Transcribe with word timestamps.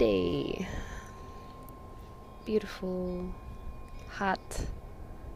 Day. 0.00 0.66
Beautiful, 2.46 3.34
hot 4.08 4.40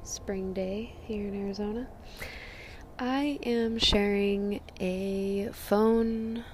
spring 0.04 0.54
day 0.54 0.94
here 1.02 1.28
in 1.28 1.38
Arizona. 1.38 1.86
I 2.98 3.38
am 3.42 3.78
sharing 3.78 4.62
a 4.80 5.50
phone 5.52 6.44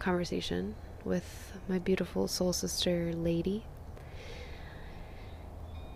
conversation 0.00 0.74
with 1.04 1.52
my 1.68 1.78
beautiful 1.78 2.26
soul 2.26 2.52
sister, 2.52 3.12
Lady. 3.14 3.62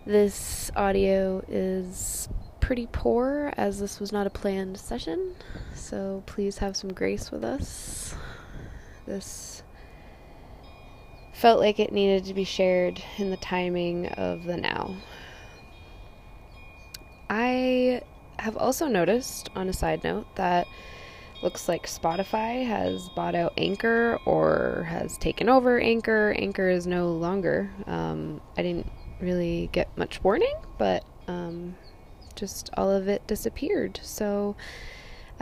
This 0.06 0.70
audio 0.76 1.44
is 1.48 2.28
pretty 2.60 2.86
poor 2.92 3.52
as 3.56 3.80
this 3.80 3.98
was 3.98 4.12
not 4.12 4.28
a 4.28 4.30
planned 4.30 4.78
session, 4.78 5.34
so 5.74 6.22
please 6.26 6.58
have 6.58 6.76
some 6.76 6.92
grace 6.92 7.32
with 7.32 7.42
us. 7.42 8.14
This 9.06 9.51
felt 11.42 11.58
like 11.58 11.80
it 11.80 11.90
needed 11.90 12.24
to 12.24 12.34
be 12.34 12.44
shared 12.44 13.02
in 13.18 13.30
the 13.30 13.36
timing 13.36 14.06
of 14.10 14.44
the 14.44 14.56
now. 14.56 14.94
I 17.28 18.00
have 18.38 18.56
also 18.56 18.86
noticed, 18.86 19.50
on 19.56 19.68
a 19.68 19.72
side 19.72 20.04
note, 20.04 20.36
that 20.36 20.68
looks 21.42 21.68
like 21.68 21.88
Spotify 21.88 22.64
has 22.64 23.08
bought 23.16 23.34
out 23.34 23.54
Anchor 23.58 24.20
or 24.24 24.86
has 24.88 25.18
taken 25.18 25.48
over 25.48 25.80
Anchor. 25.80 26.32
Anchor 26.38 26.68
is 26.68 26.86
no 26.86 27.08
longer. 27.08 27.72
Um, 27.88 28.40
I 28.56 28.62
didn't 28.62 28.92
really 29.20 29.68
get 29.72 29.88
much 29.98 30.22
warning, 30.22 30.54
but 30.78 31.04
um, 31.26 31.74
just 32.36 32.70
all 32.76 32.88
of 32.88 33.08
it 33.08 33.26
disappeared. 33.26 33.98
So, 34.04 34.54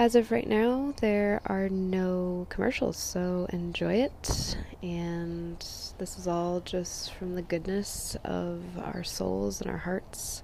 as 0.01 0.15
of 0.15 0.33
right 0.33 0.49
now, 0.49 0.95
there 1.03 1.43
are 1.45 1.69
no 1.69 2.47
commercials, 2.49 2.97
so 2.97 3.47
enjoy 3.51 3.97
it. 3.97 4.57
And 4.83 5.59
this 5.99 6.19
is 6.19 6.27
all 6.27 6.61
just 6.61 7.13
from 7.13 7.35
the 7.35 7.43
goodness 7.43 8.17
of 8.25 8.63
our 8.79 9.05
souls 9.05 9.61
and 9.61 9.71
our 9.71 9.77
hearts. 9.77 10.43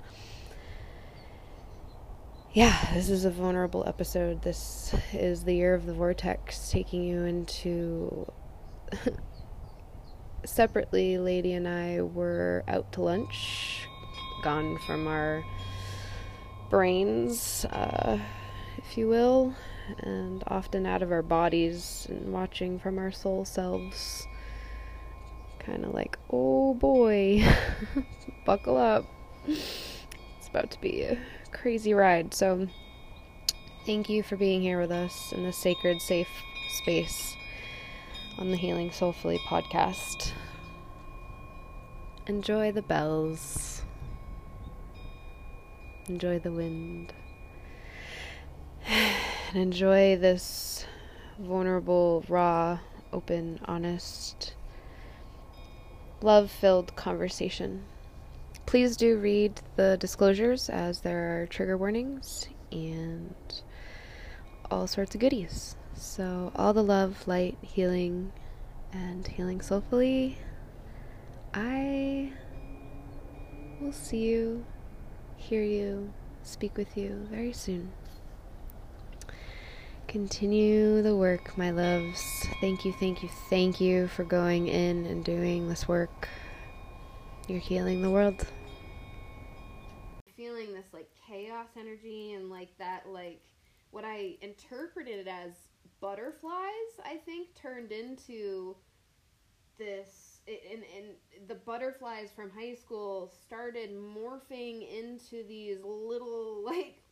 Yeah, 2.53 2.77
this 2.93 3.09
is 3.09 3.25
a 3.25 3.31
vulnerable 3.31 3.83
episode. 3.87 4.43
This 4.43 4.95
is 5.15 5.45
the 5.45 5.55
year 5.55 5.73
of 5.73 5.87
the 5.87 5.95
vortex, 5.95 6.71
taking 6.71 7.03
you 7.03 7.23
into. 7.23 8.31
Separately, 10.45 11.17
Lady 11.17 11.55
and 11.55 11.67
I 11.67 12.03
were 12.03 12.63
out 12.69 12.93
to 12.93 13.01
lunch, 13.01 13.89
gone 14.43 14.79
from 14.87 15.07
our 15.07 15.43
brains. 16.69 17.65
Uh, 17.65 18.19
if 18.79 18.99
you 18.99 19.09
will, 19.09 19.55
and 20.01 20.43
often 20.47 20.87
out 20.87 21.03
of 21.03 21.13
our 21.13 21.23
bodies 21.23 22.07
and 22.09 22.33
watching 22.33 22.79
from 22.79 22.99
our 22.99 23.11
soul 23.11 23.45
selves. 23.45 24.27
Kind 25.59 25.85
of 25.85 25.95
like, 25.95 26.19
oh 26.31 26.75
boy, 26.75 27.45
buckle 28.45 28.77
up. 28.77 29.05
It's 29.47 30.49
about 30.49 30.71
to 30.73 30.81
be 30.81 31.03
a 31.03 31.19
crazy 31.53 31.95
ride. 31.95 32.35
So, 32.35 32.69
thank 33.85 34.09
you 34.09 34.23
for 34.23 34.37
being 34.37 34.63
here 34.63 34.81
with 34.81 34.91
us 34.91 35.33
in 35.33 35.45
this 35.45 35.59
sacred, 35.59 36.01
safe 36.01 36.29
space 36.83 37.37
on 38.39 38.51
the 38.51 38.57
Healing 38.57 38.91
Soulfully 38.91 39.39
podcast. 39.49 40.33
Enjoy 42.27 42.73
the 42.73 42.83
bells. 42.83 43.83
Enjoy 46.09 46.39
the 46.39 46.53
wind 46.53 47.13
and 48.89 49.57
enjoy 49.57 50.17
this 50.17 50.87
vulnerable, 51.39 52.25
raw, 52.29 52.79
open, 53.13 53.59
honest, 53.65 54.55
love 56.21 56.51
filled 56.51 56.95
conversation. 56.97 57.83
Please 58.65 58.97
do 58.97 59.17
read 59.19 59.61
the 59.77 59.97
disclosures 59.99 60.69
as 60.69 61.01
there 61.01 61.43
are 61.43 61.47
trigger 61.47 61.77
warnings 61.77 62.49
and 62.73 63.35
all 64.71 64.87
sorts 64.87 65.15
of 65.15 65.21
goodies. 65.21 65.77
So, 65.95 66.53
all 66.55 66.73
the 66.73 66.83
love, 66.83 67.27
light, 67.27 67.57
healing, 67.63 68.33
and 68.93 69.27
healing 69.27 69.61
soulfully. 69.61 70.39
I 71.55 72.33
will 73.81 73.93
see 73.93 74.25
you, 74.25 74.65
hear 75.37 75.63
you, 75.63 76.13
speak 76.43 76.77
with 76.77 76.97
you 76.97 77.27
very 77.31 77.53
soon. 77.53 77.93
Continue 80.17 81.03
the 81.03 81.15
work, 81.15 81.59
my 81.59 81.71
loves. 81.71 82.47
Thank 82.63 82.87
you, 82.87 82.93
thank 82.95 83.23
you, 83.23 83.29
thank 83.51 83.83
you 83.83 84.09
for 84.09 84.25
going 84.25 84.67
in 84.67 85.05
and 85.05 85.23
doing 85.23 85.69
this 85.69 85.87
work. 85.87 86.27
You're 87.49 87.59
healing 87.59 88.01
the 88.01 88.09
world. 88.09 88.47
Feeling 90.35 90.73
this 90.73 90.87
like 90.95 91.11
chaos 91.29 91.67
energy 91.79 92.33
and 92.33 92.49
like 92.49 92.71
that, 92.79 93.07
like 93.07 93.43
what 93.91 94.07
I 94.07 94.37
interpreted 94.41 95.19
it 95.19 95.29
as 95.29 95.53
butterflies, 96.01 96.97
I 97.05 97.17
think 97.27 97.55
turned 97.55 97.93
into 97.93 98.75
this. 99.79 100.41
And, 100.49 100.83
and 100.97 101.47
the 101.47 101.57
butterflies 101.57 102.31
from 102.35 102.51
high 102.51 102.75
school 102.75 103.35
started 103.45 103.91
morphing 103.95 104.91
into 104.99 105.47
these 105.47 105.77
little, 105.85 106.63
like, 106.65 107.03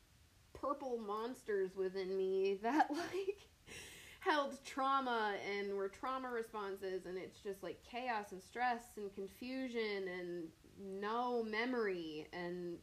purple 0.65 0.99
monsters 1.07 1.77
within 1.77 2.17
me 2.17 2.59
that 2.63 2.89
like 2.91 3.49
held 4.21 4.57
trauma 4.65 5.35
and 5.59 5.75
were 5.75 5.89
trauma 5.89 6.31
responses 6.31 7.05
and 7.05 7.19
it's 7.19 7.41
just 7.41 7.63
like 7.63 7.79
chaos 7.85 8.33
and 8.33 8.43
stress 8.43 8.81
and 8.97 9.15
confusion 9.15 10.09
and 10.19 10.45
no 10.81 11.43
memory 11.43 12.27
and 12.33 12.79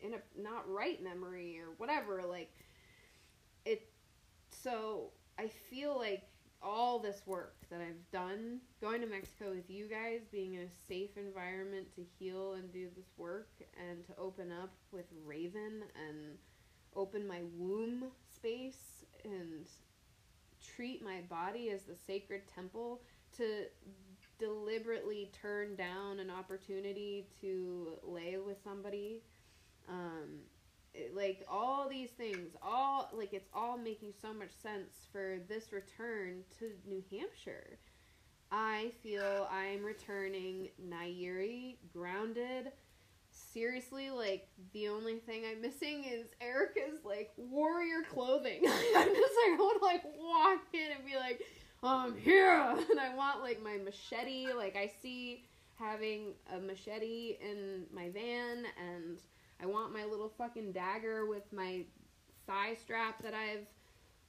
in 0.00 0.14
a 0.14 0.42
not 0.42 0.68
right 0.68 1.00
memory 1.02 1.60
or 1.60 1.68
whatever 1.76 2.22
like 2.28 2.52
it 3.64 3.88
so 4.50 5.10
i 5.38 5.46
feel 5.46 5.96
like 5.96 6.24
all 6.62 6.98
this 6.98 7.22
work 7.26 7.56
that 7.70 7.80
I've 7.80 8.10
done, 8.12 8.60
going 8.80 9.00
to 9.00 9.06
Mexico 9.06 9.50
with 9.54 9.68
you 9.68 9.88
guys, 9.88 10.20
being 10.30 10.54
in 10.54 10.62
a 10.62 10.70
safe 10.88 11.16
environment 11.16 11.88
to 11.96 12.02
heal 12.18 12.54
and 12.54 12.72
do 12.72 12.88
this 12.96 13.10
work, 13.16 13.48
and 13.80 14.04
to 14.06 14.16
open 14.16 14.52
up 14.52 14.70
with 14.92 15.06
Raven 15.24 15.82
and 16.08 16.38
open 16.94 17.26
my 17.26 17.40
womb 17.56 18.04
space 18.34 19.04
and 19.24 19.66
treat 20.76 21.02
my 21.02 21.20
body 21.28 21.70
as 21.70 21.82
the 21.82 21.96
sacred 21.96 22.42
temple, 22.54 23.00
to 23.36 23.64
deliberately 24.38 25.30
turn 25.40 25.74
down 25.76 26.20
an 26.20 26.30
opportunity 26.30 27.26
to 27.40 27.98
lay 28.02 28.36
with 28.36 28.56
somebody. 28.62 29.22
Um, 29.88 30.40
like 31.14 31.44
all 31.48 31.88
these 31.88 32.10
things 32.10 32.54
all 32.62 33.10
like 33.14 33.32
it's 33.32 33.48
all 33.54 33.78
making 33.78 34.12
so 34.20 34.32
much 34.32 34.50
sense 34.62 35.06
for 35.10 35.38
this 35.48 35.72
return 35.72 36.42
to 36.58 36.70
New 36.86 37.02
Hampshire. 37.10 37.78
I 38.50 38.92
feel 39.02 39.48
I'm 39.50 39.82
returning 39.82 40.68
Nairi 40.86 41.76
grounded. 41.92 42.72
Seriously, 43.30 44.10
like 44.10 44.48
the 44.74 44.88
only 44.88 45.16
thing 45.16 45.44
I'm 45.50 45.62
missing 45.62 46.04
is 46.04 46.26
Erica's 46.42 47.02
like 47.04 47.32
warrior 47.38 48.02
clothing. 48.10 48.60
I'm 48.66 49.08
just 49.08 49.34
like 49.34 49.52
I 49.52 49.56
want 49.58 49.78
to 49.80 49.84
like 49.86 50.04
walk 50.18 50.60
in 50.74 50.92
and 50.94 51.06
be 51.06 51.16
like, 51.16 51.40
I'm 51.82 52.14
here, 52.16 52.50
and 52.90 53.00
I 53.00 53.14
want 53.14 53.40
like 53.40 53.62
my 53.62 53.78
machete. 53.82 54.52
Like 54.52 54.76
I 54.76 54.92
see 55.00 55.46
having 55.78 56.34
a 56.54 56.60
machete 56.60 57.38
in 57.40 57.86
my 57.92 58.10
van 58.10 58.64
and 58.78 59.18
I 59.62 59.66
want 59.66 59.92
my 59.92 60.04
little 60.04 60.32
fucking 60.36 60.72
dagger 60.72 61.26
with 61.26 61.52
my 61.52 61.84
thigh 62.46 62.74
strap 62.74 63.22
that 63.22 63.34
I've 63.34 63.66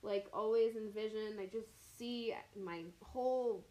like 0.03 0.27
always 0.33 0.75
envisioned. 0.75 1.39
I 1.39 1.45
just 1.45 1.97
see 1.97 2.35
my 2.61 2.81
whole 3.01 3.65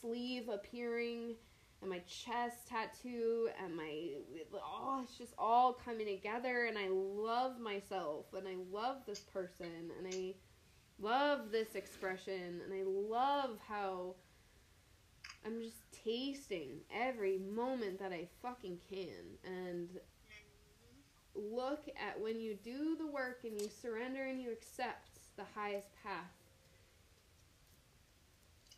sleeve 0.00 0.48
appearing 0.48 1.34
and 1.80 1.90
my 1.90 1.98
chest 2.00 2.68
tattoo 2.68 3.48
and 3.62 3.76
my 3.76 4.10
oh 4.54 5.00
it's 5.02 5.16
just 5.18 5.34
all 5.36 5.72
coming 5.72 6.06
together 6.06 6.66
and 6.66 6.78
I 6.78 6.88
love 6.88 7.58
myself 7.58 8.26
and 8.36 8.46
I 8.46 8.54
love 8.70 8.98
this 9.06 9.20
person 9.20 9.90
and 9.98 10.14
I 10.14 10.34
love 11.00 11.50
this 11.50 11.74
expression 11.74 12.60
and 12.64 12.72
I 12.72 12.82
love 12.84 13.58
how 13.68 14.14
I'm 15.44 15.60
just 15.60 15.82
tasting 16.04 16.80
every 16.94 17.38
moment 17.38 17.98
that 17.98 18.12
I 18.12 18.28
fucking 18.42 18.78
can 18.88 19.38
and 19.44 19.88
look 21.34 21.84
at 21.96 22.20
when 22.20 22.40
you 22.40 22.56
do 22.64 22.96
the 22.96 23.06
work 23.06 23.40
and 23.44 23.60
you 23.60 23.68
surrender 23.80 24.24
and 24.24 24.40
you 24.40 24.50
accept 24.50 25.08
the 25.36 25.44
highest 25.54 25.88
path. 26.02 26.30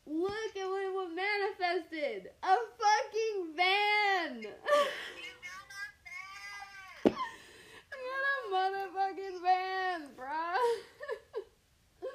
Look 0.07 0.57
at 0.57 0.69
what, 0.69 0.95
what 0.95 1.09
manifested! 1.15 2.31
A 2.43 2.57
fucking 2.79 3.57
van! 3.57 4.45
I 4.45 4.77
got 7.05 7.15
a 8.33 8.53
motherfucking 8.53 9.41
van, 9.43 10.01
bruh! 10.15 10.59
oh 12.05 12.11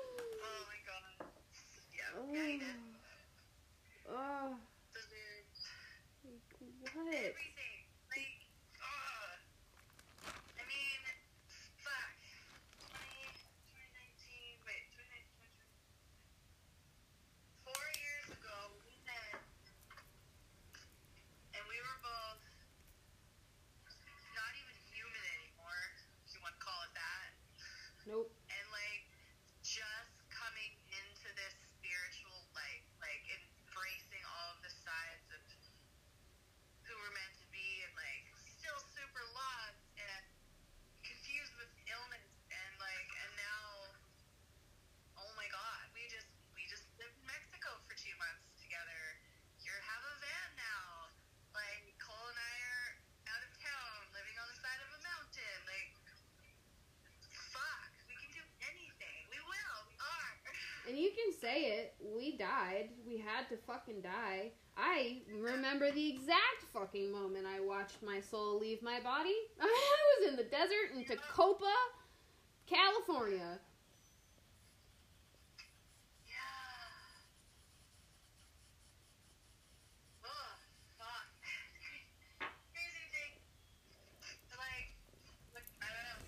my 0.68 0.80
god. 0.86 1.28
Yeah, 2.32 2.60
oh. 4.08 4.14
oh. 4.16 4.56
What? 6.94 7.59
Okay. 61.42 61.92
died. 62.38 62.90
We 63.08 63.18
had 63.18 63.48
to 63.50 63.58
fucking 63.58 64.02
die. 64.02 64.52
I 64.78 65.22
remember 65.42 65.92
the 65.92 66.10
exact 66.10 66.64
fucking 66.74 67.12
moment 67.12 67.46
I 67.46 67.60
watched 67.60 68.02
my 68.04 68.20
soul 68.22 68.60
leave 68.60 68.82
my 68.82 69.00
body. 69.00 69.36
I 69.62 69.98
was 70.20 70.30
in 70.32 70.36
the 70.38 70.44
desert 70.44 70.92
in 70.96 71.04
Tecopa, 71.04 71.74
California. 72.68 73.60
Yeah. 76.28 76.36
Oh, 80.24 80.52
fuck. 80.98 81.28
Crazy 82.74 83.06
thing. 83.12 83.34
Like, 84.58 84.92
like, 85.56 85.68
I 85.82 85.88
don't 85.88 86.06
know. 86.08 86.20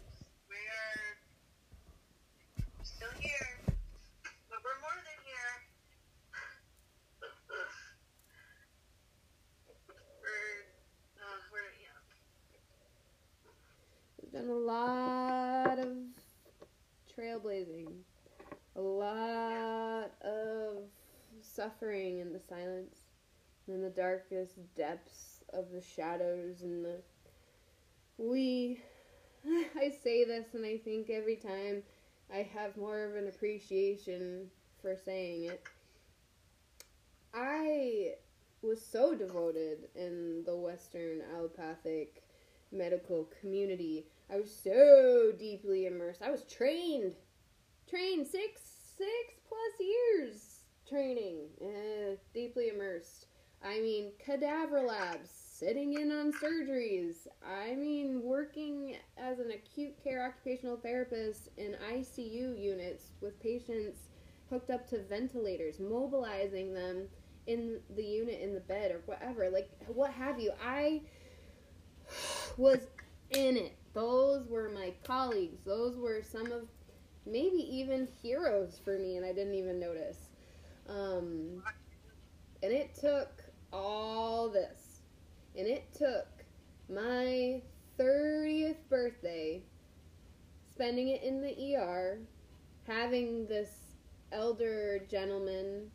We 0.50 0.58
are 0.58 1.16
still 2.84 3.16
here, 3.20 3.48
but 4.50 4.60
we're 4.64 4.80
more 4.82 5.00
than 5.08 5.20
here. 5.26 5.54
we're, 10.22 10.66
uh, 11.20 11.38
we're, 11.52 11.72
yeah. 11.82 11.98
We've 14.22 14.31
done 14.42 14.50
a 14.50 14.54
lot 14.54 15.80
of 15.80 15.88
trailblazing, 17.16 17.92
a 18.76 18.82
lot 18.82 20.12
of 20.22 20.78
suffering 21.42 22.20
in 22.20 22.34
the 22.34 22.40
silence, 22.40 22.96
in 23.68 23.82
the 23.82 23.90
darkest 23.90 24.54
depths 24.76 25.44
of 25.54 25.72
the 25.72 25.82
shadows, 25.82 26.62
and 26.62 26.86
the. 26.86 27.02
We. 28.18 28.82
I 29.76 29.92
say 30.04 30.24
this, 30.24 30.54
and 30.54 30.66
I 30.66 30.78
think 30.78 31.10
every 31.10 31.36
time 31.36 31.84
I 32.34 32.48
have 32.54 32.78
more 32.78 33.06
of 33.06 33.16
an 33.16 33.28
appreciation 33.28 34.50
for 34.82 34.96
saying 34.96 35.46
it. 35.46 35.64
I 37.34 38.14
was 38.62 38.84
so 38.86 39.16
devoted 39.16 39.90
in 39.96 40.44
the 40.46 40.56
Western 40.56 41.22
allopathic 41.36 42.22
medical 42.72 43.28
community. 43.40 44.06
I 44.32 44.40
was 44.40 44.56
so 44.64 45.34
deeply 45.38 45.88
immersed. 45.88 46.22
I 46.22 46.32
was 46.32 46.44
trained, 46.44 47.16
trained 47.90 48.26
six 48.26 48.62
six 48.98 49.40
plus 49.48 49.88
years 49.88 50.62
training, 50.88 51.48
uh, 51.62 52.16
deeply 52.34 52.70
immersed. 52.70 53.26
I 53.64 53.80
mean, 53.80 54.12
cadaver 54.24 54.82
labs, 54.82 55.30
sitting 55.30 55.94
in 55.94 56.12
on 56.12 56.34
surgeries. 56.34 57.28
I 57.46 57.76
mean, 57.76 58.22
working 58.24 58.96
as 59.18 59.40
an 59.40 59.52
acute 59.52 60.02
care 60.04 60.26
occupational 60.26 60.78
therapist 60.78 61.50
in 61.58 61.76
ICU 61.94 62.60
units 62.60 63.12
with 63.22 63.40
patients 63.42 64.00
hooked 64.50 64.70
up 64.70 64.88
to 64.90 65.04
ventilators, 65.04 65.80
mobilizing 65.80 66.74
them 66.74 67.08
in 67.48 67.80
the 67.96 68.04
unit 68.04 68.40
in 68.42 68.54
the 68.54 68.60
bed 68.62 68.92
or 68.92 69.02
whatever, 69.06 69.50
like 69.50 69.70
what 69.88 70.12
have 70.12 70.40
you. 70.40 70.52
I 70.64 71.02
was 72.58 72.80
in 73.32 73.58
it. 73.58 73.78
Those 73.94 74.48
were 74.48 74.70
my 74.70 74.94
colleagues. 75.04 75.60
Those 75.66 75.98
were 75.98 76.22
some 76.22 76.52
of 76.52 76.68
maybe 77.26 77.58
even 77.58 78.08
heroes 78.22 78.80
for 78.84 78.98
me, 78.98 79.18
and 79.18 79.26
I 79.26 79.34
didn't 79.34 79.56
even 79.56 79.80
notice. 79.80 80.18
Um, 80.88 81.64
and 82.64 82.72
it 82.72 82.96
took 82.96 83.44
all 83.72 84.50
this, 84.50 85.02
and 85.58 85.68
it 85.68 85.94
took 85.94 86.28
my 86.90 87.62
30th 88.00 88.78
birthday, 88.90 89.62
spending 90.72 91.10
it 91.10 91.24
in 91.24 91.42
the 91.42 91.76
ER, 91.76 92.20
having 92.88 93.46
this 93.48 93.70
elder 94.32 95.02
gentleman 95.10 95.92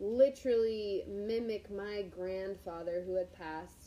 literally 0.00 1.04
mimic 1.08 1.70
my 1.70 2.02
grandfather 2.10 3.02
who 3.06 3.14
had 3.14 3.32
passed. 3.32 3.81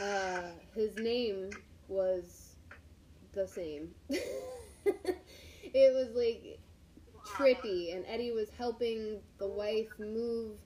Uh, 0.00 0.42
his 0.74 0.96
name 0.96 1.50
was 1.88 2.54
the 3.34 3.46
same. 3.46 3.94
it 4.08 5.94
was 5.94 6.14
like 6.14 6.60
trippy, 7.26 7.94
and 7.94 8.04
Eddie 8.06 8.32
was 8.32 8.48
helping 8.56 9.20
the 9.38 9.46
wife 9.46 9.88
move 9.98 10.56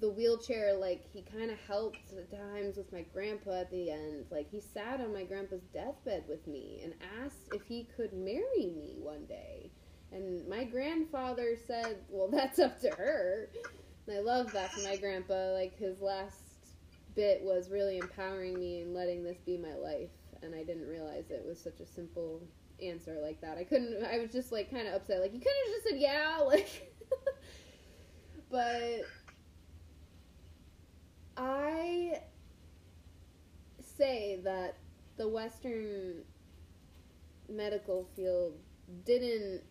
the 0.00 0.08
wheelchair. 0.08 0.74
Like 0.74 1.04
he 1.12 1.22
kind 1.22 1.50
of 1.50 1.58
helped 1.66 2.12
at 2.16 2.30
times 2.30 2.76
with 2.76 2.92
my 2.92 3.04
grandpa 3.14 3.60
at 3.60 3.70
the 3.70 3.90
end. 3.90 4.26
Like 4.30 4.50
he 4.50 4.60
sat 4.60 5.00
on 5.00 5.12
my 5.12 5.24
grandpa's 5.24 5.64
deathbed 5.72 6.24
with 6.28 6.46
me 6.46 6.80
and 6.84 6.94
asked 7.22 7.48
if 7.52 7.62
he 7.62 7.88
could 7.96 8.12
marry 8.12 8.72
me 8.76 8.96
one 8.98 9.24
day. 9.26 9.70
And 10.12 10.46
my 10.48 10.64
grandfather 10.64 11.56
said, 11.66 11.98
"Well, 12.10 12.28
that's 12.32 12.58
up 12.58 12.80
to 12.80 12.90
her." 12.90 13.48
And 14.06 14.16
I 14.16 14.20
love 14.20 14.52
that 14.52 14.70
my 14.84 14.96
grandpa. 14.96 15.52
Like 15.52 15.78
his 15.78 16.00
last 16.00 16.41
bit 17.14 17.42
was 17.42 17.70
really 17.70 17.98
empowering 17.98 18.58
me 18.58 18.80
and 18.80 18.94
letting 18.94 19.22
this 19.22 19.38
be 19.44 19.56
my 19.56 19.74
life. 19.74 20.10
And 20.42 20.54
I 20.54 20.64
didn't 20.64 20.88
realize 20.88 21.30
it 21.30 21.44
was 21.46 21.60
such 21.60 21.80
a 21.80 21.86
simple 21.86 22.42
answer 22.82 23.18
like 23.22 23.40
that. 23.40 23.58
I 23.58 23.64
couldn't. 23.64 24.04
I 24.04 24.18
was 24.18 24.32
just 24.32 24.52
like 24.52 24.70
kind 24.70 24.88
of 24.88 24.94
upset. 24.94 25.20
Like 25.20 25.32
you 25.32 25.40
could 25.40 25.52
have 25.66 25.74
just 25.74 25.88
said 25.88 26.00
yeah. 26.00 26.38
Like, 26.46 26.92
but 28.50 29.02
I 31.36 32.20
say 33.80 34.40
that 34.44 34.76
the 35.16 35.28
Western 35.28 36.24
medical 37.48 38.06
field 38.16 38.54
didn't 39.04 39.62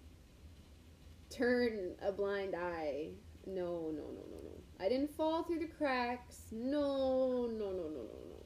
turn 1.30 1.96
a 2.02 2.12
blind 2.12 2.56
eye. 2.56 3.10
No, 3.46 3.92
no, 3.92 4.04
no, 4.04 4.24
no, 4.30 4.38
no. 4.44 4.51
I 4.82 4.90
didn't 4.90 5.16
fall 5.16 5.44
through 5.44 5.60
the 5.60 5.68
cracks. 5.68 6.46
No, 6.52 7.46
no, 7.48 7.72
no, 7.72 7.84
no, 7.84 8.02
no, 8.02 8.20
no. 8.30 8.46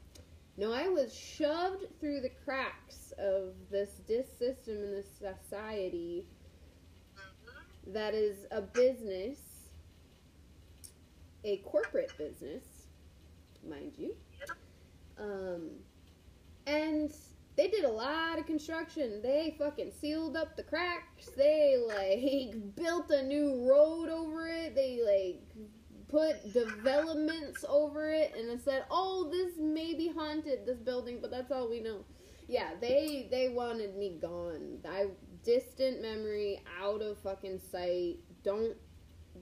No, 0.57 0.73
I 0.73 0.87
was 0.87 1.13
shoved 1.13 1.85
through 1.99 2.21
the 2.21 2.31
cracks 2.43 3.13
of 3.17 3.53
this 3.71 3.89
dis 4.07 4.27
system 4.37 4.75
in 4.75 4.91
this 4.91 5.07
society 5.19 6.27
Mm-hmm. 7.85 7.93
that 7.93 8.13
is 8.13 8.45
a 8.51 8.61
business, 8.61 9.39
a 11.43 11.57
corporate 11.57 12.11
business, 12.17 12.63
mind 13.67 13.93
you. 13.97 14.15
Um, 15.19 15.69
and 16.67 17.13
they 17.55 17.67
did 17.67 17.85
a 17.85 17.91
lot 17.91 18.37
of 18.39 18.45
construction. 18.45 19.21
They 19.21 19.55
fucking 19.57 19.91
sealed 19.99 20.35
up 20.35 20.57
the 20.57 20.63
cracks. 20.63 21.29
They 21.37 21.77
like 21.87 22.75
built 22.75 23.09
a 23.11 23.23
new 23.23 23.69
road 23.69 24.09
over 24.09 24.47
it. 24.47 24.75
They 24.75 24.99
like 25.05 25.67
put 26.15 26.53
developments 26.53 27.65
over 27.67 28.09
it 28.09 28.33
and 28.37 28.49
it 28.49 28.63
said, 28.63 28.85
"Oh, 28.89 29.29
this 29.29 29.57
may 29.57 29.93
be 29.93 30.07
haunted, 30.07 30.65
this 30.65 30.77
building, 30.79 31.19
but 31.21 31.29
that's 31.29 31.51
all 31.51 31.69
we 31.69 31.81
know." 31.81 32.05
Yeah, 32.47 32.69
they 32.79 33.27
they 33.29 33.49
wanted 33.49 33.97
me 33.97 34.17
gone. 34.21 34.79
I 34.87 35.07
distant 35.43 36.01
memory, 36.01 36.61
out 36.81 37.01
of 37.01 37.17
fucking 37.17 37.59
sight. 37.59 38.19
Don't 38.43 38.77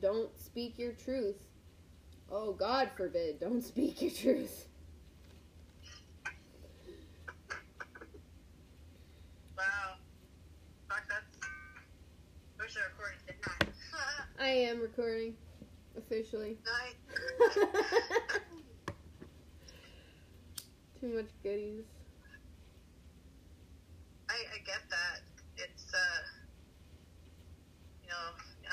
don't 0.02 0.36
speak 0.40 0.80
your 0.80 0.94
truth. 0.94 1.36
Oh, 2.32 2.54
God 2.54 2.90
forbid, 2.98 3.40
don't 3.40 3.62
speak 3.74 4.02
your 4.02 4.12
truth. 4.12 4.68
Wow. 9.56 9.98
Fuck, 10.90 11.04
that's. 11.08 11.48
Wish 12.60 12.78
I 12.78 12.88
recorded 12.90 13.20
it. 13.28 13.36
Not. 13.92 14.28
I 14.40 14.48
am 14.48 14.82
recording 14.82 15.36
officially. 16.14 16.58
Too 21.00 21.16
much 21.16 21.30
goodies. 21.42 21.86
I, 24.30 24.34
I 24.34 24.58
get 24.66 24.90
that. 24.90 25.22
It's, 25.58 25.94
uh, 25.94 26.22
you 28.04 28.10
know, 28.10 28.36
yeah. 28.64 28.70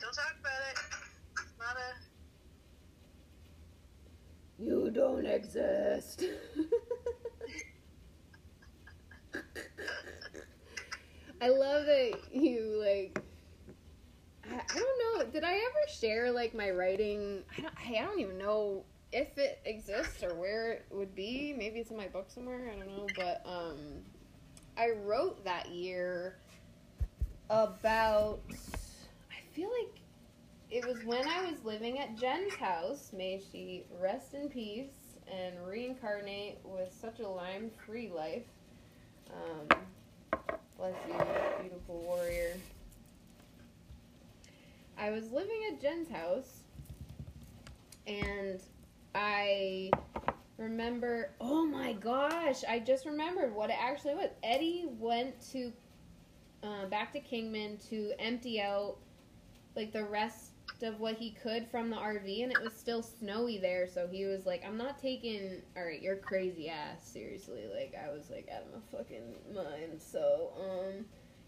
Don't 0.00 0.14
talk 0.14 0.36
about 0.40 0.62
it. 0.70 0.78
It's 1.42 1.58
not 1.58 1.76
a. 1.76 1.94
You 4.62 4.90
don't 4.90 5.26
exist. 5.26 6.24
I 11.40 11.48
love 11.48 11.84
that 11.86 12.12
you 12.32 12.80
like. 12.82 13.20
I, 14.50 14.54
I 14.54 14.74
don't 14.74 14.98
know. 15.18 15.24
Did 15.30 15.44
I 15.44 15.54
ever 15.54 15.92
share 16.00 16.30
like 16.30 16.54
my 16.54 16.70
writing? 16.70 17.42
I 17.56 17.60
don't. 17.60 17.74
I 17.86 18.04
don't 18.04 18.20
even 18.20 18.38
know 18.38 18.84
if 19.12 19.38
it 19.38 19.60
exists 19.64 20.22
or 20.22 20.34
where 20.34 20.72
it 20.72 20.86
would 20.90 21.14
be. 21.14 21.54
Maybe 21.56 21.80
it's 21.80 21.90
in 21.90 21.95
my 22.06 22.12
book 22.12 22.30
somewhere. 22.30 22.70
I 22.72 22.76
don't 22.76 22.88
know. 22.88 23.06
But 23.16 23.42
um, 23.46 23.76
I 24.76 24.90
wrote 25.04 25.44
that 25.44 25.68
year 25.70 26.36
about. 27.50 28.40
I 28.50 29.54
feel 29.54 29.70
like 29.70 30.00
it 30.70 30.86
was 30.86 31.02
when 31.04 31.26
I 31.26 31.50
was 31.50 31.64
living 31.64 31.98
at 31.98 32.16
Jen's 32.16 32.54
house. 32.54 33.10
May 33.16 33.40
she 33.50 33.84
rest 34.00 34.34
in 34.34 34.48
peace 34.48 35.18
and 35.32 35.54
reincarnate 35.66 36.58
with 36.64 36.92
such 37.00 37.18
a 37.20 37.28
Lyme 37.28 37.70
free 37.84 38.10
life. 38.14 38.44
Um, 39.32 39.78
bless 40.78 40.94
you, 41.08 41.14
beautiful 41.60 42.00
warrior. 42.02 42.56
I 44.98 45.10
was 45.10 45.30
living 45.32 45.60
at 45.72 45.80
Jen's 45.80 46.08
house, 46.08 46.60
and 48.06 48.60
I 49.14 49.90
remember. 50.58 51.32
Oh 51.40 51.64
my 51.64 51.92
gosh! 51.92 52.64
I 52.68 52.78
just 52.78 53.06
remembered 53.06 53.54
what 53.54 53.70
it 53.70 53.76
actually 53.80 54.14
was. 54.14 54.30
Eddie 54.42 54.86
went 54.98 55.40
to 55.52 55.72
uh, 56.62 56.86
back 56.86 57.12
to 57.12 57.20
Kingman 57.20 57.78
to 57.90 58.12
empty 58.18 58.60
out 58.60 58.96
like 59.74 59.92
the 59.92 60.04
rest 60.04 60.52
of 60.82 61.00
what 61.00 61.16
he 61.16 61.30
could 61.30 61.66
from 61.68 61.90
the 61.90 61.96
RV, 61.96 62.42
and 62.42 62.52
it 62.52 62.60
was 62.62 62.74
still 62.74 63.02
snowy 63.02 63.58
there. 63.58 63.86
So 63.86 64.06
he 64.06 64.24
was 64.26 64.46
like, 64.46 64.64
"I'm 64.66 64.76
not 64.76 64.98
taking. 64.98 65.62
All 65.76 65.84
right, 65.84 66.00
you're 66.00 66.16
crazy 66.16 66.68
ass. 66.68 67.06
Seriously, 67.06 67.64
like 67.74 67.94
I 67.94 68.10
was 68.10 68.30
like 68.30 68.48
out 68.54 68.62
of 68.62 68.72
my 68.72 68.98
fucking 68.98 69.34
mind. 69.54 70.00
So 70.00 70.52
um." 70.58 71.04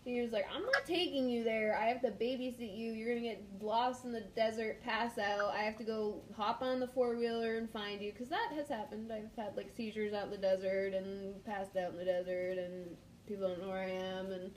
He 0.09 0.23
was 0.23 0.33
like, 0.33 0.47
I'm 0.50 0.62
not 0.62 0.87
taking 0.87 1.29
you 1.29 1.45
there. 1.45 1.79
I 1.79 1.85
have 1.88 2.00
to 2.00 2.11
babysit 2.11 2.75
you. 2.75 2.93
You're 2.93 3.15
gonna 3.15 3.29
get 3.29 3.45
lost 3.61 4.07
in 4.07 4.12
the 4.12 4.23
desert, 4.35 4.83
pass 4.83 5.19
out. 5.19 5.53
I 5.55 5.59
have 5.59 5.77
to 5.77 5.85
go 5.85 6.23
hop 6.35 6.62
on 6.62 6.81
the 6.81 6.88
four 6.88 7.15
wheeler 7.15 7.59
and 7.59 7.69
find 7.69 8.00
you 8.00 8.12
because 8.12 8.29
that 8.29 8.49
has 8.55 8.69
happened. 8.69 9.12
I've 9.12 9.29
had 9.37 9.55
like 9.55 9.71
seizures 9.77 10.15
out 10.15 10.25
in 10.25 10.31
the 10.31 10.38
desert 10.38 10.95
and 10.95 11.45
passed 11.45 11.77
out 11.77 11.91
in 11.91 11.99
the 11.99 12.07
desert, 12.07 12.57
and 12.57 12.97
people 13.27 13.49
don't 13.49 13.61
know 13.61 13.69
where 13.69 13.83
I 13.83 13.91
am, 13.91 14.33
and 14.33 14.50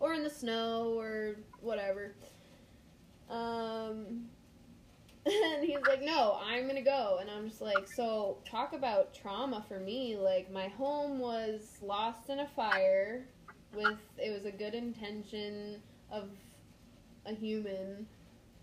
or 0.00 0.12
in 0.12 0.24
the 0.24 0.30
snow 0.30 0.98
or 0.98 1.36
whatever. 1.60 2.16
Um, 3.30 4.26
and 5.24 5.64
he's 5.64 5.86
like, 5.86 6.02
no, 6.02 6.36
I'm 6.44 6.66
gonna 6.66 6.82
go. 6.82 7.18
And 7.20 7.30
I'm 7.30 7.48
just 7.48 7.60
like, 7.60 7.86
so 7.94 8.38
talk 8.44 8.72
about 8.72 9.14
trauma 9.14 9.64
for 9.68 9.78
me. 9.78 10.16
Like, 10.16 10.50
my 10.50 10.66
home 10.66 11.20
was 11.20 11.78
lost 11.80 12.28
in 12.28 12.40
a 12.40 12.48
fire 12.48 13.28
with, 13.76 13.98
it 14.18 14.32
was 14.32 14.46
a 14.46 14.50
good 14.50 14.74
intention 14.74 15.82
of 16.10 16.30
a 17.26 17.32
human 17.32 18.06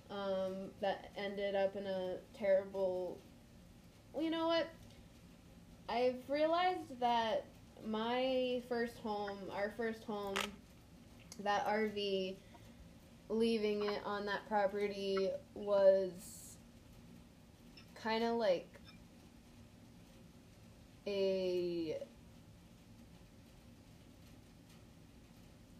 um, 0.09 0.71
that 0.81 1.11
ended 1.17 1.55
up 1.55 1.75
in 1.75 1.85
a 1.85 2.17
terrible. 2.37 3.17
Well, 4.11 4.23
you 4.23 4.29
know 4.29 4.47
what? 4.47 4.67
I've 5.89 6.21
realized 6.27 6.99
that 6.99 7.45
my 7.85 8.61
first 8.69 8.97
home, 8.99 9.37
our 9.51 9.73
first 9.75 10.03
home, 10.03 10.35
that 11.43 11.65
RV, 11.67 12.35
leaving 13.29 13.83
it 13.83 14.01
on 14.05 14.25
that 14.25 14.47
property 14.47 15.29
was 15.55 16.57
kind 17.95 18.23
of 18.23 18.35
like 18.35 18.69
a 21.07 21.97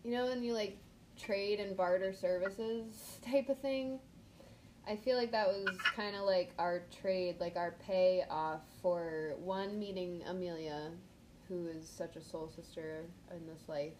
you 0.04 0.12
know 0.12 0.26
when 0.26 0.44
you 0.44 0.54
like 0.54 0.78
trade 1.18 1.60
and 1.60 1.78
barter 1.78 2.14
services 2.14 3.20
type 3.26 3.50
of 3.50 3.60
thing 3.60 4.00
i 4.88 4.96
feel 4.96 5.18
like 5.18 5.32
that 5.32 5.48
was 5.48 5.88
kind 5.96 6.16
of 6.16 6.24
like 6.24 6.54
our 6.60 6.84
trade 7.02 7.36
like 7.40 7.56
our 7.56 7.76
pay 7.86 8.24
off 8.30 8.62
for 8.82 9.36
one 9.38 9.80
meeting 9.80 10.22
amelia 10.28 10.90
who 11.48 11.68
is 11.68 11.88
such 11.88 12.16
a 12.16 12.22
soul 12.22 12.52
sister 12.56 13.06
in 13.32 13.46
this 13.48 13.68
life 13.68 13.94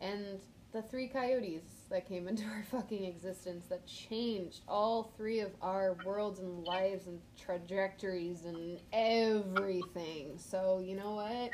and 0.00 0.40
the 0.72 0.82
three 0.82 1.06
coyotes 1.06 1.84
that 1.90 2.08
came 2.08 2.26
into 2.28 2.44
our 2.44 2.64
fucking 2.70 3.04
existence 3.04 3.66
that 3.68 3.86
changed 3.86 4.60
all 4.66 5.12
three 5.16 5.40
of 5.40 5.52
our 5.62 5.94
worlds 6.04 6.40
and 6.40 6.64
lives 6.64 7.06
and 7.06 7.20
trajectories 7.38 8.44
and 8.44 8.80
everything. 8.92 10.38
So, 10.38 10.82
you 10.84 10.96
know 10.96 11.12
what? 11.12 11.52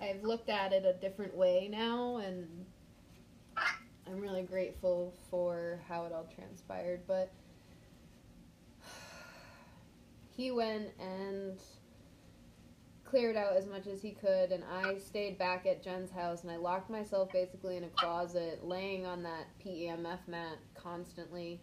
I've 0.00 0.22
looked 0.22 0.48
at 0.48 0.72
it 0.72 0.84
a 0.84 0.94
different 0.94 1.34
way 1.34 1.68
now 1.70 2.16
and 2.18 2.66
I'm 4.06 4.20
really 4.20 4.42
grateful 4.42 5.14
for 5.30 5.80
how 5.88 6.04
it 6.04 6.12
all 6.12 6.28
transpired, 6.34 7.02
but 7.06 7.32
he 10.36 10.50
went 10.50 10.90
and 10.98 11.58
cleared 13.04 13.36
out 13.36 13.54
as 13.54 13.66
much 13.66 13.86
as 13.86 14.00
he 14.00 14.12
could, 14.12 14.52
and 14.52 14.64
I 14.64 14.96
stayed 14.96 15.38
back 15.38 15.66
at 15.66 15.82
Jen's 15.82 16.10
house, 16.10 16.44
and 16.44 16.50
I 16.50 16.56
locked 16.56 16.88
myself 16.88 17.30
basically 17.30 17.76
in 17.76 17.84
a 17.84 17.88
closet, 17.88 18.60
laying 18.64 19.04
on 19.04 19.22
that 19.22 19.48
PEMF 19.62 20.26
mat 20.26 20.56
constantly. 20.74 21.60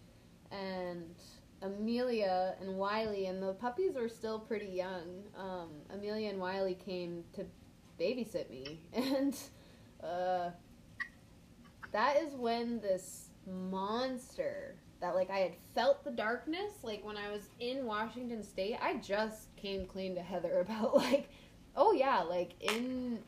And 0.51 1.15
Amelia 1.63 2.55
and 2.62 2.77
Wiley, 2.77 3.25
and 3.25 3.41
the 3.41 3.53
puppies 3.53 3.96
were 3.96 4.10
still 4.10 4.39
pretty 4.39 4.67
young. 4.67 5.24
Um, 5.36 5.69
Amelia 5.91 6.29
and 6.29 6.39
Wiley 6.39 6.75
came 6.75 7.24
to 7.34 7.46
babysit 8.00 8.50
me, 8.51 8.81
and 8.93 9.36
uh, 10.03 10.51
that 11.91 12.17
is 12.17 12.34
when 12.36 12.79
this 12.81 13.29
monster 13.48 14.75
that 15.01 15.15
like 15.15 15.29
I 15.29 15.39
had 15.39 15.53
felt 15.74 16.03
the 16.03 16.12
darkness 16.12 16.74
like 16.84 17.03
when 17.03 17.17
I 17.17 17.31
was 17.31 17.50
in 17.60 17.86
Washington 17.86 18.43
state 18.43 18.77
I 18.81 18.96
just 18.96 19.55
came 19.55 19.86
clean 19.86 20.15
to 20.15 20.22
Heather 20.22 20.60
about 20.62 20.96
like 20.96 21.29
oh 21.75 21.93
yeah 21.93 22.19
like 22.19 22.53
in 22.60 23.19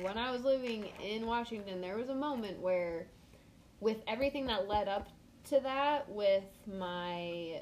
when 0.00 0.18
I 0.18 0.30
was 0.30 0.44
living 0.44 0.88
in 1.02 1.26
Washington 1.26 1.80
there 1.80 1.96
was 1.96 2.08
a 2.08 2.14
moment 2.14 2.60
where 2.60 3.08
with 3.80 3.98
everything 4.06 4.46
that 4.46 4.68
led 4.68 4.88
up 4.88 5.08
to 5.50 5.60
that 5.60 6.08
with 6.08 6.44
my 6.66 7.60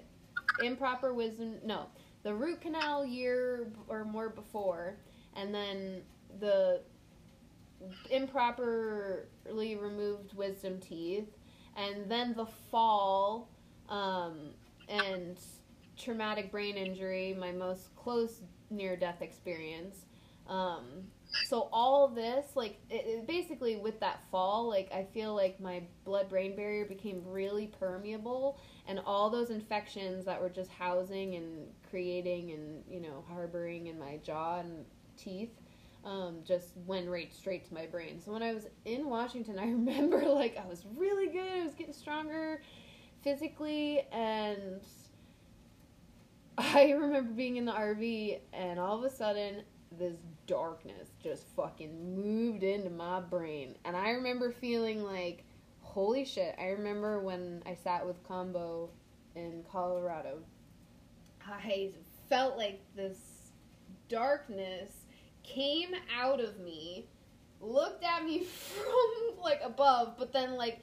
improper 0.62 1.14
wisdom 1.14 1.56
no 1.64 1.86
the 2.22 2.34
root 2.34 2.60
canal 2.60 3.04
year 3.04 3.68
or 3.88 4.04
more 4.04 4.28
before 4.28 4.96
and 5.34 5.54
then 5.54 6.02
the 6.40 6.80
improperly 8.10 9.76
removed 9.76 10.34
wisdom 10.34 10.80
teeth 10.80 11.28
and 11.76 12.10
then 12.10 12.34
the 12.34 12.46
fall 12.46 13.48
um, 13.88 14.50
and 14.88 15.38
traumatic 15.96 16.50
brain 16.50 16.76
injury, 16.76 17.34
my 17.38 17.52
most 17.52 17.94
close 17.96 18.42
near 18.70 18.96
death 18.96 19.22
experience. 19.22 20.06
Um, 20.46 21.04
so 21.42 21.68
all 21.72 22.08
this, 22.08 22.54
like, 22.54 22.78
it, 22.88 23.04
it 23.06 23.26
basically 23.26 23.76
with 23.76 23.98
that 24.00 24.22
fall, 24.30 24.68
like, 24.68 24.92
I 24.92 25.04
feel 25.12 25.34
like 25.34 25.60
my 25.60 25.82
blood 26.04 26.28
brain 26.28 26.54
barrier 26.54 26.84
became 26.84 27.22
really 27.26 27.66
permeable, 27.66 28.60
and 28.86 29.00
all 29.04 29.28
those 29.28 29.50
infections 29.50 30.24
that 30.24 30.40
were 30.40 30.48
just 30.48 30.70
housing 30.70 31.34
and 31.34 31.68
creating 31.90 32.52
and, 32.52 32.84
you 32.88 33.00
know, 33.00 33.24
harboring 33.28 33.88
in 33.88 33.98
my 33.98 34.18
jaw 34.18 34.60
and 34.60 34.84
teeth. 35.16 35.50
Um, 36.04 36.40
just 36.44 36.76
went 36.84 37.08
right 37.08 37.32
straight 37.32 37.64
to 37.68 37.74
my 37.74 37.86
brain. 37.86 38.20
So 38.20 38.32
when 38.32 38.42
I 38.42 38.52
was 38.52 38.66
in 38.84 39.08
Washington, 39.08 39.58
I 39.58 39.66
remember 39.66 40.22
like 40.22 40.56
I 40.56 40.66
was 40.66 40.84
really 40.96 41.28
good. 41.28 41.60
I 41.60 41.64
was 41.64 41.74
getting 41.74 41.92
stronger 41.92 42.60
physically 43.22 44.02
and 44.12 44.80
I 46.58 46.90
remember 46.90 47.32
being 47.32 47.56
in 47.56 47.64
the 47.64 47.72
RV 47.72 48.40
and 48.52 48.78
all 48.78 48.98
of 48.98 49.04
a 49.04 49.14
sudden 49.14 49.62
this 49.96 50.16
darkness 50.46 51.10
just 51.22 51.46
fucking 51.54 52.16
moved 52.16 52.62
into 52.62 52.90
my 52.90 53.20
brain 53.20 53.76
and 53.84 53.96
I 53.96 54.10
remember 54.10 54.50
feeling 54.50 55.02
like 55.04 55.44
holy 55.92 56.24
shit. 56.24 56.54
I 56.58 56.68
remember 56.68 57.20
when 57.20 57.62
I 57.66 57.74
sat 57.74 58.06
with 58.06 58.22
Combo 58.26 58.90
in 59.34 59.62
Colorado. 59.70 60.38
I 61.46 61.90
felt 62.28 62.56
like 62.56 62.80
this 62.96 63.18
darkness 64.08 65.01
came 65.42 65.94
out 66.16 66.40
of 66.40 66.58
me, 66.60 67.06
looked 67.60 68.04
at 68.04 68.24
me 68.24 68.44
from 68.44 69.42
like 69.42 69.60
above, 69.64 70.14
but 70.18 70.32
then 70.32 70.54
like 70.54 70.80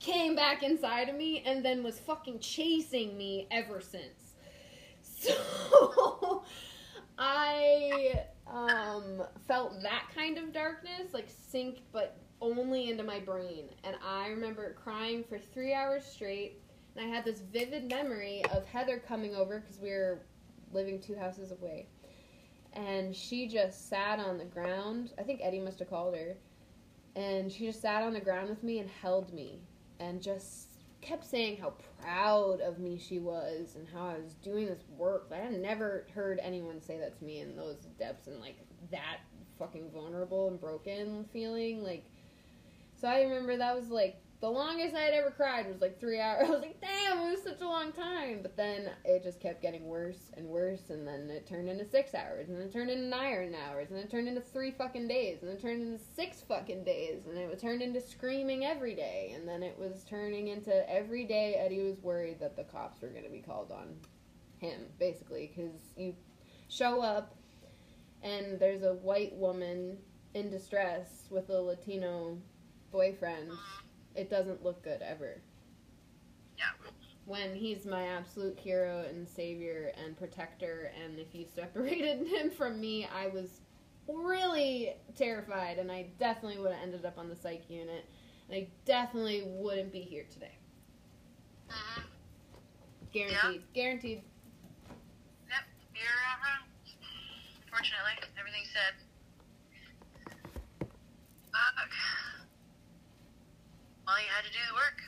came 0.00 0.34
back 0.34 0.62
inside 0.62 1.08
of 1.08 1.14
me 1.14 1.42
and 1.46 1.64
then 1.64 1.82
was 1.82 1.98
fucking 2.00 2.40
chasing 2.40 3.16
me 3.16 3.46
ever 3.50 3.80
since. 3.80 4.04
So 6.24 6.42
I 7.16 8.24
um, 8.48 9.22
felt 9.46 9.80
that 9.82 10.06
kind 10.14 10.36
of 10.36 10.52
darkness 10.52 11.12
like 11.12 11.28
sink, 11.28 11.82
but 11.92 12.16
only 12.40 12.90
into 12.90 13.04
my 13.04 13.20
brain. 13.20 13.66
And 13.84 13.96
I 14.04 14.28
remember 14.28 14.74
crying 14.82 15.24
for 15.28 15.38
three 15.38 15.72
hours 15.72 16.04
straight. 16.04 16.60
And 16.96 17.06
I 17.06 17.08
had 17.08 17.24
this 17.24 17.40
vivid 17.40 17.88
memory 17.88 18.44
of 18.52 18.66
Heather 18.66 18.98
coming 18.98 19.34
over 19.34 19.60
because 19.60 19.78
we 19.78 19.90
were 19.90 20.22
living 20.72 21.00
two 21.00 21.14
houses 21.14 21.52
away. 21.52 21.86
And 22.74 23.14
she 23.14 23.48
just 23.48 23.88
sat 23.88 24.18
on 24.18 24.38
the 24.38 24.44
ground. 24.44 25.12
I 25.18 25.22
think 25.22 25.40
Eddie 25.42 25.60
must 25.60 25.78
have 25.80 25.90
called 25.90 26.16
her. 26.16 26.36
And 27.14 27.52
she 27.52 27.66
just 27.66 27.82
sat 27.82 28.02
on 28.02 28.14
the 28.14 28.20
ground 28.20 28.48
with 28.48 28.62
me 28.62 28.78
and 28.78 28.88
held 28.88 29.32
me 29.32 29.60
and 30.00 30.22
just 30.22 30.68
kept 31.02 31.24
saying 31.24 31.58
how 31.58 31.74
proud 32.00 32.60
of 32.60 32.78
me 32.78 32.96
she 32.96 33.18
was 33.18 33.74
and 33.76 33.86
how 33.92 34.06
I 34.08 34.18
was 34.18 34.34
doing 34.34 34.66
this 34.66 34.84
work. 34.96 35.30
I 35.32 35.38
had 35.38 35.60
never 35.60 36.06
heard 36.14 36.40
anyone 36.42 36.80
say 36.80 36.98
that 36.98 37.18
to 37.18 37.24
me 37.24 37.40
in 37.40 37.56
those 37.56 37.76
depths 37.98 38.28
and 38.28 38.40
like 38.40 38.56
that 38.90 39.18
fucking 39.58 39.90
vulnerable 39.90 40.48
and 40.48 40.60
broken 40.60 41.26
feeling. 41.32 41.82
Like, 41.82 42.04
so 42.94 43.08
I 43.08 43.22
remember 43.22 43.56
that 43.56 43.76
was 43.76 43.90
like 43.90 44.21
the 44.42 44.50
longest 44.50 44.96
I 44.96 45.02
had 45.02 45.14
ever 45.14 45.30
cried 45.30 45.68
was 45.68 45.80
like 45.80 46.00
three 46.00 46.18
hours. 46.18 46.42
I 46.48 46.50
was 46.50 46.60
like, 46.62 46.80
damn, 46.80 47.18
it 47.18 47.30
was 47.30 47.44
such 47.44 47.60
a 47.60 47.64
long 47.64 47.92
time. 47.92 48.40
but 48.42 48.56
then 48.56 48.90
it 49.04 49.22
just 49.22 49.40
kept 49.40 49.62
getting 49.62 49.86
worse 49.86 50.32
and 50.36 50.48
worse, 50.48 50.90
and 50.90 51.06
then 51.06 51.30
it 51.30 51.46
turned 51.46 51.68
into 51.68 51.88
six 51.88 52.12
hours, 52.12 52.48
and 52.48 52.58
it 52.58 52.72
turned 52.72 52.90
into 52.90 53.06
nine 53.06 53.54
hours, 53.54 53.90
and 53.90 54.00
it 54.00 54.10
turned 54.10 54.26
into 54.26 54.40
three 54.40 54.72
fucking 54.72 55.06
days, 55.06 55.38
and 55.42 55.50
it 55.52 55.62
turned 55.62 55.80
into 55.80 56.02
six 56.16 56.42
fucking 56.42 56.82
days, 56.82 57.26
and 57.26 57.38
it 57.38 57.48
was 57.48 57.60
turned 57.60 57.82
into 57.82 58.00
screaming 58.00 58.64
every 58.64 58.96
day, 58.96 59.32
and 59.36 59.46
then 59.46 59.62
it 59.62 59.78
was 59.78 60.04
turning 60.10 60.48
into 60.48 60.90
every 60.90 61.24
day 61.24 61.54
Eddie 61.54 61.84
was 61.84 62.02
worried 62.02 62.40
that 62.40 62.56
the 62.56 62.64
cops 62.64 63.00
were 63.00 63.10
going 63.10 63.24
to 63.24 63.30
be 63.30 63.42
called 63.42 63.70
on 63.70 63.94
him, 64.58 64.86
basically, 64.98 65.52
because 65.54 65.78
you 65.96 66.16
show 66.68 67.00
up, 67.00 67.36
and 68.24 68.58
there's 68.58 68.82
a 68.82 68.94
white 68.94 69.36
woman 69.36 69.98
in 70.34 70.50
distress 70.50 71.28
with 71.30 71.48
a 71.48 71.60
Latino 71.60 72.38
boyfriend. 72.90 73.52
It 74.14 74.28
doesn't 74.30 74.62
look 74.62 74.82
good 74.82 75.00
ever 75.02 75.40
Yeah. 76.58 76.64
when 77.24 77.54
he's 77.54 77.86
my 77.86 78.08
absolute 78.08 78.58
hero 78.58 79.04
and 79.08 79.28
savior 79.28 79.92
and 80.04 80.16
protector 80.16 80.92
and 81.02 81.18
if 81.18 81.34
you 81.34 81.46
separated 81.54 82.26
him 82.26 82.50
from 82.50 82.80
me 82.80 83.06
i 83.14 83.28
was 83.28 83.60
really 84.08 84.94
terrified 85.16 85.78
and 85.78 85.90
i 85.90 86.06
definitely 86.18 86.58
would 86.58 86.72
have 86.72 86.82
ended 86.82 87.04
up 87.06 87.16
on 87.18 87.28
the 87.28 87.36
psych 87.36 87.68
unit 87.70 88.04
and 88.48 88.56
i 88.56 88.66
definitely 88.84 89.44
wouldn't 89.46 89.92
be 89.92 90.00
here 90.00 90.24
today 90.30 90.56
Mhm. 91.70 92.02
guaranteed 93.12 93.62
guaranteed 93.72 94.22
Yep. 95.48 95.64
You're 95.94 96.04
uh, 96.04 96.36
wrong. 96.44 96.68
Unfortunately, 97.64 98.12
everything 98.38 98.64
said. 98.72 98.94
Fuck. 101.52 101.88
Well, 104.06 104.16
you 104.20 104.28
had 104.34 104.44
to 104.44 104.50
do 104.50 104.58
the 104.68 104.74
work. 104.74 104.98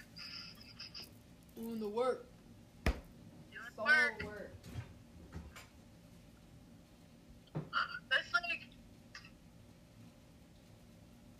doing 1.56 1.80
the 1.80 1.88
work 1.88 2.26
Do 2.84 2.92
the 3.76 3.82
work. 3.82 4.22
work 4.24 4.50
That's 8.10 8.32
like. 8.32 8.62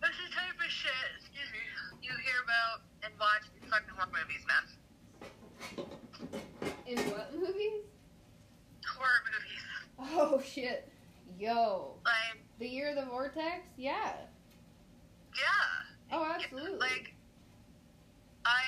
That's 0.03 0.17
the 0.19 0.31
type 0.35 0.59
of 0.59 0.71
shit, 0.71 0.91
excuse 1.19 1.49
me, 1.53 1.63
you 2.03 2.11
hear 2.11 2.43
about 2.45 2.83
and 3.03 3.13
watch 3.19 3.47
in 3.63 3.69
fucking 3.71 3.95
horror 3.97 4.11
movies, 4.13 4.45
man. 4.47 4.65
in 6.87 6.99
what 7.11 7.33
movies 7.35 7.85
Horror 8.85 9.23
movies. 9.33 9.65
oh 10.21 10.41
shit 10.45 10.89
yo 11.39 11.95
Like, 12.05 12.45
the 12.59 12.69
year 12.69 12.91
of 12.91 12.97
the 12.97 13.07
vortex 13.07 13.65
yeah 13.79 14.13
yeah. 15.35 16.13
oh 16.13 16.29
absolutely 16.35 16.77
Like, 16.79 17.15
I 18.45 18.61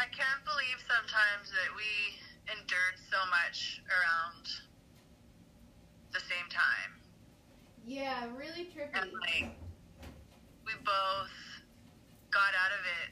I 0.00 0.06
can't 0.08 0.42
believe 0.48 0.80
sometimes 0.88 1.50
that 1.52 1.70
we 1.76 2.16
endured 2.48 2.96
so 3.12 3.18
much 3.28 3.82
around 3.92 4.48
the 6.16 6.20
same 6.24 6.48
time. 6.48 6.96
yeah 7.84 8.24
really 8.34 8.72
trippy 8.72 8.96
And 8.96 9.12
like 9.28 9.52
we 10.64 10.72
both 10.84 11.34
got 12.32 12.52
out 12.56 12.72
of 12.72 12.82
it 13.04 13.10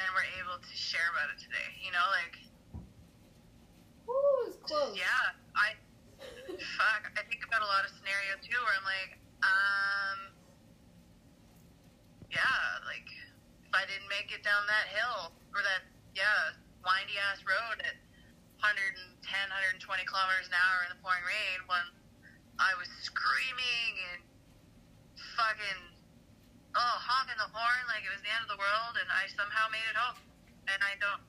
and 0.00 0.06
were 0.16 0.24
able 0.40 0.56
to 0.60 0.72
share 0.76 1.04
about 1.12 1.28
it 1.34 1.40
today. 1.42 1.68
You 1.84 1.92
know, 1.92 2.06
like 2.16 2.36
Ooh, 4.08 4.48
it 4.48 4.56
was 4.56 4.56
close 4.64 4.96
yeah, 4.96 5.36
I 5.52 5.76
fuck. 6.80 7.12
I 7.12 7.22
think 7.28 7.44
about 7.44 7.60
a 7.60 7.68
lot 7.68 7.84
of 7.84 7.92
scenarios 7.92 8.40
too 8.40 8.56
where 8.64 8.72
I'm 8.72 8.88
like, 8.88 9.12
um 9.44 10.18
yeah, 12.32 12.80
like 12.88 13.04
if 13.68 13.72
I 13.76 13.84
didn't 13.84 14.08
make 14.08 14.32
it 14.32 14.40
down 14.40 14.64
that 14.64 14.88
hill 14.88 15.36
or 15.52 15.60
that 15.60 15.84
yeah, 16.16 16.56
windy 16.80 17.20
ass 17.28 17.44
road 17.44 17.84
at 17.84 18.00
110, 18.64 18.96
120 19.28 19.76
kilometers 20.08 20.48
an 20.48 20.56
hour 20.56 20.88
in 20.88 20.90
the 20.96 21.00
pouring 21.04 21.22
rain 21.28 21.60
when 21.68 21.84
I 22.56 22.72
was 22.80 22.88
screaming 23.04 23.92
and 24.16 24.20
fucking 25.36 25.80
oh 26.76 26.96
honking 27.00 27.38
the 27.40 27.48
horn 27.52 27.82
like 27.92 28.02
it 28.08 28.12
was 28.12 28.20
the 28.24 28.32
end 28.32 28.42
of 28.44 28.50
the 28.52 28.60
world 28.60 28.96
and 28.98 29.08
I 29.12 29.28
somehow 29.36 29.68
made 29.68 29.84
it 29.88 29.96
home. 30.00 30.16
And 30.72 30.80
I 30.84 30.96
don't 31.00 31.22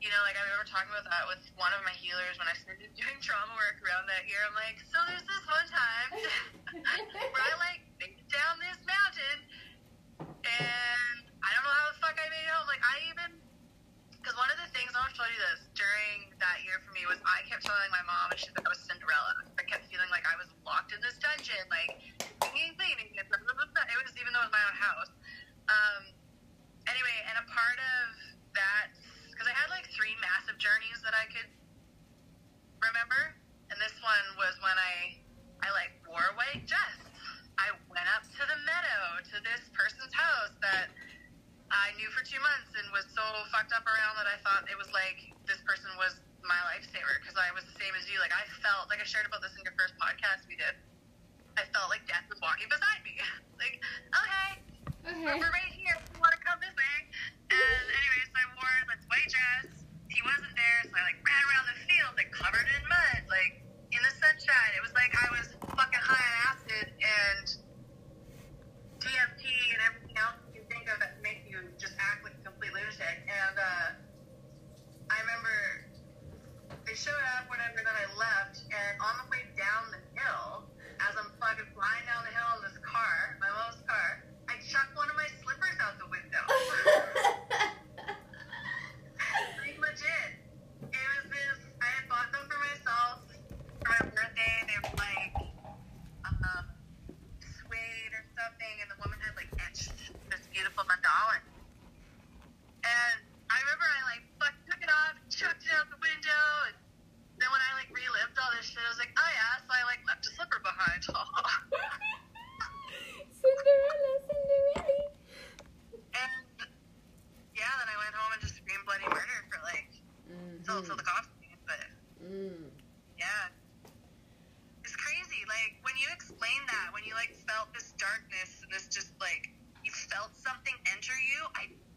you 0.00 0.08
know, 0.12 0.20
like 0.28 0.36
I 0.36 0.44
remember 0.44 0.63
talking 0.74 0.90
about 0.90 1.06
that 1.06 1.22
with 1.30 1.38
one 1.54 1.70
of 1.70 1.86
my 1.86 1.94
healers 1.94 2.34
when 2.34 2.50
I 2.50 2.56
started 2.58 2.90
doing 2.98 3.14
trauma 3.22 3.54
work 3.54 3.78
around 3.78 4.10
that 4.10 4.26
year. 4.26 4.42
I'm 4.42 4.58
like, 4.58 4.82
so 4.90 4.98
there's 5.06 5.22
this 5.22 5.44
one 5.46 5.68
time 5.70 6.10
where 7.30 7.46
I 7.46 7.54
like 7.62 7.86
down 8.26 8.58
this 8.58 8.82
mountain 8.82 9.38
and 10.42 11.22
I 11.46 11.48
don't 11.54 11.62
know 11.62 11.70
how 11.78 11.94
the 11.94 11.98
fuck 12.02 12.18
I 12.18 12.26
made 12.26 12.42
it 12.42 12.50
home. 12.50 12.66
Like 12.66 12.82
I 12.82 13.06
even 13.14 13.38
because 14.18 14.34
one 14.34 14.50
of 14.50 14.58
the 14.58 14.66
things 14.74 14.90
I 14.90 14.98
want 14.98 15.14
to 15.14 15.18
tell 15.22 15.30
you 15.30 15.38
this 15.38 15.70
during 15.78 16.34
that 16.42 16.58
year 16.66 16.82
for 16.82 16.90
me 16.90 17.06
was 17.06 17.22
I 17.22 17.46
kept 17.46 17.62
telling 17.62 17.92
my 17.94 18.02
mom 18.02 18.34
and 18.34 18.40
she 18.40 18.50
thought 18.50 18.66
I 18.66 18.72
was 18.74 18.82
Cinderella. 18.82 19.46
I 19.54 19.62
kept 19.70 19.86
feeling 19.86 20.10
like 20.10 20.26
I 20.26 20.34
was 20.34 20.50
locked 20.66 20.90
in 20.90 20.98
this 20.98 21.14
dungeon, 21.22 21.62
like 21.70 22.02
cleaning, 22.42 22.74
cleaning. 22.74 23.14
It 23.14 23.30
was 23.30 24.16
even 24.18 24.34
though 24.34 24.42
it 24.42 24.50
was 24.50 24.56
my 24.58 24.64
own 24.66 24.74
house. 24.74 25.12
Um. 25.70 26.10
Anyway, 26.84 27.16
and 27.32 27.40
a 27.40 27.46
part 27.48 27.80
of 27.80 28.23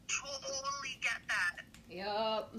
totally 0.08 0.98
get 1.02 1.22
that. 1.28 1.66
Yup. 1.90 2.54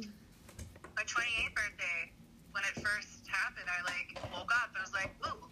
my 0.96 1.02
28th 1.02 1.54
birthday, 1.54 2.12
when 2.52 2.64
it 2.64 2.76
first 2.80 3.26
happened, 3.28 3.68
I 3.68 3.82
like 3.84 4.16
woke 4.32 4.52
up 4.52 4.70
and 4.74 4.82
was 4.82 4.92
like, 4.92 5.12
ooh, 5.26 5.48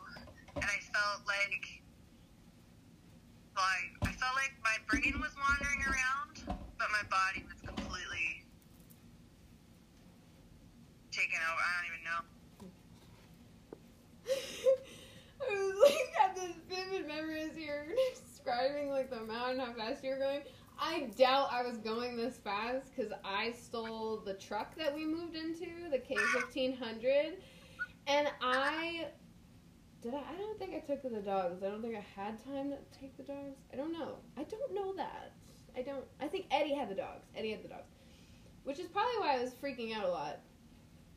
and 0.56 0.64
I 0.64 0.78
felt 0.92 1.26
like, 1.26 1.82
like 3.56 3.92
I 4.02 4.12
felt 4.12 4.35
like 4.37 4.52
my 4.64 4.76
brain 4.88 5.20
was 5.20 5.32
wandering 5.37 5.82
around, 5.85 6.59
but 6.78 6.88
my 6.92 7.04
body 7.09 7.44
was 7.48 7.61
completely 7.61 8.44
taken 11.11 11.38
over. 11.52 11.62
I 11.62 11.72
don't 11.76 11.88
even 11.92 12.04
know. 12.04 12.22
I 15.46 15.52
was 15.52 15.76
like, 15.85 16.11
have 16.20 16.35
this 16.35 16.56
vivid 16.68 17.06
memory 17.06 17.42
as 17.42 17.56
you're 17.56 17.87
describing 18.24 18.90
like 18.90 19.11
the 19.11 19.20
mountain, 19.20 19.61
how 19.61 19.72
fast 19.72 20.02
you're 20.02 20.18
going. 20.18 20.42
I 20.79 21.09
doubt 21.17 21.49
I 21.51 21.62
was 21.62 21.79
going 21.79 22.17
this 22.17 22.37
fast 22.37 22.95
because 22.95 23.12
I 23.25 23.53
stole 23.53 24.19
the 24.19 24.35
truck 24.35 24.77
that 24.77 24.95
we 24.95 25.05
moved 25.05 25.35
into, 25.35 25.67
the 25.91 25.99
K 25.99 26.17
fifteen 26.35 26.77
hundred, 26.77 27.39
and 28.07 28.29
I 28.43 29.07
did. 30.03 30.15
I, 30.15 30.19
I 30.19 30.37
don't 30.37 30.59
think 30.59 30.75
I 30.75 30.81
took 30.81 31.03
the 31.03 31.21
dogs. 31.21 31.62
I 31.62 31.69
don't 31.69 31.81
think 31.81 31.97
I 31.97 32.05
had 32.15 32.43
time 32.45 32.71
to 32.71 32.77
take 32.99 33.17
the 33.17 33.23
dogs. 33.23 33.57
I 33.73 33.77
don't 33.77 33.93
know. 33.93 34.17
I 34.37 34.43
don't 34.43 34.75
know 34.75 34.95
that. 34.97 35.33
I 35.77 35.83
don't. 35.83 36.05
I 36.21 36.29
think 36.29 36.47
Eddie 36.51 36.75
had 36.75 36.91
the 36.91 36.95
dogs. 36.95 37.25
Eddie 37.35 37.53
had 37.53 37.65
the 37.65 37.69
dogs, 37.69 37.95
which 38.65 38.79
is 38.79 38.89
probably 38.89 39.19
why 39.19 39.37
I 39.39 39.43
was 39.43 39.53
freaking 39.55 39.97
out 39.97 40.05
a 40.05 40.11
lot. 40.11 40.41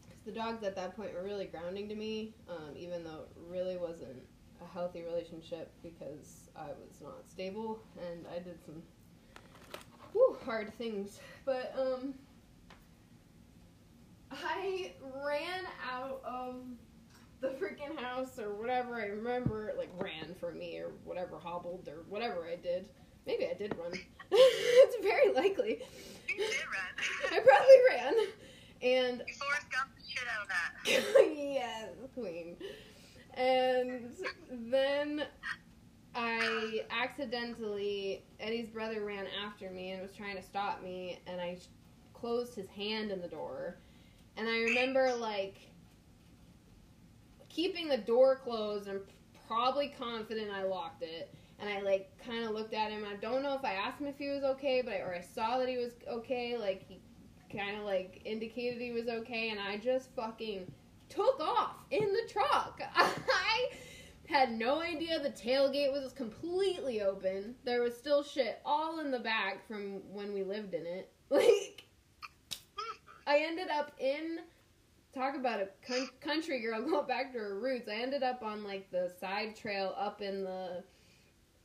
Because 0.08 0.24
the 0.24 0.32
dogs 0.32 0.64
at 0.64 0.76
that 0.78 0.96
point 0.96 1.14
were 1.14 1.24
really 1.24 1.46
grounding 1.46 1.90
to 1.90 1.96
me, 1.96 2.34
um, 2.48 2.76
even 2.78 3.04
though 3.04 3.26
it 3.30 3.42
really 3.50 3.78
wasn't 3.78 4.24
a 4.62 4.74
healthy 4.74 5.04
relationship 5.04 5.72
because 5.84 6.50
I 6.56 6.68
was 6.68 7.02
not 7.02 7.30
stable 7.30 7.80
and 8.10 8.26
I 8.28 8.40
did 8.40 8.64
some 8.66 8.82
whew, 10.14 10.38
hard 10.46 10.74
things. 10.78 11.20
But 11.46 11.74
um, 11.78 12.14
I 14.32 14.94
ran 15.26 15.64
out 15.92 16.22
of 16.24 16.56
the 17.42 17.50
freaking 17.50 17.98
house 17.98 18.38
or 18.40 18.54
whatever. 18.54 18.96
I 18.96 19.06
remember, 19.06 19.74
like 19.78 19.90
ran 19.98 20.36
for 20.40 20.52
me 20.52 20.78
or 20.78 20.92
whatever, 21.04 21.38
hobbled 21.38 21.88
or 21.88 22.04
whatever 22.10 22.46
I 22.52 22.56
did. 22.56 22.90
Maybe 23.26 23.46
I 23.46 23.54
did 23.54 23.76
run. 23.78 23.94
it's 24.32 25.04
very 25.04 25.34
likely. 25.34 25.82
You 26.28 26.36
did 26.38 26.56
run. 26.66 27.32
I 27.32 27.40
probably 27.40 27.76
ran. 27.90 28.14
And 28.82 29.24
You 29.28 29.34
Forrest 29.34 29.70
Gump 29.72 29.90
the 29.96 30.04
shit 30.08 30.24
out 30.36 30.44
of 30.44 30.50
that. 30.50 31.34
yes, 31.38 31.90
queen. 32.16 32.56
And 33.36 34.16
then 34.52 35.24
I 36.16 36.86
accidentally, 36.90 38.24
Eddie's 38.40 38.70
brother 38.70 39.04
ran 39.04 39.26
after 39.46 39.70
me 39.70 39.92
and 39.92 40.02
was 40.02 40.14
trying 40.14 40.36
to 40.36 40.42
stop 40.42 40.82
me, 40.82 41.20
and 41.28 41.40
I 41.40 41.58
closed 42.14 42.56
his 42.56 42.68
hand 42.70 43.12
in 43.12 43.22
the 43.22 43.28
door. 43.28 43.78
And 44.38 44.48
I 44.48 44.60
remember, 44.60 45.14
like, 45.16 45.58
keeping 47.50 47.88
the 47.88 47.98
door 47.98 48.38
closed 48.38 48.88
and 48.88 49.02
probably 49.48 49.94
confident 49.98 50.52
I 50.52 50.64
locked 50.64 51.04
it. 51.04 51.34
And 51.60 51.70
I, 51.70 51.82
like, 51.82 52.10
kind 52.26 52.46
of 52.46 52.52
looked 52.52 52.74
at 52.74 52.90
him. 52.90 53.06
I 53.06 53.16
don't 53.16 53.44
know 53.44 53.54
if 53.54 53.66
I 53.66 53.74
asked 53.74 54.00
him 54.00 54.08
if 54.08 54.18
he 54.18 54.30
was 54.30 54.44
okay, 54.44 54.82
but 54.82 54.94
I, 54.94 55.00
or 55.00 55.14
I 55.14 55.22
saw 55.22 55.58
that 55.58 55.68
he 55.68 55.78
was 55.78 55.92
okay. 56.08 56.58
Like, 56.58 56.86
he 56.88 57.00
kind 57.56 57.78
of, 57.78 57.84
like, 57.84 58.22
indicated 58.24 58.82
he 58.82 58.92
was 58.92 59.10
okay, 59.10 59.50
and 59.50 59.60
I 59.60 59.78
just 59.78 60.10
fucking 60.16 60.72
took 61.10 61.40
off 61.42 61.76
in 61.92 62.14
the 62.14 62.30
truck. 62.32 62.82
I 62.96 63.70
had 64.30 64.52
no 64.52 64.80
idea 64.80 65.20
the 65.20 65.32
tailgate 65.32 65.92
was 65.92 66.14
completely 66.14 67.02
open. 67.02 67.56
There 67.64 67.82
was 67.82 67.98
still 67.98 68.24
shit 68.24 68.62
all 68.64 69.00
in 69.00 69.10
the 69.10 69.20
back 69.20 69.68
from 69.68 70.02
when 70.14 70.34
we 70.34 70.44
lived 70.44 70.74
in 70.74 70.86
it. 70.86 71.12
Like, 71.32 71.84
I 73.28 73.44
ended 73.46 73.68
up 73.70 73.92
in. 74.00 74.40
Talk 75.14 75.36
about 75.36 75.60
a 75.60 75.68
coun- 75.86 76.10
country 76.22 76.60
girl 76.60 76.82
going 76.90 77.06
back 77.06 77.34
to 77.34 77.38
her 77.38 77.60
roots. 77.60 77.88
I 77.88 78.02
ended 78.02 78.24
up 78.24 78.42
on 78.42 78.64
like 78.64 78.90
the 78.90 79.12
side 79.20 79.56
trail 79.56 79.94
up 79.96 80.24
in 80.24 80.44
the 80.44 80.84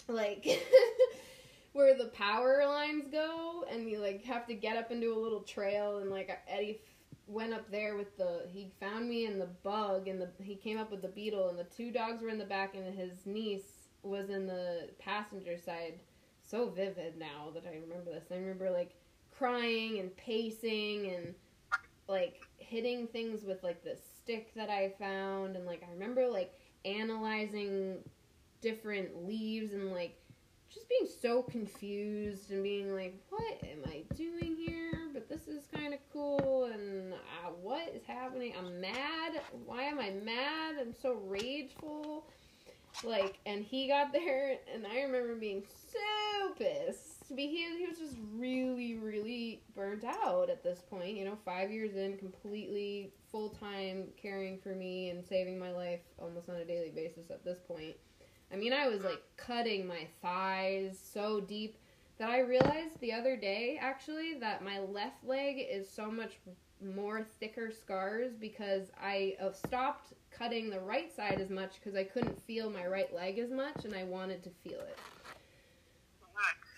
like 0.07 0.47
where 1.73 1.97
the 1.97 2.09
power 2.09 2.65
lines 2.67 3.07
go, 3.11 3.65
and 3.71 3.89
you 3.89 4.01
like 4.01 4.23
have 4.25 4.47
to 4.49 4.55
get 4.55 4.77
up 4.77 4.91
into 4.91 5.15
a 5.15 5.19
little 5.19 5.41
trail, 5.41 5.99
and 5.99 6.11
like 6.11 6.29
Eddie 6.47 6.83
went 7.27 7.55
up 7.55 7.71
there 7.71 7.97
with 7.97 8.17
the 8.17 8.43
he 8.49 8.71
found 8.81 9.09
me 9.09 9.27
in 9.27 9.39
the 9.39 9.49
bug 9.63 10.09
and 10.09 10.21
the 10.21 10.29
he 10.43 10.55
came 10.55 10.79
up 10.79 10.91
with 10.91 11.03
the 11.03 11.09
beetle 11.09 11.49
and 11.49 11.59
the 11.59 11.65
two 11.65 11.91
dogs 11.91 12.23
were 12.23 12.29
in 12.29 12.39
the 12.39 12.45
back 12.45 12.75
and 12.75 12.95
his 12.95 13.27
niece 13.27 13.89
was 14.03 14.29
in 14.29 14.47
the 14.47 14.89
passenger 14.99 15.57
side. 15.57 15.99
So 16.43 16.69
vivid 16.69 17.17
now 17.19 17.51
that 17.55 17.65
i 17.67 17.75
remember 17.75 18.13
this. 18.13 18.25
I 18.31 18.37
remember 18.37 18.71
like 18.71 18.95
crying 19.37 19.99
and 19.99 20.15
pacing 20.17 21.11
and 21.11 21.35
like 22.09 22.47
hitting 22.59 23.07
things 23.07 23.45
with 23.45 23.63
like 23.63 23.83
this 23.83 24.01
stick 24.19 24.55
that 24.55 24.69
i 24.69 24.93
found. 24.99 25.57
And 25.57 25.67
like 25.67 25.83
i 25.89 25.93
remember 25.93 26.29
like 26.29 26.53
analyzing 26.85 27.99
different 28.61 29.27
leaves 29.27 29.73
and 29.73 29.93
like 29.93 30.19
just 30.75 30.89
being 30.89 31.09
so 31.21 31.43
confused 31.43 32.51
and 32.51 32.63
being 32.63 32.93
like, 32.95 33.15
what 33.31 33.63
am 33.63 33.79
I 33.87 34.03
doing 34.15 34.57
here? 34.57 35.04
But 35.27 35.39
this 35.39 35.49
is 35.49 35.67
kind 35.75 35.95
of 35.95 36.01
cool, 36.13 36.65
and 36.65 37.13
uh, 37.13 37.51
what 37.63 37.89
is 37.95 38.03
happening? 38.07 38.53
I'm 38.59 38.81
mad. 38.81 39.41
Why 39.65 39.85
am 39.85 39.99
I 39.99 40.11
mad? 40.11 40.75
I'm 40.81 40.95
so 41.01 41.15
rageful. 41.27 42.27
Like, 43.03 43.39
and 43.47 43.65
he 43.65 43.89
got 43.89 44.13
there, 44.13 44.59
and 44.73 44.87
I 44.87 45.01
remember 45.03 45.35
being 45.35 45.63
so 45.93 46.55
pissed. 46.55 47.25
He, 47.35 47.49
he 47.49 47.87
was 47.89 47.99
just 47.99 48.17
really, 48.35 48.97
really 48.97 49.63
burnt 49.75 50.05
out 50.05 50.51
at 50.51 50.63
this 50.63 50.81
point. 50.91 51.17
You 51.17 51.25
know, 51.25 51.39
five 51.45 51.71
years 51.71 51.97
in, 51.97 52.19
completely 52.19 53.13
full 53.31 53.49
time 53.49 54.09
caring 54.21 54.59
for 54.59 54.75
me 54.75 55.11
and 55.11 55.25
saving 55.25 55.59
my 55.59 55.73
life 55.73 56.01
almost 56.19 56.49
on 56.49 56.57
a 56.57 56.65
daily 56.65 56.91
basis 56.91 57.31
at 57.31 57.45
this 57.45 57.59
point. 57.67 57.97
I 58.53 58.57
mean, 58.57 58.73
I 58.73 58.89
was 58.89 59.03
like 59.03 59.23
cutting 59.37 59.87
my 59.87 60.07
thighs 60.21 60.99
so 61.13 61.41
deep 61.41 61.79
that 62.19 62.31
I 62.31 62.41
realized 62.41 63.01
the 63.01 63.13
other 63.13 63.37
day 63.37 63.79
actually 63.81 64.35
that 64.41 64.63
my 64.65 64.81
left 64.81 65.25
leg 65.25 65.57
is 65.69 65.89
so 65.89 66.11
much 66.11 66.39
more 66.95 67.23
thicker 67.41 67.71
scars 67.71 68.33
because 68.39 68.91
I 69.01 69.37
uh, 69.41 69.53
stopped 69.53 70.13
cutting 70.31 70.71
the 70.71 70.81
right 70.81 71.15
side 71.15 71.41
as 71.41 71.51
much 71.51 71.75
because 71.75 71.97
I 71.97 72.05
couldn't 72.05 72.41
feel 72.43 72.71
my 72.71 72.87
right 72.87 73.13
leg 73.15 73.39
as 73.39 73.51
much 73.51 73.85
and 73.85 73.95
I 73.95 74.05
wanted 74.05 74.43
to 74.45 74.51
feel 74.51 74.81
it. 74.81 74.99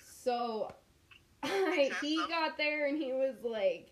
So 0.05 0.73
I, 1.43 1.91
he 2.01 2.17
got 2.29 2.57
there 2.57 2.87
and 2.87 2.97
he 2.97 3.13
was 3.13 3.37
like, 3.43 3.91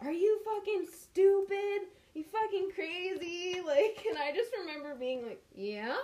Are 0.00 0.12
you 0.12 0.40
fucking 0.44 0.86
stupid? 0.92 1.88
You 2.14 2.24
fucking 2.24 2.70
crazy? 2.74 3.60
Like, 3.66 4.04
and 4.08 4.18
I 4.18 4.32
just 4.32 4.50
remember 4.60 4.94
being 4.94 5.24
like, 5.26 5.42
Yeah. 5.54 5.96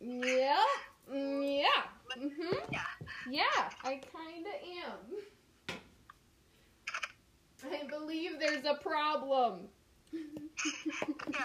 Yeah. 0.00 0.62
mm-hmm. 2.18 2.54
Yeah. 2.72 2.97
Yeah, 3.28 3.42
I 3.84 4.00
kinda 4.00 4.50
am. 4.84 5.78
I 7.72 7.86
believe 7.88 8.38
there's 8.38 8.64
a 8.64 8.74
problem. 8.74 9.68
Yeah, 10.12 10.20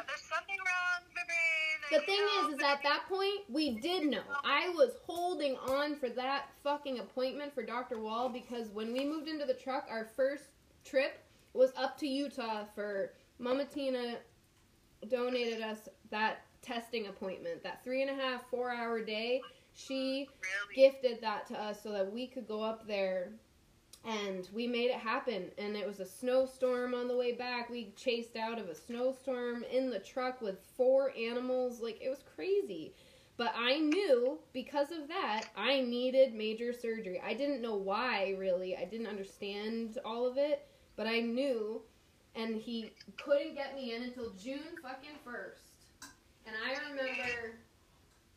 there's 0.08 0.24
something 0.30 0.58
wrong. 0.58 1.04
The 1.92 2.00
thing 2.00 2.20
is, 2.42 2.56
is 2.56 2.60
at 2.64 2.82
that 2.82 3.04
point, 3.08 3.42
we 3.50 3.76
did 3.76 4.08
know. 4.08 4.24
I 4.44 4.70
was 4.70 4.94
holding 5.06 5.58
on 5.58 5.96
for 5.96 6.10
that 6.10 6.46
fucking 6.64 7.00
appointment 7.00 7.54
for 7.54 7.62
Dr. 7.62 8.00
Wall 8.00 8.30
because 8.30 8.70
when 8.70 8.94
we 8.94 9.06
moved 9.06 9.28
into 9.28 9.46
the 9.46 9.54
truck, 9.54 9.86
our 9.92 10.06
first 10.16 10.46
trip 10.84 11.20
was 11.54 11.72
up 11.78 11.98
to 12.00 12.08
Utah 12.08 12.64
for 12.74 13.14
Mama 13.38 13.66
Tina 13.66 14.16
donated 15.08 15.62
us 15.62 15.88
that 16.10 16.46
testing 16.64 17.08
appointment, 17.08 17.62
that 17.64 17.84
three 17.84 18.02
and 18.02 18.10
a 18.10 18.16
half, 18.16 18.50
four 18.50 18.72
hour 18.72 19.04
day. 19.04 19.42
She 19.74 20.30
Really? 20.42 20.76
gifted 20.76 21.22
that 21.22 21.48
to 21.48 21.60
us 21.60 21.82
so 21.82 21.92
that 21.92 22.12
we 22.12 22.28
could 22.28 22.48
go 22.48 22.62
up 22.64 22.88
there 22.88 23.34
and 24.06 24.48
we 24.54 24.68
made 24.68 24.90
it 24.90 24.98
happen. 24.98 25.52
And 25.58 25.76
it 25.76 25.88
was 25.88 26.00
a 26.00 26.06
snowstorm 26.06 26.94
on 26.94 27.08
the 27.08 27.16
way 27.16 27.32
back. 27.34 27.70
We 27.70 27.92
chased 27.96 28.36
out 28.36 28.60
of 28.60 28.70
a 28.70 28.76
snowstorm 28.76 29.64
in 29.64 29.90
the 29.90 30.00
truck 30.00 30.42
with 30.42 30.60
four 30.78 31.12
animals. 31.18 31.82
Like 31.82 32.02
it 32.02 32.10
was 32.10 32.24
crazy. 32.36 32.94
But 33.38 33.54
i 33.58 33.80
knew 33.80 34.40
because 34.54 34.92
of 34.92 35.08
that 35.08 35.46
i 35.56 35.82
needed 35.82 36.34
major 36.36 36.72
surgery. 36.74 37.20
I 37.26 37.34
didn't 37.34 37.62
know 37.62 37.76
why 37.76 38.36
really. 38.38 38.76
I 38.78 38.86
didn't 38.86 39.08
understand 39.08 39.98
all 40.06 40.26
of 40.28 40.38
it 40.38 40.68
but 40.96 41.08
i 41.08 41.20
knew. 41.20 41.82
And 42.36 42.56
he 42.56 42.94
couldn't 43.24 43.56
get 43.56 43.76
me 43.76 43.94
in 43.96 44.04
until 44.04 44.32
june 44.32 44.76
fucking 44.82 45.18
1st 45.26 46.10
and 46.46 46.56
i 46.66 46.90
remember 46.90 47.60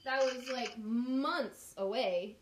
that 0.06 0.24
was 0.24 0.48
like 0.50 0.72
months 0.78 1.74
away 1.76 2.36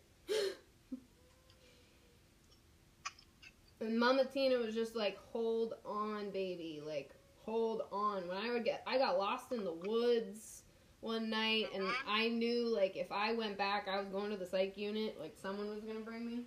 And 3.84 3.98
Mama 3.98 4.24
Tina 4.24 4.56
was 4.56 4.74
just 4.74 4.96
like, 4.96 5.18
hold 5.32 5.74
on, 5.84 6.30
baby. 6.30 6.80
Like, 6.84 7.10
hold 7.44 7.82
on. 7.92 8.26
When 8.28 8.36
I 8.36 8.50
would 8.50 8.64
get, 8.64 8.82
I 8.86 8.98
got 8.98 9.18
lost 9.18 9.52
in 9.52 9.62
the 9.62 9.72
woods 9.72 10.62
one 11.00 11.28
night, 11.28 11.66
and 11.74 11.84
I 12.08 12.28
knew, 12.28 12.74
like, 12.74 12.96
if 12.96 13.12
I 13.12 13.34
went 13.34 13.58
back, 13.58 13.86
I 13.86 13.98
was 13.98 14.08
going 14.08 14.30
to 14.30 14.38
the 14.38 14.46
psych 14.46 14.78
unit. 14.78 15.18
Like, 15.20 15.34
someone 15.40 15.68
was 15.68 15.84
going 15.84 15.98
to 15.98 16.04
bring 16.04 16.26
me. 16.26 16.44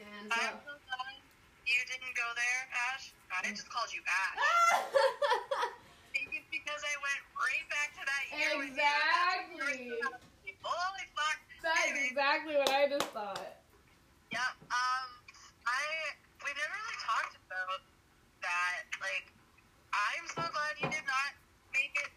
And 0.00 0.30
so. 0.30 0.38
I'm 0.38 0.60
so 0.60 0.76
glad 0.84 1.16
you 1.64 1.80
didn't 1.88 2.14
go 2.14 2.28
there, 2.36 2.68
Ash. 2.94 3.12
God, 3.30 3.48
I 3.48 3.50
just 3.50 3.70
called 3.70 3.88
you 3.94 4.02
Ash. 4.06 5.68
Because 6.72 6.88
I 6.88 6.96
went 7.04 7.22
right 7.36 7.66
back 7.68 7.88
to 8.00 8.02
that 8.08 8.24
year. 8.32 8.48
Exactly. 8.64 9.92
Holy 10.64 11.06
fuck. 11.12 11.38
That's 11.60 12.00
exactly 12.08 12.56
what 12.56 12.72
I 12.72 12.88
just 12.88 13.12
thought. 13.12 13.60
Yeah, 14.32 14.40
um, 14.72 15.08
I, 15.68 15.84
we 16.40 16.48
never 16.48 16.72
really 16.72 17.00
talked 17.04 17.36
about 17.44 17.84
that. 18.40 18.88
Like, 19.04 19.28
I'm 19.92 20.24
so 20.32 20.48
glad 20.48 20.72
you 20.80 20.88
did 20.88 21.04
not 21.04 21.36
make 21.76 21.92
it 21.92 22.08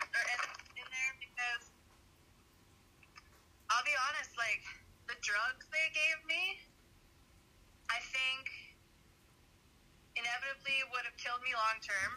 or 0.00 0.22
end 0.32 0.48
up 0.48 0.64
in 0.80 0.88
there 0.88 1.12
because 1.20 1.68
I'll 3.68 3.84
be 3.84 3.92
honest, 4.08 4.20
definitely 10.40 10.82
would 10.90 11.06
have 11.06 11.18
killed 11.20 11.42
me 11.46 11.52
long 11.54 11.78
term 11.84 12.12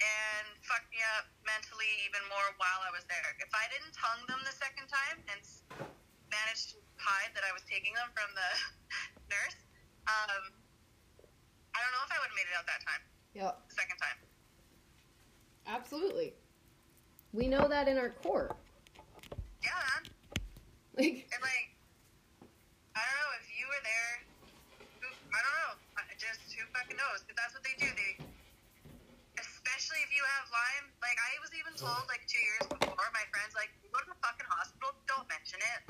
and 0.00 0.46
fucked 0.64 0.88
me 0.88 1.02
up 1.18 1.28
mentally 1.44 1.92
even 2.08 2.22
more 2.32 2.48
while 2.56 2.80
I 2.86 2.90
was 2.94 3.04
there. 3.04 3.36
If 3.36 3.52
I 3.52 3.59
didn't 3.70 3.94
tongue 3.94 4.22
them 4.28 4.40
the 4.44 4.52
second 4.54 4.86
time 4.90 5.18
and 5.30 5.40
managed 6.30 6.74
to 6.74 6.78
hide 6.98 7.30
that 7.34 7.42
I 7.46 7.52
was 7.54 7.62
taking 7.70 7.94
them 7.94 8.10
from 8.12 8.28
the 8.34 8.48
nurse, 9.34 9.58
um, 10.10 10.42
I 11.74 11.78
don't 11.80 11.92
know 11.94 12.04
if 12.06 12.12
I 12.12 12.18
would 12.20 12.30
have 12.30 12.38
made 12.38 12.48
it 12.50 12.56
out 12.58 12.66
that 12.66 12.82
time, 12.82 13.02
Yeah. 13.34 13.52
the 13.70 13.74
second 13.74 13.98
time. 14.02 14.18
Absolutely. 15.70 16.34
We 17.32 17.46
know 17.46 17.70
that 17.70 17.86
in 17.86 17.94
our 17.98 18.10
core. 18.22 18.54
Yeah. 19.62 19.70
Like, 20.98 21.30
And 21.30 21.40
like, 21.40 21.70
I 22.92 23.00
don't 23.00 23.16
know 23.22 23.32
if 23.38 23.46
you 23.54 23.64
were 23.70 23.82
there. 23.86 24.12
Who, 25.00 25.06
I 25.32 25.38
don't 25.38 25.56
know. 25.62 25.72
Just 26.18 26.50
who 26.52 26.60
fucking 26.76 26.98
knows? 26.98 27.22
But 27.24 27.38
that's 27.38 27.54
what 27.56 27.62
they 27.64 27.72
do. 27.78 27.88
They, 27.94 28.12
especially 29.40 30.02
if 30.04 30.10
you 30.12 30.20
have 30.36 30.44
Lyme. 30.52 30.92
Like 31.00 31.16
I 31.16 31.32
was 31.40 31.54
even 31.56 31.72
told 31.78 32.04
like 32.10 32.26
two 32.28 32.42
years 32.42 32.66
before. 32.68 33.06
My 33.16 33.24
friends 33.32 33.54
like, 33.56 33.70
you 33.80 33.88
go 33.94 34.02
to 34.04 34.10
the 34.12 34.18
fucking 34.20 34.44
hospital. 34.50 34.92
Don't 35.08 35.24
mention 35.30 35.62
it. 35.62 35.80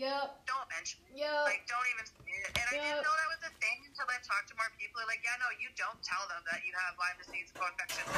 Yep, 0.00 0.40
Don't 0.48 0.68
mention 0.72 1.04
it. 1.12 1.12
yep. 1.20 1.44
Like 1.44 1.62
don't 1.68 1.88
even 1.92 2.06
say 2.08 2.32
it. 2.40 2.52
And 2.56 2.66
I 2.72 2.72
Yeah. 2.72 2.84
didn't 2.96 3.04
know 3.04 3.12
that 3.20 3.28
was 3.36 3.42
a 3.44 3.52
thing 3.60 3.78
until 3.84 4.08
I 4.08 4.16
talked 4.24 4.48
to 4.48 4.56
more 4.56 4.72
people. 4.80 5.04
Like, 5.04 5.20
yeah, 5.20 5.36
no, 5.36 5.48
you 5.60 5.68
don't 5.76 6.00
tell 6.00 6.24
them 6.32 6.40
that 6.48 6.64
you 6.64 6.72
have 6.72 6.96
Lyme 6.96 7.20
disease, 7.20 7.52
co-infection, 7.52 8.08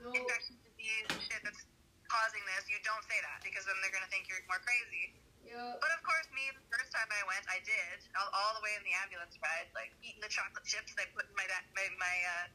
No. 0.00 0.10
infectious 0.16 0.56
disease, 0.64 1.08
shit 1.20 1.44
that's 1.44 1.62
causing 2.08 2.40
this. 2.56 2.64
You 2.72 2.80
don't 2.86 3.04
say 3.04 3.20
that 3.20 3.44
because 3.44 3.68
then 3.68 3.76
they're 3.84 3.92
gonna 3.92 4.08
think 4.08 4.26
you're 4.32 4.40
more 4.48 4.62
crazy. 4.64 5.20
Yep. 5.44 5.78
But 5.78 5.90
of 5.94 6.00
course, 6.02 6.26
me, 6.34 6.50
the 6.50 6.64
first 6.74 6.90
time 6.90 7.06
I 7.12 7.22
went, 7.28 7.44
I 7.52 7.60
did 7.62 7.98
all, 8.18 8.30
all 8.34 8.52
the 8.58 8.62
way 8.66 8.74
in 8.74 8.82
the 8.82 8.94
ambulance 9.04 9.36
ride, 9.38 9.68
like 9.78 9.92
eating 10.02 10.18
the 10.24 10.32
chocolate 10.32 10.64
chips 10.66 10.90
they 10.98 11.06
put 11.14 11.28
in 11.28 11.34
my 11.38 11.46
ba- 11.46 11.68
my, 11.76 11.86
my 12.02 12.16
uh, 12.34 12.46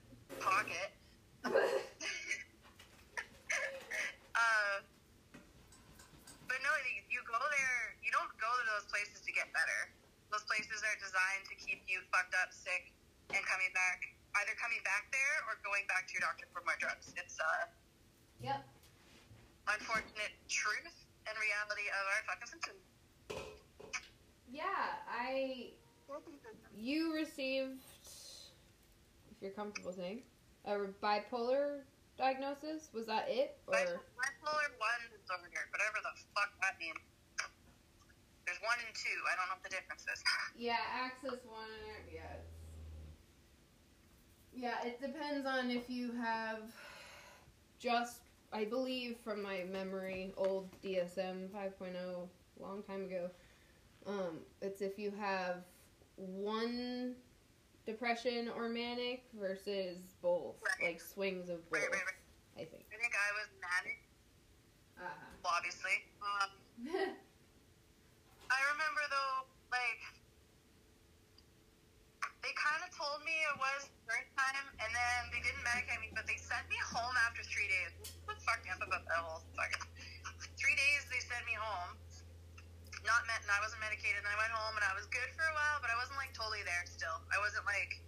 pocket. 0.44 0.90
uh, 4.36 4.76
but 6.48 6.60
no, 6.64 6.72
you- 6.84 7.08
you 7.12 7.22
go 7.28 7.40
there. 7.40 7.81
You 8.12 8.20
don't 8.20 8.36
go 8.44 8.52
to 8.52 8.66
those 8.76 8.92
places 8.92 9.24
to 9.24 9.32
get 9.32 9.48
better. 9.56 9.88
Those 10.36 10.44
places 10.44 10.84
are 10.84 10.98
designed 11.00 11.48
to 11.48 11.56
keep 11.56 11.80
you 11.88 12.04
fucked 12.12 12.36
up, 12.44 12.52
sick, 12.52 12.92
and 13.32 13.40
coming 13.48 13.72
back. 13.72 14.04
Either 14.36 14.52
coming 14.60 14.84
back 14.84 15.08
there 15.16 15.38
or 15.48 15.56
going 15.64 15.88
back 15.88 16.12
to 16.12 16.20
your 16.20 16.28
doctor 16.28 16.44
for 16.52 16.60
more 16.68 16.76
drugs. 16.76 17.16
It's 17.16 17.40
uh, 17.40 17.72
Yep. 18.44 18.68
unfortunate 19.72 20.36
truth 20.52 21.08
and 21.24 21.40
reality 21.40 21.88
of 21.88 22.04
our 22.04 22.22
fucking 22.28 22.52
system. 22.52 22.76
Yeah, 24.52 25.00
I. 25.08 25.72
You 26.76 27.16
received, 27.16 27.80
if 29.32 29.40
you're 29.40 29.56
comfortable 29.56 29.96
saying, 29.96 30.28
a 30.68 30.92
bipolar 31.00 31.88
diagnosis. 32.20 32.92
Was 32.92 33.08
that 33.08 33.32
it, 33.32 33.56
or 33.72 33.80
Bipolar 33.80 34.68
1 34.68 35.16
disorder, 35.16 35.64
whatever 35.72 36.04
the 36.04 36.12
fuck 36.36 36.52
that 36.60 36.76
means. 36.76 37.00
1 38.62 38.78
and 38.88 38.96
2. 38.96 39.10
I 39.32 39.36
don't 39.36 39.48
know 39.50 39.56
what 39.56 39.64
the 39.64 39.70
difference 39.70 40.06
is. 40.14 40.24
yeah, 40.56 40.78
access 40.94 41.40
one? 41.46 41.68
Yeah. 42.14 42.22
Yeah, 44.54 44.86
it 44.86 45.00
depends 45.02 45.48
on 45.48 45.72
if 45.72 45.90
you 45.90 46.12
have 46.14 46.60
just, 47.80 48.20
I 48.52 48.66
believe, 48.66 49.18
from 49.24 49.42
my 49.42 49.64
memory, 49.72 50.34
old 50.38 50.70
DSM 50.84 51.50
5.0, 51.50 52.28
long 52.60 52.84
time 52.84 53.06
ago. 53.06 53.30
Um, 54.06 54.40
it's 54.62 54.82
if 54.82 55.00
you 55.00 55.12
have 55.20 55.64
one 56.18 57.16
depression 57.86 58.50
or 58.56 58.68
manic 58.70 59.24
versus 59.40 59.98
both, 60.22 60.62
Right. 60.62 60.90
like 60.92 61.02
swings 61.02 61.50
of 61.50 61.68
both. 61.70 61.80
Right, 61.82 61.90
right, 61.92 62.02
right. 62.06 62.62
I 62.62 62.66
think. 62.66 62.86
I 62.94 62.98
think 63.02 63.14
I 63.16 63.32
was 63.40 63.50
manic, 63.62 64.00
Uh-huh. 65.00 65.56
obviously. 65.58 66.04
Um, 66.22 67.16
I 68.52 68.60
remember, 68.76 69.00
though, 69.08 69.48
like, 69.72 70.04
they 72.44 72.52
kind 72.60 72.84
of 72.84 72.92
told 72.92 73.24
me 73.24 73.32
it 73.32 73.56
was 73.56 73.88
first 74.04 74.28
time, 74.36 74.68
and 74.76 74.92
then 74.92 75.20
they 75.32 75.40
didn't 75.40 75.64
medicate 75.64 76.04
me, 76.04 76.12
but 76.12 76.28
they 76.28 76.36
sent 76.36 76.68
me 76.68 76.76
home 76.84 77.16
after 77.24 77.48
three 77.48 77.72
days. 77.72 78.12
What 78.28 78.36
fucked 78.44 78.68
me 78.68 78.76
up 78.76 78.84
about 78.84 79.08
that 79.08 79.22
whole 79.24 79.40
fucking... 79.56 79.88
Three 80.60 80.76
days 80.76 81.08
they 81.08 81.24
sent 81.24 81.48
me 81.48 81.56
home. 81.56 81.96
Not 83.08 83.24
met, 83.24 83.40
and 83.40 83.50
I 83.56 83.64
wasn't 83.64 83.80
medicated, 83.80 84.20
and 84.20 84.28
I 84.28 84.36
went 84.36 84.52
home, 84.52 84.76
and 84.76 84.84
I 84.84 84.94
was 85.00 85.08
good 85.08 85.32
for 85.32 85.48
a 85.48 85.56
while, 85.56 85.80
but 85.80 85.88
I 85.88 85.96
wasn't, 85.96 86.20
like, 86.20 86.36
totally 86.36 86.62
there 86.68 86.84
still. 86.84 87.24
I 87.32 87.40
wasn't, 87.40 87.64
like, 87.64 88.04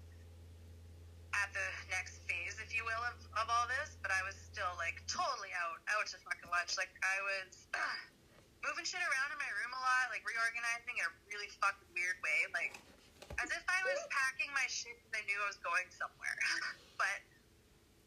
at 1.40 1.50
the 1.56 1.68
next 1.88 2.20
phase, 2.28 2.60
if 2.60 2.76
you 2.76 2.84
will, 2.84 3.02
of, 3.08 3.16
of 3.40 3.48
all 3.48 3.66
this, 3.72 3.96
but 4.04 4.12
I 4.12 4.22
was 4.28 4.36
still, 4.36 4.76
like, 4.76 5.00
totally 5.08 5.56
out, 5.56 5.80
out 5.88 6.06
to 6.12 6.20
fucking 6.20 6.52
lunch. 6.52 6.76
Like, 6.76 6.92
I 7.00 7.18
was 7.26 7.50
moving 8.64 8.88
shit 8.88 9.04
around 9.04 9.30
in 9.36 9.40
my 9.40 9.52
room 9.60 9.72
a 9.76 9.82
lot, 9.84 10.06
like, 10.10 10.24
reorganizing 10.24 10.96
in 10.96 11.06
a 11.06 11.14
really 11.28 11.52
fucking 11.60 11.92
weird 11.92 12.18
way, 12.24 12.40
like, 12.56 12.74
as 13.44 13.50
if 13.52 13.64
I 13.68 13.80
was 13.84 14.00
packing 14.10 14.52
my 14.56 14.66
shit 14.72 14.96
because 15.04 15.14
I 15.20 15.24
knew 15.28 15.38
I 15.44 15.48
was 15.52 15.60
going 15.60 15.88
somewhere. 15.92 16.38
but, 17.02 17.20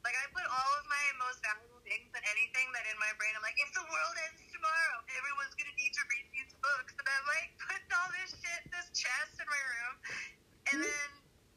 like, 0.04 0.16
I 0.16 0.24
put 0.32 0.46
all 0.48 0.72
of 0.80 0.84
my 0.88 1.04
most 1.20 1.42
valuable 1.44 1.82
things 1.84 2.08
and 2.14 2.24
anything 2.32 2.66
that 2.72 2.84
in 2.88 2.96
my 2.96 3.12
brain, 3.20 3.34
I'm 3.36 3.44
like, 3.44 3.58
if 3.60 3.70
the 3.76 3.84
world 3.84 4.16
ends 4.30 4.40
tomorrow, 4.48 4.96
everyone's 5.12 5.54
gonna 5.58 5.76
need 5.76 5.92
to 5.92 6.04
read 6.08 6.26
these 6.32 6.52
books. 6.62 6.94
And 6.96 7.06
I'm 7.06 7.26
like, 7.28 7.48
putting 7.60 7.92
all 7.92 8.10
this 8.16 8.30
shit, 8.40 8.60
this 8.72 8.88
chest 8.96 9.36
in 9.42 9.46
my 9.50 9.62
room. 9.76 9.94
And 10.72 10.76
then, 10.82 11.08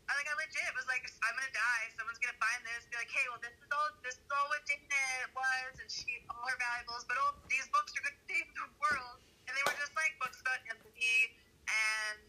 I 0.09 0.17
like, 0.17 0.27
I 0.27 0.35
legit 0.41 0.71
was 0.73 0.89
like, 0.89 1.05
I'm 1.21 1.35
gonna 1.37 1.53
die. 1.53 1.85
Someone's 1.93 2.17
gonna 2.19 2.41
find 2.41 2.59
this, 2.65 2.89
be 2.89 2.97
like, 2.97 3.13
hey, 3.13 3.25
well, 3.29 3.41
this 3.45 3.53
is 3.53 3.69
all, 3.69 3.89
this 4.01 4.17
is 4.17 4.29
all 4.33 4.47
what 4.49 4.65
Dana 4.65 5.29
was, 5.37 5.73
and 5.77 5.89
she, 5.89 6.09
all 6.33 6.41
her 6.49 6.57
valuables, 6.57 7.05
but 7.05 7.17
oh, 7.21 7.37
these 7.47 7.69
books 7.69 7.93
are 7.93 8.01
gonna 8.01 8.23
save 8.25 8.49
the 8.57 8.65
world. 8.81 9.17
And 9.45 9.53
they 9.53 9.63
were 9.65 9.77
just 9.77 9.93
like 9.93 10.13
books 10.21 10.41
about 10.41 10.61
empathy 10.69 11.37
and 11.69 12.21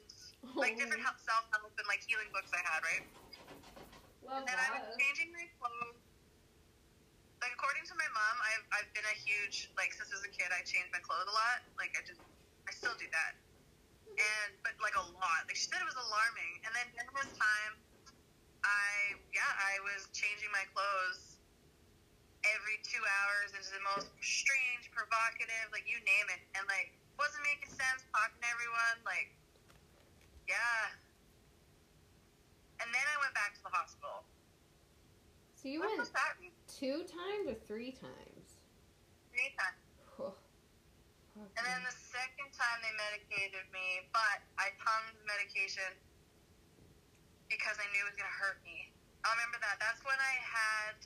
like 0.57 0.77
different 0.77 1.05
help, 1.05 1.17
self-help 1.21 1.73
and 1.77 1.89
like 1.89 2.01
healing 2.05 2.29
books 2.33 2.53
I 2.53 2.61
had, 2.65 2.81
right? 2.85 3.05
Love 4.25 4.45
And 4.45 4.49
then 4.49 4.57
I 4.57 4.69
was 4.77 4.85
that. 4.89 4.97
changing 5.01 5.33
my 5.33 5.45
clothes. 5.61 6.01
Like 7.41 7.53
according 7.57 7.85
to 7.89 7.95
my 7.97 8.09
mom, 8.13 8.37
I've 8.45 8.67
I've 8.81 8.91
been 8.93 9.05
a 9.09 9.17
huge 9.17 9.73
like 9.77 9.93
since 9.97 10.13
as 10.13 10.25
a 10.25 10.33
kid 10.33 10.53
I 10.53 10.61
changed 10.65 10.93
my 10.93 11.01
clothes 11.01 11.29
a 11.29 11.33
lot. 11.37 11.65
Like 11.81 11.93
I 11.97 12.05
just 12.05 12.21
I 12.69 12.73
still 12.77 12.97
do 13.01 13.09
that. 13.13 13.33
And 14.13 14.51
but 14.61 14.77
like 14.85 14.97
a 14.97 15.07
lot. 15.17 15.41
Like 15.49 15.57
she 15.57 15.69
said 15.69 15.81
it 15.81 15.89
was 15.89 15.97
alarming. 15.97 16.53
And 16.69 16.73
then 16.77 16.87
during 16.93 17.17
this 17.17 17.33
time 17.37 17.73
I 18.65 19.17
yeah, 19.33 19.53
I 19.57 19.81
was 19.89 20.09
changing 20.13 20.53
my 20.53 20.65
clothes 20.73 21.41
every 22.45 22.81
two 22.85 23.01
the 23.71 23.83
most 23.95 24.11
strange, 24.21 24.91
provocative, 24.91 25.71
like 25.71 25.87
you 25.87 25.99
name 26.03 26.27
it. 26.35 26.43
And 26.59 26.63
like 26.67 26.95
wasn't 27.19 27.43
making 27.47 27.73
sense, 27.73 28.07
talking 28.11 28.39
to 28.39 28.49
everyone, 28.51 28.97
like 29.07 29.31
yeah. 30.51 30.91
And 32.83 32.89
then 32.91 33.07
I 33.07 33.17
went 33.21 33.35
back 33.37 33.55
to 33.59 33.63
the 33.63 33.73
hospital. 33.73 34.25
So 35.55 35.69
you 35.69 35.85
what 35.85 35.93
went 35.93 36.09
was 36.09 36.13
that 36.17 36.41
two 36.65 37.05
times 37.05 37.45
or 37.47 37.57
three 37.69 37.93
times? 37.93 38.47
Three 39.31 39.53
times. 39.55 39.81
Oh. 40.17 40.35
And 41.37 41.65
then 41.65 41.81
the 41.85 41.93
second 41.93 42.51
time 42.53 42.79
they 42.85 42.93
medicated 42.97 43.65
me, 43.73 44.05
but 44.13 44.45
I 44.57 44.73
tongued 44.77 45.17
the 45.17 45.27
medication 45.29 45.89
because 47.49 47.77
I 47.81 47.87
knew 47.93 48.03
it 48.05 48.09
was 48.09 48.19
going 48.19 48.29
to 48.29 48.39
hurt 48.41 48.61
me. 48.65 48.93
I 49.25 49.33
remember 49.37 49.61
that. 49.61 49.77
That's 49.81 50.01
when 50.05 50.17
I 50.17 50.35
had, 50.41 50.97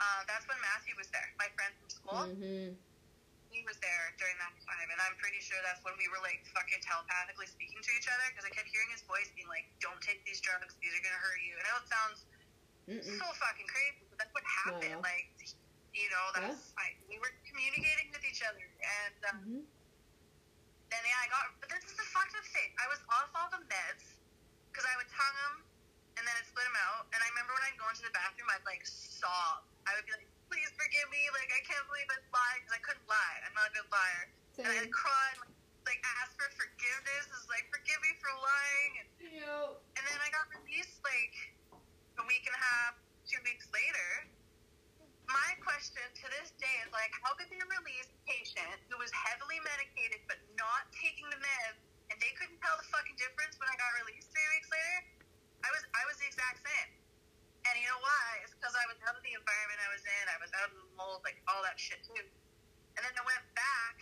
uh, 0.00 0.20
that's 0.26 0.48
when 0.48 0.56
Matthew 0.64 0.96
was 0.96 1.08
there, 1.12 1.28
my 1.36 1.48
friend 1.54 1.72
from 1.76 1.88
school. 1.92 2.24
Mm-hmm. 2.32 2.72
He 3.50 3.60
was 3.66 3.76
there 3.82 4.06
during 4.16 4.38
that 4.38 4.54
time, 4.62 4.88
and 4.94 4.98
I'm 5.02 5.18
pretty 5.18 5.42
sure 5.42 5.58
that's 5.66 5.82
when 5.82 5.98
we 5.98 6.06
were 6.06 6.22
like 6.22 6.38
fucking 6.54 6.80
telepathically 6.86 7.50
speaking 7.50 7.82
to 7.82 7.90
each 7.98 8.06
other 8.06 8.22
because 8.30 8.46
I 8.46 8.52
kept 8.54 8.70
hearing 8.70 8.88
his 8.94 9.02
voice 9.10 9.26
being 9.34 9.50
like, 9.50 9.66
"Don't 9.82 9.98
take 10.00 10.22
these 10.22 10.38
drugs; 10.38 10.70
these 10.78 10.94
are 10.94 11.02
gonna 11.02 11.18
hurt 11.18 11.40
you." 11.42 11.58
And 11.58 11.64
I 11.66 11.68
know 11.74 11.78
it 11.82 11.90
sounds 11.90 12.18
Mm-mm. 12.86 13.18
so 13.18 13.26
fucking 13.42 13.66
crazy, 13.66 14.06
but 14.06 14.22
that's 14.22 14.30
what 14.30 14.46
happened. 14.46 15.02
No. 15.02 15.02
Like, 15.02 15.26
you 15.90 16.06
know, 16.14 16.24
that's 16.38 16.70
I, 16.78 16.94
we 17.10 17.18
were 17.18 17.34
communicating 17.42 18.14
with 18.14 18.22
each 18.22 18.38
other, 18.46 18.62
and 18.62 19.18
um, 19.34 19.36
Mhm. 19.42 19.62
then 20.94 21.02
yeah, 21.02 21.18
I 21.18 21.26
got. 21.34 21.50
But 21.58 21.74
this 21.74 21.82
is 21.90 21.98
the 21.98 22.06
fucked 22.06 22.34
up 22.38 22.46
thing. 22.54 22.70
I 22.78 22.86
was 22.86 23.02
off 23.10 23.34
all 23.34 23.50
the 23.50 23.66
meds 23.66 24.14
because 24.70 24.86
I 24.86 24.94
would 24.94 25.10
tongue 25.10 25.38
them, 25.50 25.56
and 26.18 26.22
then 26.22 26.34
I'd 26.38 26.46
split 26.46 26.70
them 26.70 26.78
out. 26.86 27.10
And 27.10 27.18
I 27.18 27.26
remember 27.34 27.50
when 27.58 27.66
I'd 27.66 27.78
go 27.82 27.90
into 27.90 28.06
the 28.06 28.14
bathroom, 28.14 28.46
I'd 28.54 28.62
like 28.62 28.86
sob. 28.86 29.66
I 29.86 29.96
would 29.96 30.06
be 30.06 30.12
like, 30.12 30.28
"Please 30.52 30.70
forgive 30.76 31.08
me! 31.08 31.22
Like 31.32 31.50
I 31.52 31.62
can't 31.64 31.86
believe 31.88 32.08
I 32.10 32.18
lied 32.32 32.60
because 32.64 32.74
I 32.76 32.82
couldn't 32.84 33.08
lie. 33.08 33.36
I'm 33.46 33.54
not 33.56 33.70
a 33.70 33.74
good 33.76 33.88
liar." 33.88 34.24
And 34.60 34.68
I'd 34.68 34.92
cry 34.92 35.26
and 35.36 35.54
like 35.88 36.00
ask 36.20 36.36
for 36.36 36.48
forgiveness. 36.56 37.24
Is 37.32 37.48
like, 37.48 37.64
"Forgive 37.72 38.00
me 38.04 38.12
for 38.20 38.32
lying." 38.36 38.92
And, 39.00 39.08
Yo. 39.40 39.80
and 39.96 40.02
then 40.04 40.18
I 40.20 40.28
got 40.34 40.46
released 40.60 41.00
like 41.00 41.34
a 42.20 42.24
week 42.28 42.44
and 42.44 42.56
a 42.56 42.62
half, 42.62 43.00
two 43.24 43.40
weeks 43.46 43.64
later. 43.72 44.28
My 45.30 45.54
question 45.62 46.02
to 46.02 46.26
this 46.42 46.50
day 46.58 46.76
is 46.82 46.90
like, 46.90 47.14
how 47.22 47.38
could 47.38 47.46
they 47.46 47.62
release 47.62 48.10
a 48.10 48.18
patient 48.26 48.82
who 48.90 48.98
was 48.98 49.14
heavily 49.14 49.62
medicated 49.62 50.26
but 50.26 50.42
not 50.58 50.90
taking 50.90 51.30
the 51.30 51.38
meds, 51.38 51.78
and 52.10 52.18
they 52.18 52.34
couldn't 52.34 52.58
tell 52.58 52.74
the 52.74 52.82
fucking 52.90 53.14
difference 53.14 53.54
when 53.62 53.70
I 53.70 53.78
got 53.78 53.94
released 54.02 54.26
three 54.34 54.48
weeks 54.58 54.66
later? 54.74 55.22
I 55.62 55.70
was 55.70 55.82
I 55.94 56.02
was 56.10 56.18
the 56.18 56.26
exact 56.26 56.66
same. 56.66 56.99
You 58.10 58.46
know 58.46 58.52
because 58.60 58.76
I 58.76 58.84
was 58.92 58.98
out 59.08 59.16
of 59.16 59.24
the 59.24 59.32
environment 59.32 59.78
I 59.80 59.90
was 59.90 60.04
in. 60.04 60.24
I 60.28 60.38
was 60.38 60.52
out 60.52 60.68
of 60.68 60.74
the 60.76 60.86
mold, 60.94 61.24
like 61.24 61.40
all 61.48 61.64
that 61.64 61.80
shit 61.80 62.04
too. 62.04 62.26
And 62.94 63.00
then 63.00 63.12
I 63.16 63.24
went 63.24 63.44
back 63.56 63.96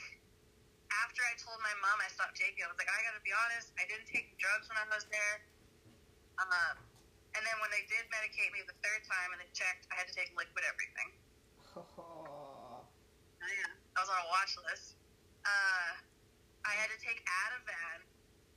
after 0.90 1.22
I 1.22 1.38
told 1.38 1.62
my 1.62 1.72
mom 1.78 1.96
I 2.02 2.10
stopped 2.10 2.34
taking. 2.34 2.66
I 2.66 2.68
was 2.68 2.78
like, 2.80 2.90
I 2.90 2.98
gotta 3.06 3.22
be 3.22 3.30
honest, 3.30 3.70
I 3.78 3.86
didn't 3.86 4.10
take 4.10 4.34
drugs 4.40 4.66
when 4.66 4.76
I 4.80 4.86
was 4.90 5.06
there. 5.12 5.36
Um, 6.42 6.76
and 7.38 7.42
then 7.46 7.56
when 7.62 7.70
they 7.70 7.86
did 7.86 8.02
medicate 8.10 8.50
me 8.50 8.66
the 8.66 8.74
third 8.82 9.02
time 9.06 9.30
and 9.30 9.38
they 9.38 9.50
checked, 9.54 9.86
I 9.94 10.00
had 10.02 10.10
to 10.10 10.14
take 10.16 10.34
liquid 10.34 10.64
everything. 10.66 11.08
Oh. 11.78 12.82
Oh, 12.82 13.46
yeah. 13.46 13.70
I 13.94 13.98
was 14.02 14.10
on 14.10 14.18
a 14.18 14.28
watch 14.34 14.58
list. 14.66 14.98
Uh, 15.46 15.90
I 16.66 16.72
had 16.74 16.90
to 16.90 16.98
take 16.98 17.22
Ativan. 17.22 18.02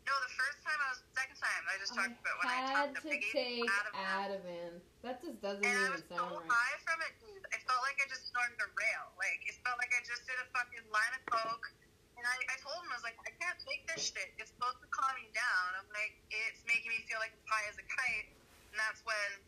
No, 0.07 0.13
the 0.17 0.33
first 0.33 0.59
time 0.65 0.79
I 0.81 0.87
was, 0.91 0.99
second 1.13 1.37
time 1.37 1.63
I 1.69 1.75
just 1.77 1.93
talked 1.93 2.17
about 2.17 2.35
when 2.41 2.49
I 2.49 2.57
had 2.57 2.89
talked 2.91 3.05
to 3.05 3.13
take 3.13 3.65
Ativan. 3.93 4.81
That 5.05 5.21
just 5.21 5.37
doesn't 5.41 5.65
And 5.65 5.77
I 5.77 5.89
even 5.89 5.97
was 5.97 6.05
so 6.09 6.17
sound 6.17 6.41
right. 6.41 6.49
high 6.49 6.77
from 6.85 6.99
it, 7.05 7.13
dude. 7.21 7.45
I 7.53 7.57
felt 7.65 7.81
like 7.85 7.97
I 8.01 8.05
just 8.09 8.29
snorted 8.33 8.57
a 8.57 8.69
rail. 8.73 9.05
Like, 9.17 9.41
it 9.45 9.55
felt 9.61 9.77
like 9.77 9.93
I 9.93 10.01
just 10.05 10.25
did 10.25 10.37
a 10.41 10.47
fucking 10.53 10.85
line 10.89 11.13
of 11.17 11.23
coke. 11.29 11.69
And 12.17 12.25
I, 12.25 12.37
I 12.53 12.57
told 12.61 12.77
him, 12.85 12.89
I 12.93 12.97
was 13.01 13.05
like, 13.05 13.17
I 13.25 13.33
can't 13.41 13.57
take 13.65 13.81
this 13.89 14.13
shit. 14.13 14.29
It's 14.37 14.53
supposed 14.53 14.77
to 14.81 14.89
calm 14.93 15.09
me 15.17 15.25
down. 15.33 15.67
I'm 15.81 15.89
like, 15.89 16.13
it's 16.29 16.61
making 16.69 16.93
me 16.93 17.01
feel 17.09 17.17
like 17.17 17.33
high 17.49 17.65
as 17.65 17.77
a 17.81 17.85
kite. 17.85 18.29
And 18.73 18.77
that's 18.77 19.01
when 19.05 19.41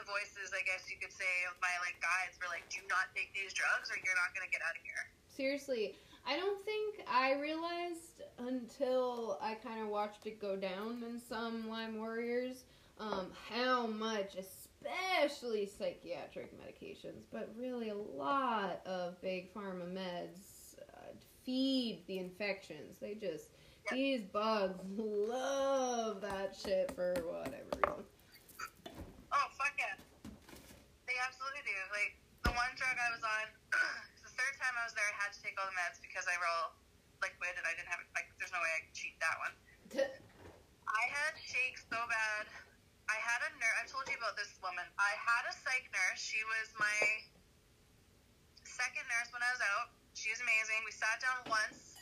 the 0.00 0.04
voices, 0.08 0.48
I 0.56 0.64
guess 0.64 0.88
you 0.88 0.96
could 0.96 1.12
say, 1.12 1.28
of 1.52 1.60
my, 1.60 1.72
like, 1.84 2.00
guides 2.00 2.40
were 2.40 2.48
like, 2.48 2.64
do 2.72 2.80
not 2.88 3.12
take 3.12 3.28
these 3.36 3.52
drugs 3.52 3.92
or 3.92 4.00
you're 4.00 4.16
not 4.16 4.32
going 4.32 4.48
to 4.48 4.52
get 4.52 4.64
out 4.64 4.72
of 4.72 4.82
here. 4.84 5.02
Seriously, 5.28 5.92
I 6.26 6.36
don't 6.36 6.64
think 6.64 7.04
I 7.10 7.34
realized 7.40 8.22
until 8.38 9.38
I 9.42 9.54
kind 9.54 9.80
of 9.82 9.88
watched 9.88 10.26
it 10.26 10.40
go 10.40 10.56
down 10.56 11.02
in 11.08 11.20
some 11.20 11.68
Lyme 11.68 11.98
Warriors 11.98 12.64
um, 13.00 13.28
how 13.48 13.86
much, 13.86 14.36
especially 14.36 15.66
psychiatric 15.66 16.52
medications, 16.60 17.24
but 17.32 17.52
really 17.58 17.88
a 17.88 17.94
lot 17.94 18.80
of 18.86 19.20
big 19.22 19.52
pharma 19.54 19.90
meds 19.90 20.78
uh, 20.94 21.12
feed 21.44 22.04
the 22.06 22.18
infections. 22.18 22.98
They 23.00 23.14
just, 23.14 23.48
these 23.90 24.22
bugs 24.22 24.78
love 24.96 26.20
that 26.20 26.54
shit 26.62 26.92
for 26.94 27.14
whatever 27.24 27.64
reason. 27.74 28.04
Oh, 29.32 29.46
fuck 29.56 29.72
yeah. 29.78 29.96
They 31.06 31.14
absolutely 31.26 31.64
do. 31.64 31.78
Like, 31.90 32.14
the 32.44 32.50
one 32.50 32.70
drug 32.76 32.96
I 32.96 33.10
was 33.16 33.24
on, 33.24 33.46
time 34.70 34.78
I 34.78 34.86
was 34.86 34.94
there, 34.94 35.02
I 35.02 35.18
had 35.18 35.34
to 35.34 35.40
take 35.42 35.58
all 35.58 35.66
the 35.66 35.74
meds 35.74 35.98
because 35.98 36.30
were 36.30 36.46
all 36.46 36.78
liquid 37.18 37.58
and 37.58 37.66
I 37.66 37.74
didn't 37.74 37.90
have, 37.90 37.98
like, 38.14 38.30
there's 38.38 38.54
no 38.54 38.62
way 38.62 38.70
I 38.70 38.80
could 38.86 38.94
cheat 38.94 39.18
that 39.18 39.36
one. 39.42 39.54
I 41.02 41.04
had 41.10 41.34
shakes 41.42 41.82
so 41.90 41.98
bad. 42.06 42.46
I 43.10 43.18
had 43.18 43.42
a 43.42 43.50
nurse, 43.58 43.76
I 43.82 43.84
told 43.90 44.06
you 44.06 44.14
about 44.14 44.38
this 44.38 44.54
woman. 44.62 44.86
I 44.94 45.12
had 45.18 45.42
a 45.50 45.54
psych 45.58 45.90
nurse. 45.90 46.22
She 46.22 46.38
was 46.46 46.70
my 46.78 46.98
second 48.62 49.02
nurse 49.10 49.34
when 49.34 49.42
I 49.42 49.50
was 49.50 49.62
out. 49.74 49.90
She 50.14 50.30
was 50.30 50.38
amazing. 50.38 50.86
We 50.86 50.94
sat 50.94 51.18
down 51.18 51.42
once. 51.50 51.98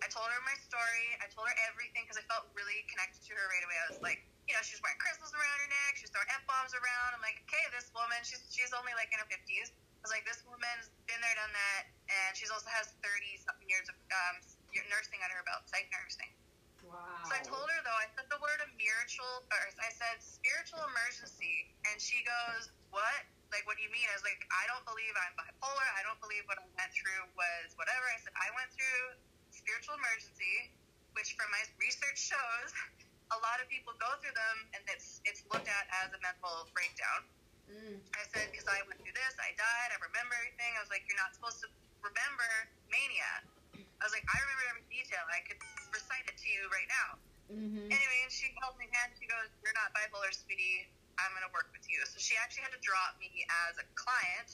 I 0.00 0.08
told 0.08 0.32
her 0.32 0.40
my 0.48 0.56
story. 0.64 1.20
I 1.20 1.28
told 1.28 1.44
her 1.44 1.56
everything 1.68 2.08
because 2.08 2.16
I 2.16 2.24
felt 2.24 2.48
really 2.56 2.80
connected 2.88 3.20
to 3.28 3.36
her 3.36 3.44
right 3.52 3.64
away. 3.68 3.76
I 3.76 3.86
was 3.92 4.00
like, 4.00 4.24
you 4.48 4.56
know, 4.56 4.64
she's 4.64 4.80
wearing 4.80 4.96
crystals 4.96 5.36
around 5.36 5.56
her 5.60 5.68
neck. 5.68 6.00
She's 6.00 6.08
throwing 6.08 6.32
F 6.32 6.40
bombs 6.48 6.72
around. 6.72 7.20
I'm 7.20 7.20
like, 7.20 7.44
okay, 7.44 7.64
this 7.76 7.92
woman, 7.92 8.16
she's 8.24 8.40
she's 8.48 8.72
only 8.72 8.96
like 8.96 9.12
in 9.12 9.20
her 9.20 9.28
50s. 9.28 9.76
I 10.00 10.08
was 10.08 10.12
like, 10.16 10.24
this 10.24 10.40
woman's 10.48 10.88
been 11.04 11.20
there, 11.20 11.36
done 11.36 11.52
that, 11.52 11.82
and 12.08 12.32
she's 12.32 12.48
also 12.48 12.72
has 12.72 12.88
30 13.04 13.36
something 13.36 13.68
years 13.68 13.84
of 13.92 13.96
um, 14.08 14.40
nursing 14.88 15.20
under 15.20 15.36
her 15.36 15.44
belt, 15.44 15.68
psych 15.68 15.92
nursing. 15.92 16.32
Wow. 16.80 17.20
So 17.28 17.36
I 17.36 17.44
told 17.44 17.68
her 17.68 17.80
though, 17.84 18.00
I 18.00 18.08
said 18.16 18.24
the 18.32 18.40
word 18.40 18.60
spiritual, 18.80 19.44
or 19.52 19.60
I 19.84 19.92
said 19.92 20.16
spiritual 20.24 20.80
emergency, 20.88 21.68
and 21.92 22.00
she 22.00 22.24
goes, 22.24 22.72
"What? 22.88 23.22
Like, 23.52 23.68
what 23.68 23.76
do 23.76 23.84
you 23.84 23.92
mean?" 23.92 24.08
I 24.08 24.16
was 24.16 24.24
like, 24.24 24.40
"I 24.48 24.64
don't 24.72 24.84
believe 24.88 25.12
I'm 25.12 25.36
bipolar. 25.36 25.88
I 25.94 26.02
don't 26.08 26.18
believe 26.24 26.48
what 26.48 26.56
I 26.56 26.64
went 26.80 26.90
through 26.96 27.28
was 27.36 27.76
whatever." 27.76 28.08
I 28.08 28.18
said, 28.24 28.32
"I 28.40 28.48
went 28.56 28.72
through 28.72 29.20
spiritual 29.52 30.00
emergency, 30.00 30.72
which 31.12 31.36
from 31.36 31.52
my 31.52 31.60
research 31.76 32.16
shows, 32.16 32.68
a 33.36 33.38
lot 33.44 33.60
of 33.60 33.68
people 33.68 33.92
go 34.00 34.16
through 34.24 34.34
them, 34.34 34.56
and 34.72 34.82
it's 34.88 35.20
it's 35.28 35.44
looked 35.52 35.68
at 35.68 35.84
as 36.00 36.16
a 36.16 36.20
mental 36.24 36.64
breakdown." 36.72 37.28
Mm. 37.70 38.02
I 38.18 38.22
said, 38.34 38.50
because 38.50 38.66
I 38.66 38.82
went 38.90 38.98
through 38.98 39.14
this, 39.14 39.34
I 39.38 39.54
died, 39.54 39.90
I 39.94 39.98
remember 40.02 40.34
everything. 40.42 40.74
I 40.74 40.82
was 40.82 40.90
like, 40.90 41.06
you're 41.06 41.20
not 41.22 41.30
supposed 41.38 41.62
to 41.62 41.68
remember 42.02 42.50
mania. 42.90 43.32
I 43.78 44.02
was 44.02 44.10
like, 44.10 44.26
I 44.26 44.36
remember 44.42 44.64
every 44.74 44.86
detail. 44.90 45.22
I 45.30 45.40
could 45.46 45.60
recite 45.94 46.26
it 46.26 46.34
to 46.34 46.48
you 46.50 46.66
right 46.74 46.90
now. 46.90 47.08
Mm-hmm. 47.50 47.86
Anyway, 47.90 48.18
and 48.26 48.32
she 48.32 48.50
held 48.58 48.74
my 48.80 48.88
hand. 48.90 49.14
She 49.18 49.26
goes, 49.30 49.50
you're 49.62 49.76
not 49.78 49.94
bipolar, 49.94 50.30
sweetie. 50.34 50.90
I'm 51.20 51.30
going 51.36 51.44
to 51.44 51.52
work 51.52 51.68
with 51.70 51.84
you. 51.86 52.00
So 52.08 52.16
she 52.18 52.34
actually 52.40 52.64
had 52.64 52.72
to 52.72 52.82
drop 52.82 53.18
me 53.20 53.28
as 53.68 53.76
a 53.76 53.86
client, 53.92 54.50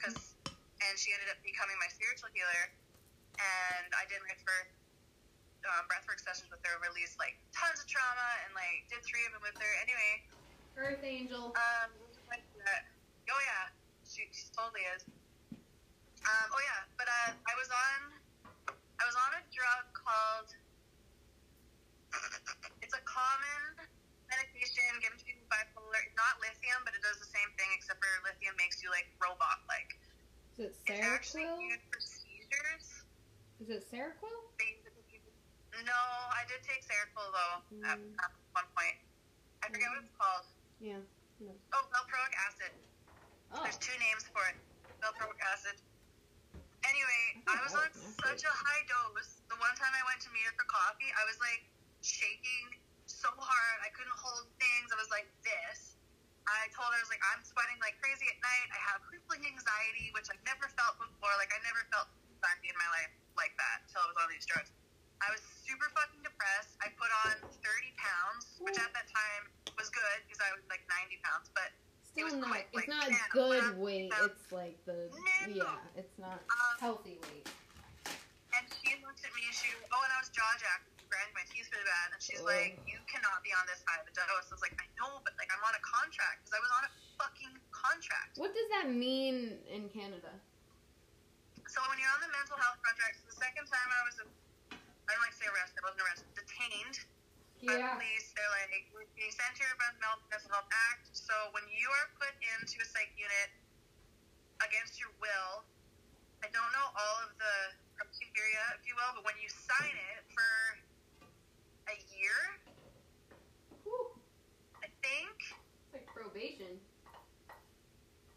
cause, 0.00 0.38
and 0.80 0.94
she 0.96 1.12
ended 1.12 1.28
up 1.28 1.38
becoming 1.44 1.76
my 1.78 1.90
spiritual 1.92 2.32
healer. 2.32 2.64
And 3.36 3.92
I 3.92 4.08
did 4.08 4.24
my 4.24 4.32
first 4.40 4.72
um, 5.68 5.84
breathwork 5.90 6.22
sessions 6.22 6.48
with 6.48 6.64
her, 6.64 6.80
released 6.80 7.20
like 7.20 7.36
tons 7.52 7.76
of 7.76 7.86
trauma, 7.90 8.28
and 8.46 8.56
like 8.56 8.88
did 8.88 9.04
three 9.04 9.20
of 9.28 9.36
them 9.36 9.44
with 9.44 9.58
her. 9.60 9.72
Anyway, 9.84 10.12
Earth 10.80 11.04
Angel. 11.04 11.52
um, 11.52 11.90
that. 12.66 12.82
Oh 13.30 13.40
yeah, 13.42 13.64
she, 14.06 14.26
she 14.34 14.46
totally 14.54 14.82
is. 14.94 15.02
Um, 16.26 16.46
oh 16.50 16.62
yeah, 16.62 16.82
but 16.98 17.06
uh, 17.06 17.30
I 17.38 17.54
was 17.58 17.70
on, 17.70 17.98
I 18.98 19.04
was 19.06 19.14
on 19.14 19.30
a 19.38 19.42
drug 19.54 19.84
called. 19.94 20.50
It's 22.82 22.94
a 22.96 23.02
common 23.04 23.82
medication 24.30 24.88
given 25.04 25.18
to 25.20 25.24
people 25.26 25.42
with 25.46 25.52
bipolar. 25.52 26.00
It's 26.06 26.16
not 26.18 26.38
lithium, 26.42 26.80
but 26.86 26.94
it 26.96 27.02
does 27.04 27.18
the 27.22 27.28
same 27.30 27.50
thing, 27.60 27.68
except 27.76 27.98
for 28.02 28.08
lithium 28.26 28.54
makes 28.58 28.80
you 28.82 28.88
like 28.94 29.06
robot-like. 29.20 29.90
Is 30.56 30.72
it 30.72 30.72
It's 30.88 31.04
actually 31.04 31.44
Seroquel? 31.46 31.68
used 31.76 31.86
for 31.92 32.00
seizures. 32.00 32.86
Is 33.60 33.68
it 33.68 33.82
Seroquel? 33.90 34.38
No, 35.84 36.00
I 36.32 36.42
did 36.48 36.64
take 36.64 36.80
Seroquel 36.88 37.28
though 37.36 37.56
Mm. 37.76 38.16
at 38.16 38.30
one 38.56 38.64
point. 38.72 38.96
I 39.62 39.68
forget 39.68 39.92
what 39.92 40.00
it's 40.08 40.16
called. 40.16 40.46
Yeah. 40.80 41.02
Oh, 41.36 41.84
valproic 41.92 42.32
acid. 42.48 42.72
Oh. 43.52 43.60
There's 43.60 43.76
two 43.76 43.92
names 44.00 44.24
for 44.32 44.40
it. 44.48 44.56
Valproic 45.04 45.36
acid. 45.52 45.76
Anyway, 46.88 47.24
I 47.44 47.60
I 47.60 47.60
was 47.60 47.76
on 47.76 47.90
such 48.24 48.46
a 48.46 48.52
high 48.52 48.84
dose. 48.88 49.44
The 49.50 49.58
one 49.60 49.74
time 49.76 49.92
I 49.92 50.00
went 50.08 50.22
to 50.24 50.30
meet 50.32 50.46
her 50.48 50.54
for 50.56 50.64
coffee, 50.70 51.10
I 51.12 51.24
was 51.28 51.36
like 51.42 51.66
shaking 52.00 52.78
so 53.04 53.28
hard. 53.36 53.76
I 53.84 53.90
couldn't 53.92 54.16
hold 54.16 54.48
things. 54.56 54.88
I 54.94 54.96
was 54.96 55.10
like 55.12 55.28
this. 55.44 55.98
I 56.46 56.70
told 56.70 56.94
her, 56.94 56.96
I 56.96 57.02
was 57.02 57.10
like, 57.10 57.24
I'm 57.34 57.42
sweating 57.42 57.76
like 57.82 57.98
crazy 57.98 58.30
at 58.30 58.38
night. 58.38 58.68
I 58.70 58.80
have 58.94 59.02
crippling 59.02 59.42
anxiety, 59.50 60.14
which 60.14 60.30
I've 60.30 60.42
never 60.46 60.70
felt 60.78 60.94
before. 61.02 61.34
Like, 61.42 61.50
I 61.50 61.58
never 61.66 61.82
felt 61.90 62.06
anxiety 62.30 62.70
in 62.70 62.78
my 62.78 62.86
life 62.94 63.12
like 63.34 63.50
that 63.58 63.82
until 63.82 64.06
I 64.06 64.08
was 64.14 64.18
on 64.22 64.28
these 64.30 64.46
drugs. 64.46 64.70
I 65.24 65.32
was 65.32 65.40
super 65.64 65.88
fucking 65.96 66.20
depressed. 66.22 66.76
I 66.84 66.92
put 67.00 67.08
on 67.28 67.40
30 67.64 67.92
pounds, 67.96 68.42
which 68.60 68.76
at 68.76 68.92
that 68.92 69.08
time 69.08 69.42
was 69.80 69.88
good 69.88 70.18
because 70.28 70.40
I 70.44 70.52
was 70.52 70.62
like 70.68 70.84
90 70.88 71.16
pounds, 71.24 71.48
but 71.56 71.72
Still 72.04 72.28
was 72.32 72.36
not. 72.36 72.48
quite, 72.52 72.68
It's 72.72 72.88
like, 72.88 72.92
not 72.92 73.08
good 73.32 73.76
weight. 73.80 74.12
um, 74.12 74.28
It's 74.32 74.48
like 74.52 74.76
the 74.88 75.08
no. 75.52 75.64
yeah. 75.68 76.00
It's 76.00 76.16
not 76.20 76.40
um, 76.48 76.76
healthy 76.80 77.16
weight. 77.28 77.48
And 78.56 78.64
she 78.72 78.96
looked 79.04 79.20
at 79.20 79.32
me 79.36 79.42
and 79.44 79.52
she, 79.56 79.68
oh, 79.92 80.00
and 80.00 80.12
I 80.16 80.18
was 80.24 80.32
jaw 80.32 80.48
jacked, 80.56 80.88
grinding 81.12 81.36
my 81.36 81.44
teeth 81.52 81.68
really 81.72 81.84
bad. 81.84 82.08
And 82.16 82.20
she's 82.24 82.40
Ugh. 82.40 82.48
like, 82.48 82.80
you 82.88 82.96
cannot 83.04 83.44
be 83.44 83.52
on 83.52 83.64
this 83.68 83.84
high 83.84 84.00
of 84.00 84.08
a 84.08 84.14
dose. 84.16 84.48
I 84.48 84.52
was 84.56 84.64
like, 84.64 84.72
I 84.80 84.88
know, 84.96 85.20
but 85.24 85.36
like 85.36 85.48
I'm 85.52 85.60
on 85.64 85.76
a 85.76 85.82
contract 85.84 86.44
because 86.44 86.56
I 86.56 86.60
was 86.64 86.72
on 86.72 86.82
a 86.88 86.92
fucking 87.20 87.52
contract. 87.72 88.36
What 88.40 88.52
does 88.56 88.68
that 88.80 88.88
mean 88.92 89.60
in 89.68 89.88
Canada? 89.92 90.32
So 91.68 91.84
when 91.92 92.00
you're 92.00 92.12
on 92.16 92.22
the 92.24 92.32
mental 92.32 92.56
health 92.56 92.80
contract, 92.80 93.20
so 93.20 93.28
the 93.28 93.36
second 93.36 93.68
time 93.68 93.88
I 93.92 94.00
was, 94.08 94.16
I 95.06 95.14
don't 95.14 95.22
like 95.22 95.34
to 95.34 95.40
say 95.40 95.48
arrested, 95.48 95.78
I 95.78 95.84
wasn't 95.86 96.02
arrested, 96.02 96.28
detained 96.34 96.96
by 97.62 97.74
the 97.78 97.88
police. 97.94 98.26
They're 98.34 98.52
like, 98.58 98.68
you're 98.90 99.06
being 99.14 99.32
sent 99.32 99.54
here 99.56 99.70
by 99.78 99.88
the 99.94 100.02
Mental 100.02 100.50
Health 100.50 100.70
Act. 100.90 101.06
So 101.14 101.34
when 101.54 101.64
you 101.70 101.86
are 101.88 102.06
put 102.18 102.34
into 102.58 102.82
a 102.82 102.86
psych 102.90 103.14
unit 103.14 103.48
against 104.60 104.98
your 104.98 105.14
will, 105.22 105.62
I 106.42 106.50
don't 106.52 106.72
know 106.74 106.88
all 106.90 107.16
of 107.24 107.32
the 107.38 107.56
criteria, 107.96 108.62
if 108.76 108.84
you 108.84 108.94
will, 108.98 109.12
but 109.16 109.24
when 109.24 109.38
you 109.40 109.48
sign 109.48 109.94
it 109.94 110.22
for 110.34 110.52
a 111.90 111.96
year, 112.18 112.38
Whew. 113.86 114.10
I 114.82 114.90
think, 115.00 115.38
It's 115.46 116.02
like 116.02 116.06
probation. 116.10 116.76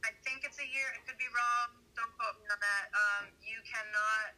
I 0.06 0.12
think 0.24 0.46
it's 0.48 0.62
a 0.62 0.70
year. 0.70 0.88
It 0.96 1.04
could 1.10 1.18
be 1.20 1.28
wrong. 1.34 1.82
Don't 1.98 2.14
quote 2.16 2.38
me 2.40 2.46
on 2.48 2.60
that. 2.62 2.86
Um, 2.96 3.24
you 3.44 3.60
cannot, 3.68 4.38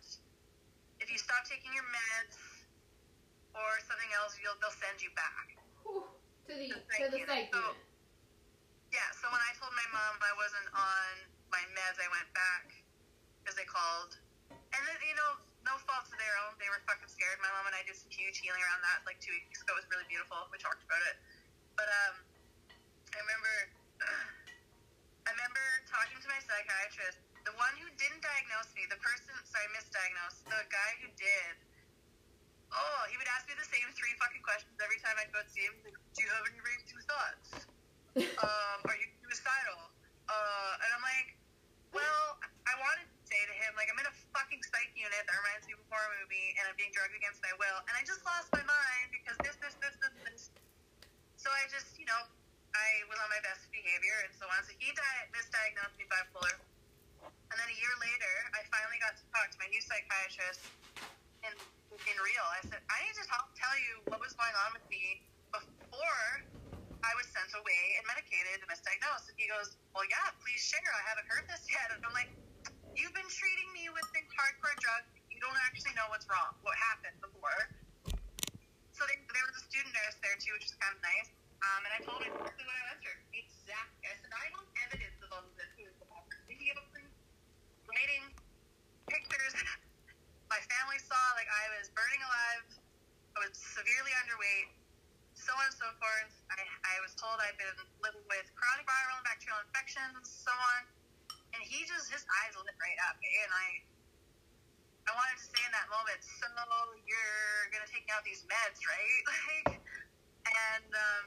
you 1.12 1.20
stop 1.20 1.44
taking 1.46 1.72
your 1.76 1.86
meds 1.92 2.40
or 3.54 3.70
something 3.84 4.12
else, 4.16 4.40
you'll 4.40 4.56
they'll 4.64 4.74
send 4.80 4.98
you 5.04 5.12
back. 5.14 5.48
Whew. 5.84 6.08
To 6.48 6.52
the 6.56 6.72
The 6.72 6.80
to 6.80 6.88
psych 6.88 7.12
the 7.12 7.20
unit. 7.20 7.30
psych 7.30 7.50
So- 7.52 7.60
unit. 7.60 7.88
Yeah, 8.92 9.08
so 9.16 9.32
when 9.32 9.40
I 9.40 9.52
told 9.56 9.72
my 9.72 9.88
mom 9.96 10.20
I 10.20 10.34
wasn't 10.36 10.68
on 10.76 11.08
my 11.48 11.64
meds, 11.80 11.96
I 12.04 12.12
went 12.12 12.28
back 12.36 12.76
because 13.40 13.56
they 13.56 13.64
called. 13.64 14.20
And 14.52 14.82
then, 14.84 15.00
you 15.08 15.16
know, 15.16 15.40
no 15.64 15.80
fault 15.88 16.04
of 16.12 16.16
their 16.20 16.36
own. 16.44 16.60
They 16.60 16.68
were 16.68 16.80
fucking 16.84 17.08
scared. 17.08 17.40
My 17.40 17.48
mom 17.56 17.72
and 17.72 17.76
I 17.76 17.88
did 17.88 17.96
some 17.96 18.12
huge 18.12 18.44
healing 18.44 18.60
around 18.60 18.84
that 18.84 19.08
like 19.08 19.20
two 19.24 19.32
weeks 19.32 19.64
ago. 19.64 19.80
It 19.80 19.88
was 19.88 19.88
really 19.96 20.08
beautiful. 20.12 20.44
We 20.52 20.60
talked 20.60 20.84
about 20.84 21.00
it. 21.08 21.16
But 21.80 21.88
um, 21.88 22.16
I 23.16 23.18
remember 23.24 23.54
misdiagnosed. 29.82 30.46
The 30.46 30.62
guy 30.70 30.92
who 31.02 31.08
did, 31.18 31.56
oh, 32.70 33.02
he 33.10 33.16
would 33.18 33.30
ask 33.34 33.50
me 33.50 33.58
the 33.58 33.66
same 33.66 33.88
three 33.98 34.14
fucking 34.22 34.44
questions 34.46 34.78
every 34.78 35.02
time 35.02 35.18
I'd 35.18 35.34
go 35.34 35.42
see 35.50 35.66
him. 35.66 35.76
Like, 35.82 35.98
do 35.98 36.20
you 36.22 36.30
have 36.30 36.46
any 36.46 36.62
racing 36.62 37.02
thoughts? 37.10 37.48
um, 38.46 38.78
are 38.86 38.98
you 39.00 39.08
suicidal? 39.26 39.90
Uh, 40.30 40.84
and 40.86 40.90
I'm 40.96 41.04
like, 41.04 41.30
well, 41.92 42.40
I 42.68 42.74
wanted 42.80 43.08
to 43.10 43.18
say 43.28 43.42
to 43.42 43.56
him, 43.58 43.76
like, 43.76 43.92
I'm 43.92 44.00
in 44.00 44.08
a 44.08 44.16
fucking 44.32 44.62
psych 44.64 44.92
unit 44.96 45.24
that 45.28 45.36
reminds 45.36 45.68
me 45.68 45.76
of 45.76 45.82
a 45.84 45.88
horror 45.92 46.12
movie, 46.24 46.56
and 46.60 46.64
I'm 46.72 46.78
being 46.80 46.94
drugged 46.96 47.16
against 47.16 47.44
my 47.44 47.52
will, 47.60 47.80
and 47.90 47.94
I 48.00 48.04
just 48.08 48.24
lost 48.24 48.48
my 48.56 48.64
mind 48.64 49.08
because 49.12 49.36
this, 49.44 49.58
this, 49.60 49.76
this, 49.84 49.96
this, 50.00 50.16
this. 50.24 50.42
So 51.36 51.52
I 51.52 51.68
just, 51.68 52.00
you 52.00 52.08
know, 52.08 52.22
I 52.72 52.88
was 53.12 53.20
on 53.20 53.28
my 53.28 53.42
best 53.44 53.68
behavior 53.74 54.16
and 54.24 54.32
so 54.40 54.48
on. 54.48 54.64
So 54.64 54.72
he 54.80 54.94
di- 54.96 55.28
misdiagnosed 55.36 56.00
me 56.00 56.08
bipolar. 56.08 56.56
And 57.52 57.60
then 57.60 57.68
a 57.68 57.78
year 57.78 57.96
later, 58.00 58.34
I 58.56 58.64
finally 58.72 58.96
got 59.04 59.20
to 59.20 59.24
talk 59.36 59.52
to 59.52 59.60
my 59.60 59.68
new 59.68 59.84
psychiatrist 59.84 60.64
in, 61.44 61.52
in 61.52 62.16
real. 62.24 62.48
I 62.48 62.64
said, 62.64 62.80
I 62.88 62.98
need 63.04 63.18
to 63.20 63.28
talk, 63.28 63.52
tell 63.60 63.76
you 63.76 64.00
what 64.08 64.24
was 64.24 64.32
going 64.40 64.56
on 64.64 64.80
with 64.80 64.88
me 64.88 65.20
before 65.52 66.48
I 67.04 67.12
was 67.20 67.28
sent 67.28 67.52
away 67.52 67.84
and 68.00 68.08
medicated 68.08 68.64
and 68.64 68.68
misdiagnosed. 68.72 69.28
And 69.28 69.36
he 69.36 69.52
goes, 69.52 69.76
Well, 69.92 70.08
yeah, 70.08 70.32
please 70.40 70.64
share. 70.64 70.92
I 70.96 71.04
haven't 71.12 71.28
heard 71.28 71.44
this 71.52 71.68
yet. 71.76 71.92
And 71.92 72.00
I'm 72.08 72.16
like, 72.16 72.32
You've 72.96 73.16
been 73.16 73.28
treating 73.28 73.70
me 73.76 73.92
with 73.92 74.08
these 74.16 74.32
hardcore 74.32 74.76
drugs. 74.80 75.12
You 75.28 75.44
don't 75.44 75.60
actually 75.68 75.96
know 76.00 76.08
what's 76.08 76.28
wrong, 76.32 76.56
what 76.64 76.76
happened 76.80 77.20
before. 77.20 77.60
So 78.96 79.02
they, 79.08 79.18
there 79.28 79.46
was 79.48 79.58
a 79.60 79.64
student 79.68 79.92
nurse 79.92 80.16
there 80.24 80.38
too, 80.40 80.56
which 80.56 80.72
was 80.72 80.76
kind 80.80 80.94
of 80.96 81.02
nice. 81.04 81.32
Um, 81.62 81.82
and 81.88 81.92
I 81.96 82.00
told 82.04 82.20
her 82.22 82.30
exactly 82.30 82.64
what 82.64 82.76
I 82.78 82.84
went 82.92 83.00
through. 83.04 83.20
Exactly. 83.34 84.04
I 84.08 84.16
said, 84.20 84.32
I 84.32 84.46
have 84.56 84.68
evidence 84.88 85.18
of 85.24 85.30
all 85.34 85.46
this. 85.58 85.81
Video 87.92 88.24
pictures. 89.12 89.56
My 90.48 90.60
family 90.64 91.00
saw, 91.04 91.20
like, 91.36 91.48
I 91.52 91.66
was 91.76 91.92
burning 91.92 92.24
alive. 92.24 92.66
I 93.36 93.38
was 93.44 93.56
severely 93.56 94.16
underweight. 94.24 94.72
So 95.36 95.52
on 95.52 95.68
and 95.68 95.76
so 95.76 95.88
forth. 96.00 96.34
I, 96.56 96.64
I 96.64 96.96
was 97.04 97.12
told 97.20 97.36
I've 97.44 97.60
been 97.60 97.76
living 98.00 98.24
with 98.32 98.48
chronic 98.56 98.88
viral 98.88 99.20
and 99.20 99.28
bacterial 99.28 99.60
infections, 99.68 100.24
so 100.24 100.54
on. 100.56 100.82
And 101.52 101.62
he 101.68 101.84
just, 101.84 102.08
his 102.08 102.24
eyes 102.44 102.56
lit 102.56 102.78
right 102.80 103.00
up. 103.12 103.20
And 103.20 103.52
I, 103.52 103.68
I 105.08 105.12
wanted 105.12 105.36
to 105.36 105.46
say 105.52 105.62
in 105.68 105.74
that 105.76 105.88
moment, 105.92 106.20
so 106.24 106.48
you're 107.04 107.68
to 107.84 107.92
take 107.92 108.08
out 108.14 108.24
these 108.24 108.48
meds, 108.48 108.80
right? 108.88 109.24
Like, 109.68 109.78
and, 110.48 110.90
um, 110.90 111.26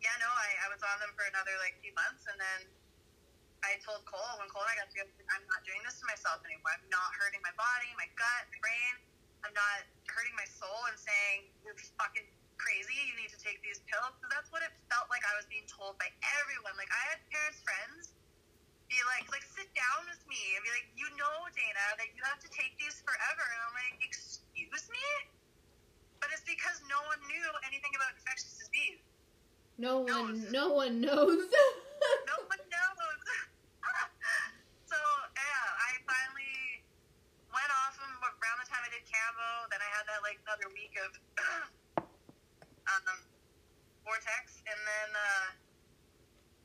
yeah, 0.00 0.16
no, 0.20 0.28
I, 0.28 0.48
I 0.64 0.66
was 0.72 0.80
on 0.84 0.96
them 1.00 1.12
for 1.16 1.24
another 1.28 1.56
like 1.60 1.76
few 1.80 1.92
months, 1.96 2.24
and 2.28 2.36
then 2.40 2.60
I 3.64 3.76
told 3.84 4.04
Cole 4.08 4.40
when 4.40 4.48
Cole 4.48 4.64
and 4.64 4.72
I 4.72 4.76
got 4.80 4.88
together, 4.88 5.12
I'm 5.36 5.44
not 5.48 5.62
doing 5.68 5.80
this 5.84 6.00
to 6.00 6.06
myself 6.08 6.40
anymore. 6.44 6.72
I'm 6.74 6.88
not 6.88 7.10
hurting 7.16 7.40
my 7.44 7.52
body, 7.60 7.90
my 8.00 8.08
gut, 8.16 8.42
my 8.50 8.60
brain. 8.64 8.94
I'm 9.44 9.54
not 9.56 9.84
hurting 10.08 10.36
my 10.36 10.48
soul 10.48 10.80
and 10.88 10.96
saying 10.96 11.52
you're 11.64 11.76
fucking 11.96 12.28
crazy. 12.60 12.96
You 13.08 13.16
need 13.16 13.32
to 13.32 13.40
take 13.40 13.60
these 13.64 13.80
pills. 13.88 14.12
So 14.20 14.28
that's 14.28 14.52
what 14.52 14.60
it 14.64 14.72
felt 14.92 15.08
like 15.12 15.24
I 15.24 15.32
was 15.36 15.48
being 15.48 15.64
told 15.68 15.96
by 15.96 16.08
everyone. 16.40 16.76
Like 16.76 16.92
I 16.92 17.02
had 17.16 17.18
parents, 17.32 17.60
friends 17.64 18.04
be 18.90 18.98
like, 19.06 19.24
like 19.30 19.46
sit 19.46 19.70
down 19.78 20.02
with 20.10 20.18
me 20.26 20.40
and 20.58 20.60
be 20.66 20.70
like, 20.74 20.88
you 20.98 21.06
know, 21.14 21.36
Dana, 21.54 21.86
that 21.94 22.10
you 22.10 22.22
have 22.26 22.42
to 22.42 22.50
take 22.50 22.74
these 22.76 22.98
forever. 23.06 23.44
And 23.46 23.60
I'm 23.70 23.74
like, 23.78 24.02
excuse 24.02 24.84
me? 24.90 25.06
But 26.18 26.34
it's 26.34 26.42
because 26.44 26.82
no 26.90 26.98
one 27.06 27.22
knew 27.30 27.46
anything 27.70 27.94
about 27.94 28.12
infectious 28.18 28.58
disease. 28.58 29.00
No 29.78 30.02
No. 30.04 30.26
one, 30.26 30.42
no 30.50 30.64
one 30.74 31.00
knows. 31.00 31.40
no 32.28 32.36
one 32.50 32.62
knows. 32.66 33.18
so 34.90 34.98
yeah, 34.98 35.64
I 35.86 35.90
finally 36.04 36.84
went 37.48 37.70
off 37.86 37.94
them 37.96 38.10
around 38.20 38.60
time 39.20 39.68
Then 39.68 39.80
I 39.84 39.90
had 39.92 40.04
that 40.08 40.20
like 40.24 40.38
another 40.48 40.68
week 40.72 40.94
of 40.96 41.10
um, 42.90 43.16
Vortex, 44.02 44.64
and 44.64 44.80
then 44.80 45.08
uh, 45.12 45.48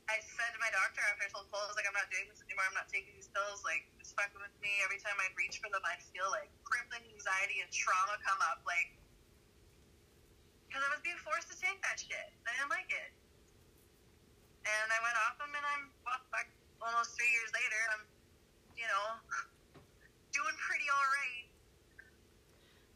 I 0.08 0.18
said 0.24 0.51
to 0.56 0.60
my 0.62 0.72
doctor 0.72 1.03
after 1.06 1.28
I 1.28 1.30
told 1.34 1.51
Cole, 1.51 1.66
I 1.66 1.70
was 1.70 1.78
like, 1.78 1.89
I'm 1.89 1.97
not 1.97 2.08
doing 2.10 2.30
this 2.32 2.39
anymore. 2.45 2.66
I'm 2.66 2.78
not 2.78 2.88
taking 2.88 3.12
these 3.14 3.30
pills. 3.36 3.62
Like 3.68 3.84
it's 3.99 4.16
fucking 4.16 4.39
with 4.39 4.56
me. 4.64 4.72
Every 4.88 5.01
time 5.03 5.18
I 5.20 5.28
reach 5.36 5.60
for 5.60 5.68
them, 5.68 5.84
I 5.84 5.99
feel 6.16 6.32
like 6.32 6.47
crippling 6.64 7.03
anxiety 7.12 7.60
and 7.60 7.70
trauma 7.74 8.16
come 8.24 8.39
up. 8.47 8.64
Like 8.64 8.95
because 10.68 10.82
I 10.82 10.89
was 10.91 11.03
being 11.03 11.20
forced 11.24 11.47
to 11.51 11.58
take 11.60 11.80
that 11.88 11.99
shit. 11.99 12.30
I 12.47 12.51
didn't 12.60 12.72
like 12.72 12.91
it. 12.91 13.12
And 14.66 14.88
I 14.89 14.99
went 15.06 15.16
off 15.24 15.38
them, 15.38 15.53
and 15.53 15.62
I'm 15.62 15.88
well, 16.03 16.20
like, 16.34 16.49
almost 16.82 17.14
three 17.16 17.30
years 17.30 17.53
later. 17.53 17.82
I'm, 17.95 18.03
you 18.74 18.88
know, 18.89 19.06
doing 20.36 20.58
pretty 20.58 20.89
all 20.89 21.08
right. 21.22 21.45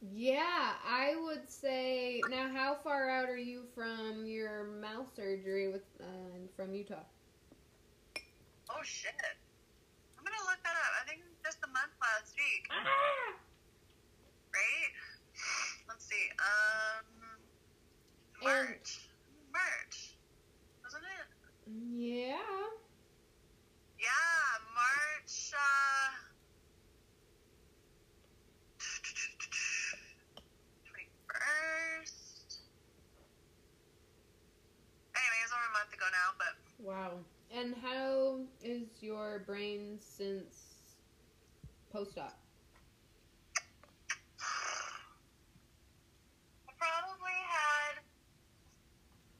Yeah, 0.02 0.74
I 0.88 1.16
would 1.26 1.50
say. 1.50 2.22
Now, 2.30 2.50
how 2.54 2.76
far 2.84 3.10
out 3.10 3.30
are 3.30 3.38
you 3.38 3.64
from 3.76 4.26
your 4.26 4.64
mouth 4.82 5.08
surgery 5.16 5.72
with 5.72 5.84
uh, 6.00 6.04
from 6.56 6.74
Utah? 6.74 7.04
Oh 8.70 8.82
shit! 8.84 9.12
I'm 10.18 10.24
gonna 10.24 10.38
look 10.45 10.60
that 10.64 10.72
up. 10.76 10.91
I 11.04 11.08
think 11.10 11.22
just 11.43 11.58
a 11.64 11.68
month 11.68 11.91
last 12.02 12.36
week, 12.38 12.68
right? 14.54 14.93
Let's 15.88 16.06
see. 16.06 16.30
Um, 16.39 17.06
And- 18.41 18.43
March. 18.43 19.00
March, 19.52 20.16
wasn't 20.84 21.04
it? 21.04 21.28
Yeah. 21.97 22.38
Yeah, 24.00 24.60
March. 24.74 25.52
Uh, 25.54 26.12
21st. 30.88 32.60
Anyway, 35.16 35.39
it 35.39 35.45
was 35.45 35.54
over 35.54 35.68
a 35.68 35.69
month 35.80 35.96
ago 35.96 36.08
now, 36.12 36.36
but 36.36 36.60
Wow. 36.84 37.24
And 37.56 37.72
how 37.80 38.44
is 38.60 38.88
your 39.00 39.48
brain 39.48 39.96
since 40.00 40.60
post-op? 41.88 42.36
I 46.68 46.72
probably 46.76 47.40
had. 47.48 48.04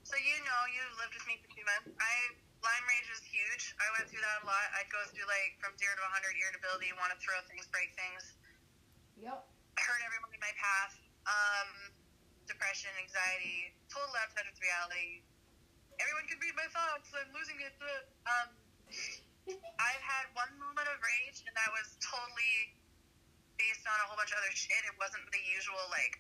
So 0.08 0.16
you 0.16 0.40
know, 0.48 0.62
you 0.72 0.82
lived 0.98 1.14
with 1.20 1.28
me 1.28 1.36
for 1.44 1.52
two 1.52 1.64
months. 1.68 1.92
I 2.00 2.14
Lyme 2.60 2.88
rage 2.92 3.08
is 3.14 3.24
huge. 3.24 3.76
I 3.80 3.88
went 4.00 4.12
through 4.12 4.24
that 4.24 4.44
a 4.44 4.46
lot. 4.48 4.68
I'd 4.80 4.92
go 4.92 5.00
through 5.12 5.28
like 5.28 5.60
from 5.64 5.76
zero 5.80 5.96
to 5.96 6.04
100 6.12 6.40
irritability, 6.40 6.92
want 7.00 7.16
to 7.16 7.20
throw 7.24 7.40
things, 7.48 7.68
break 7.72 7.92
things. 7.96 8.36
Yep. 9.20 9.44
hurt 9.80 10.02
everyone 10.04 10.32
in 10.36 10.40
my 10.44 10.56
path. 10.60 10.96
Um, 11.24 11.92
depression, 12.48 12.92
anxiety, 13.00 13.76
total 13.88 14.12
outside 14.20 14.48
of 14.48 14.56
reality. 14.60 15.24
Everyone 16.00 16.26
can 16.32 16.40
read 16.40 16.56
my 16.56 16.68
thoughts. 16.72 17.12
I'm 17.12 17.30
losing 17.36 17.60
it. 17.60 17.76
Um, 18.24 18.50
I've 19.78 20.04
had 20.04 20.26
one 20.36 20.52
moment 20.60 20.88
of 20.88 20.98
rage, 21.04 21.44
and 21.44 21.54
that 21.56 21.70
was 21.76 21.96
totally 22.00 22.76
based 23.60 23.84
on 23.84 23.96
a 24.00 24.06
whole 24.08 24.16
bunch 24.16 24.32
of 24.32 24.40
other 24.40 24.54
shit. 24.56 24.80
It 24.88 24.96
wasn't 24.96 25.28
the 25.32 25.44
usual 25.44 25.82
like 25.92 26.20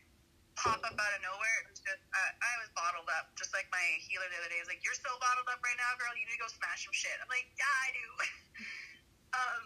pop 0.59 0.83
up 0.83 0.97
out 0.99 1.13
of 1.15 1.21
nowhere. 1.23 1.55
It 1.63 1.71
was 1.71 1.79
just 1.79 2.01
uh, 2.11 2.31
I 2.43 2.53
was 2.59 2.67
bottled 2.75 3.07
up, 3.15 3.31
just 3.39 3.55
like 3.55 3.71
my 3.71 3.85
healer 4.03 4.27
the 4.27 4.37
other 4.43 4.51
day. 4.51 4.59
He's 4.59 4.67
like, 4.67 4.83
"You're 4.83 4.97
so 4.99 5.11
bottled 5.23 5.47
up 5.47 5.63
right 5.63 5.79
now, 5.79 5.91
girl. 5.95 6.11
You 6.19 6.27
need 6.27 6.35
to 6.35 6.43
go 6.43 6.51
smash 6.51 6.83
some 6.83 6.95
shit." 6.95 7.15
I'm 7.23 7.31
like, 7.31 7.47
"Yeah, 7.55 7.71
I 7.71 7.87
do." 7.95 8.07
um. 9.39 9.63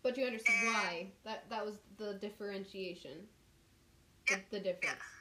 But 0.00 0.16
you 0.16 0.24
understand 0.24 0.56
And- 0.64 0.72
why. 0.72 0.92
That 1.28 1.44
that 1.52 1.60
was 1.66 1.76
the 2.00 2.16
differentiation. 2.16 3.28
The, 4.28 4.40
the 4.48 4.60
difference. 4.64 4.96
Yeah. 4.96 5.19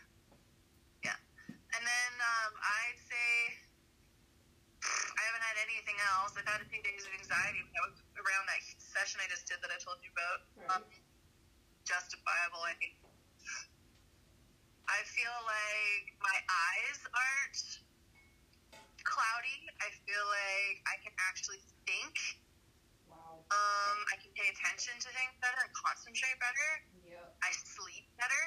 And 1.75 1.81
then 1.85 2.11
um, 2.17 2.51
I'd 2.57 2.99
say 3.05 3.29
I 4.83 5.21
haven't 5.29 5.45
had 5.45 5.57
anything 5.69 5.97
else. 6.17 6.33
I've 6.39 6.49
had 6.49 6.61
a 6.63 6.69
few 6.71 6.81
days 6.81 7.05
of 7.05 7.11
anxiety. 7.13 7.61
That 7.61 7.83
was 7.93 7.97
around 8.17 8.45
that 8.49 8.61
session 8.79 9.21
I 9.21 9.27
just 9.29 9.45
did 9.45 9.61
that 9.61 9.69
I 9.69 9.77
told 9.83 10.01
you 10.01 10.11
about. 10.15 10.39
Um, 10.73 10.83
justifiable, 11.85 12.63
I 12.65 12.73
think. 12.81 12.97
I 14.89 14.99
feel 15.05 15.37
like 15.45 16.05
my 16.17 16.37
eyes 16.49 16.99
aren't 17.13 17.61
cloudy. 19.05 19.59
I 19.77 19.93
feel 20.05 20.25
like 20.25 20.77
I 20.89 20.97
can 21.05 21.13
actually 21.29 21.61
think. 21.85 22.17
Wow. 23.05 23.45
Um, 23.53 23.97
I 24.09 24.17
can 24.17 24.33
pay 24.33 24.49
attention 24.49 24.97
to 24.97 25.09
things 25.13 25.33
better 25.37 25.61
and 25.61 25.73
concentrate 25.77 26.37
better. 26.41 26.69
Yep. 27.05 27.45
I 27.45 27.49
sleep 27.53 28.09
better. 28.17 28.43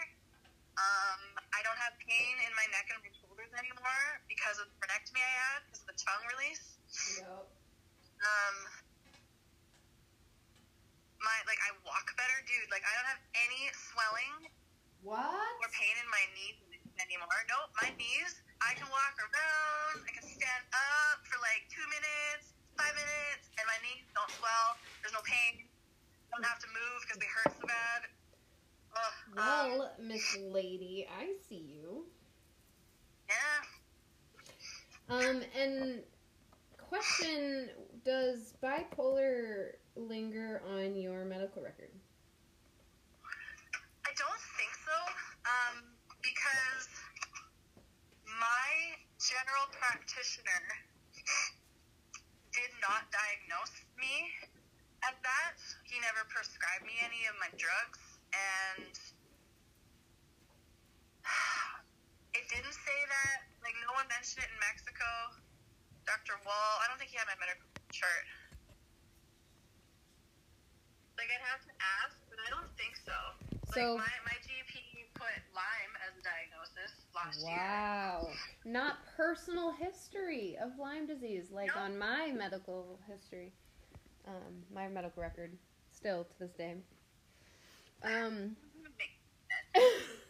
Um, 0.81 1.20
I 1.53 1.61
don't 1.61 1.77
have 1.77 1.93
pain 2.01 2.35
in 2.49 2.53
my 2.57 2.64
neck 2.73 2.89
and 2.89 3.01
my 3.05 3.12
shoulders 3.12 3.53
anymore 3.53 4.05
because 4.25 4.57
of 4.57 4.73
the 4.73 4.77
frenectomy 4.81 5.20
I 5.20 5.33
had, 5.53 5.61
because 5.68 5.83
of 5.85 5.89
the 5.93 5.99
tongue 6.01 6.25
release. 6.33 6.64
Yep. 7.20 7.45
Um, 8.23 8.57
my 11.20 11.37
like 11.45 11.61
I 11.61 11.77
walk 11.85 12.09
better, 12.16 12.39
dude. 12.49 12.68
Like 12.73 12.83
I 12.89 12.93
don't 12.97 13.09
have 13.12 13.23
any 13.37 13.68
swelling 13.77 14.49
What? 15.05 15.53
or 15.61 15.68
pain 15.77 15.95
in 16.01 16.09
my 16.09 16.25
knees 16.35 16.59
anymore. 16.99 17.39
Nope, 17.53 17.70
my 17.79 17.91
knees. 18.01 18.41
I 18.64 18.73
can 18.79 18.89
walk 18.89 19.14
around. 19.18 20.07
I 20.07 20.11
can 20.14 20.25
stand 20.25 20.64
up 20.73 21.18
for 21.27 21.37
like 21.43 21.68
two 21.68 21.85
minutes, 21.91 22.55
five 22.79 22.95
minutes, 22.95 23.51
and 23.61 23.64
my 23.68 23.79
knees 23.85 24.07
don't 24.16 24.31
swell. 24.41 24.68
There's 25.05 25.14
no 25.14 25.23
pain. 25.27 25.68
I 26.33 26.41
don't 26.41 26.43
Miss 30.03 30.37
Lady. 30.51 31.07
I 31.09 31.33
see 31.49 31.64
you. 31.80 32.05
Yeah. 33.28 35.16
Um, 35.16 35.43
and 35.59 36.03
question: 36.76 37.70
Does 38.05 38.55
bipolar 38.62 39.72
linger 39.97 40.61
on 40.76 40.97
your 40.97 41.24
medical 41.24 41.62
record? 41.62 41.91
I 44.05 44.12
don't 44.18 44.45
think 44.59 44.72
so, 44.85 44.99
um, 45.49 45.85
because 46.20 46.89
my 48.26 48.68
general 49.16 49.66
practitioner 49.72 50.62
did 52.53 52.72
not 52.83 53.09
diagnose 53.09 53.80
me 53.97 54.28
as 55.09 55.16
that. 55.22 55.57
He 55.89 55.97
never 56.01 56.28
prescribed 56.28 56.85
me 56.85 56.93
any 57.01 57.24
of 57.30 57.35
my 57.41 57.49
drugs, 57.57 58.20
and 58.35 59.11
it 62.37 62.45
didn't 62.51 62.77
say 62.77 62.99
that. 63.09 63.37
Like, 63.62 63.77
no 63.87 63.95
one 63.95 64.07
mentioned 64.11 64.45
it 64.45 64.51
in 64.51 64.59
Mexico. 64.59 65.07
Dr. 66.07 66.35
Wall, 66.43 66.73
I 66.83 66.91
don't 66.91 66.99
think 66.99 67.14
he 67.14 67.18
had 67.18 67.31
my 67.31 67.39
medical 67.39 67.66
chart. 67.95 68.27
Like, 71.14 71.31
I'd 71.31 71.47
have 71.47 71.62
to 71.62 71.75
ask, 72.03 72.18
but 72.27 72.39
I 72.43 72.49
don't 72.51 72.70
think 72.75 72.99
so. 72.99 73.14
So- 73.70 73.95
like, 73.95 74.03
my, 74.03 74.35
my 74.35 74.39
GP 74.43 74.75
put 75.14 75.39
Lyme 75.55 75.95
as 76.03 76.12
a 76.18 76.23
diagnosis 76.27 76.93
last 77.14 77.41
year. 77.47 77.57
Wow. 77.57 78.29
Not 78.64 78.99
personal 79.16 79.73
history 79.73 80.57
of 80.61 80.79
Lyme 80.79 81.07
disease, 81.07 81.51
like 81.53 81.70
No. 81.75 81.83
on 81.83 81.99
my 81.99 82.33
medical 82.37 82.99
history, 83.09 83.53
um, 84.27 84.64
my 84.75 84.89
medical 84.89 85.23
record, 85.23 85.57
still 85.93 86.25
to 86.25 86.39
this 86.41 86.53
day. 86.53 86.77
Um, 88.03 88.57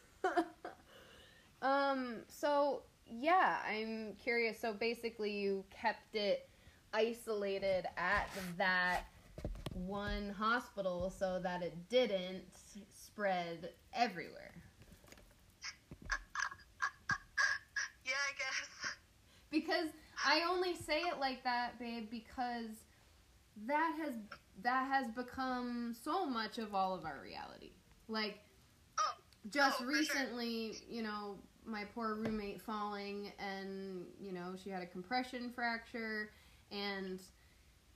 um, 1.63 2.17
so 2.29 2.83
yeah, 3.07 3.59
I'm 3.69 4.15
curious. 4.23 4.59
So 4.61 4.73
basically, 4.73 5.31
you 5.33 5.65
kept 5.71 6.15
it 6.15 6.49
isolated 6.93 7.87
at 7.97 8.29
that 8.59 9.03
one 9.75 10.31
hospital 10.39 11.11
so 11.11 11.41
that 11.43 11.63
it 11.63 11.89
didn't 11.89 12.45
spread 12.93 13.71
everywhere. 13.95 14.53
Yeah, 18.05 18.13
I 18.15 18.33
guess. 18.37 18.97
because 19.51 19.89
I 20.27 20.43
only 20.49 20.75
say 20.75 21.01
it 21.03 21.19
like 21.21 21.45
that, 21.45 21.79
babe, 21.79 22.09
because 22.11 22.67
that 23.67 23.95
has 24.03 24.15
that 24.63 24.89
has 24.89 25.09
become 25.13 25.95
so 26.03 26.27
much 26.27 26.59
of 26.59 26.75
all 26.75 26.95
of 26.95 27.05
our 27.05 27.21
reality. 27.23 27.73
Like 28.09 28.39
Oh, 28.99 29.15
just 29.51 29.81
Oh, 29.81 29.85
for 29.85 29.91
sure. 29.93 29.99
recently, 29.99 30.77
you 30.89 31.03
know, 31.03 31.37
my 31.65 31.85
poor 31.95 32.15
roommate 32.15 32.61
falling 32.61 33.33
and, 33.39 34.07
you 34.21 34.33
know, 34.33 34.55
she 34.63 34.71
had 34.71 34.83
a 34.83 34.87
compression 34.87 35.51
fracture. 35.55 36.31
And 36.71 37.21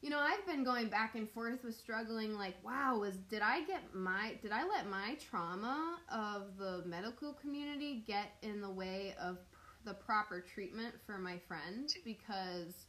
you 0.02 0.10
know, 0.10 0.18
I've 0.18 0.46
been 0.46 0.62
going 0.62 0.88
back 0.88 1.14
and 1.14 1.28
forth 1.28 1.64
with 1.64 1.74
struggling 1.74 2.34
like, 2.34 2.54
wow, 2.64 2.98
was 2.98 3.16
did 3.16 3.42
I 3.42 3.64
get 3.64 3.94
my 3.94 4.34
did 4.42 4.52
I 4.52 4.66
let 4.66 4.88
my 4.88 5.16
trauma 5.16 5.98
of 6.12 6.58
the 6.58 6.82
medical 6.86 7.32
community 7.32 8.04
get 8.06 8.34
in 8.42 8.60
the 8.60 8.70
way 8.70 9.14
of 9.20 9.38
pr- 9.50 9.88
the 9.88 9.94
proper 9.94 10.40
treatment 10.40 10.94
for 11.06 11.18
my 11.18 11.38
friend? 11.48 11.88
Because 12.04 12.85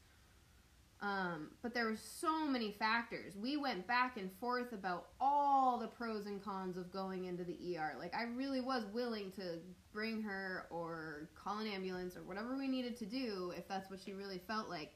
um, 1.02 1.50
but 1.62 1.74
there 1.74 1.86
were 1.86 1.98
so 1.98 2.48
many 2.48 2.72
factors. 2.72 3.36
We 3.36 3.56
went 3.56 3.86
back 3.86 4.18
and 4.18 4.32
forth 4.40 4.74
about 4.74 5.10
all 5.22 5.78
the 5.78 5.88
pros 5.88 6.26
and 6.26 6.44
cons 6.44 6.76
of 6.76 6.92
going 6.92 7.26
into 7.26 7.44
the 7.44 7.78
ER. 7.78 7.96
Like 8.00 8.16
I 8.16 8.24
really 8.24 8.62
was 8.62 8.84
willing 8.94 9.32
to 9.34 9.60
bring 9.94 10.24
her 10.24 10.66
or 10.72 11.30
call 11.36 11.60
an 11.60 11.68
ambulance 11.68 12.18
or 12.18 12.24
whatever 12.24 12.58
we 12.58 12.68
needed 12.68 12.98
to 12.98 13.06
do 13.06 13.54
if 13.56 13.68
that's 13.68 13.92
what 13.92 14.00
she 14.04 14.14
really 14.14 14.42
felt 14.48 14.70
like. 14.70 14.94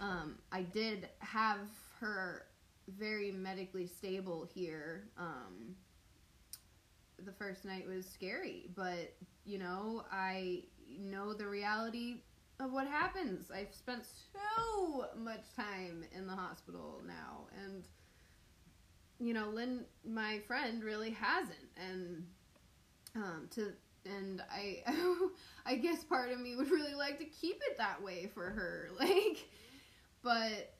Um, 0.00 0.36
I 0.52 0.62
did 0.62 1.08
have 1.20 1.58
her 2.00 2.46
very 2.98 3.30
medically 3.30 3.86
stable 3.86 4.46
here. 4.52 5.08
Um, 5.18 5.74
the 7.24 7.32
first 7.32 7.64
night 7.64 7.86
was 7.86 8.06
scary, 8.06 8.70
but 8.74 9.14
you 9.46 9.58
know, 9.58 10.04
I 10.12 10.64
know 10.98 11.32
the 11.32 11.46
reality 11.46 12.22
of 12.60 12.72
what 12.72 12.86
happens. 12.86 13.50
I've 13.50 13.74
spent 13.74 14.04
so 14.04 15.06
much 15.16 15.54
time 15.56 16.04
in 16.12 16.26
the 16.26 16.34
hospital 16.34 17.00
now, 17.06 17.46
and 17.64 17.84
you 19.18 19.34
know, 19.34 19.50
Lynn, 19.50 19.84
my 20.06 20.40
friend, 20.46 20.82
really 20.82 21.10
hasn't, 21.10 21.70
and 21.76 22.24
um, 23.16 23.48
to 23.52 23.72
and 24.06 24.42
I, 24.50 24.82
I 25.66 25.74
guess 25.76 26.04
part 26.04 26.30
of 26.30 26.40
me 26.40 26.56
would 26.56 26.70
really 26.70 26.94
like 26.94 27.18
to 27.18 27.24
keep 27.24 27.56
it 27.70 27.78
that 27.78 28.02
way 28.02 28.30
for 28.32 28.44
her, 28.44 28.88
like, 28.98 29.48
but 30.22 30.74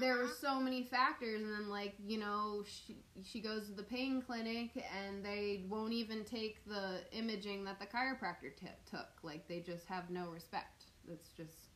there 0.00 0.16
were 0.16 0.28
so 0.40 0.58
many 0.58 0.82
factors 0.82 1.42
and 1.42 1.52
then 1.52 1.68
like 1.68 1.94
you 2.06 2.18
know 2.18 2.64
she 2.66 2.96
she 3.22 3.40
goes 3.40 3.66
to 3.66 3.74
the 3.74 3.82
pain 3.82 4.22
clinic 4.22 4.70
and 5.06 5.22
they 5.22 5.64
won't 5.68 5.92
even 5.92 6.24
take 6.24 6.64
the 6.66 7.00
imaging 7.12 7.62
that 7.64 7.78
the 7.78 7.86
chiropractor 7.86 8.56
t- 8.58 8.66
took. 8.90 9.08
Like 9.22 9.46
they 9.48 9.60
just 9.60 9.86
have 9.86 10.08
no 10.08 10.28
respect 10.30 10.81
it's 11.10 11.30
just 11.30 11.68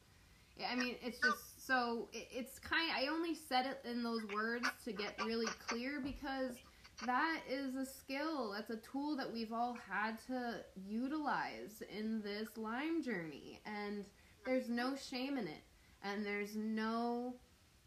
i 0.70 0.74
mean 0.74 0.96
it's 1.02 1.18
just 1.18 1.66
so 1.66 2.08
it, 2.12 2.28
it's 2.32 2.58
kind 2.58 2.90
i 2.96 3.08
only 3.08 3.34
said 3.34 3.66
it 3.66 3.80
in 3.88 4.02
those 4.02 4.22
words 4.34 4.68
to 4.84 4.92
get 4.92 5.14
really 5.24 5.46
clear 5.68 6.00
because 6.00 6.56
that 7.04 7.40
is 7.48 7.74
a 7.74 7.84
skill. 7.84 8.52
That's 8.52 8.70
a 8.70 8.76
tool 8.76 9.16
that 9.16 9.30
we've 9.30 9.52
all 9.52 9.76
had 9.88 10.18
to 10.28 10.64
utilize 10.88 11.82
in 11.94 12.22
this 12.22 12.56
lyme 12.56 13.02
journey. 13.02 13.60
And 13.66 14.04
there's 14.46 14.68
no 14.68 14.94
shame 14.96 15.36
in 15.36 15.46
it. 15.46 15.62
And 16.02 16.24
there's 16.24 16.56
no 16.56 17.34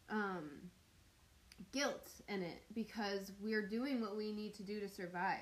um, 0.10 0.50
guilt 1.72 2.10
in 2.28 2.44
it 2.44 2.62
because 2.76 3.32
we're 3.42 3.68
doing 3.68 4.02
what 4.02 4.16
we 4.16 4.32
need 4.32 4.54
to 4.56 4.64
do 4.64 4.80
to 4.80 4.88
survive. 4.88 5.40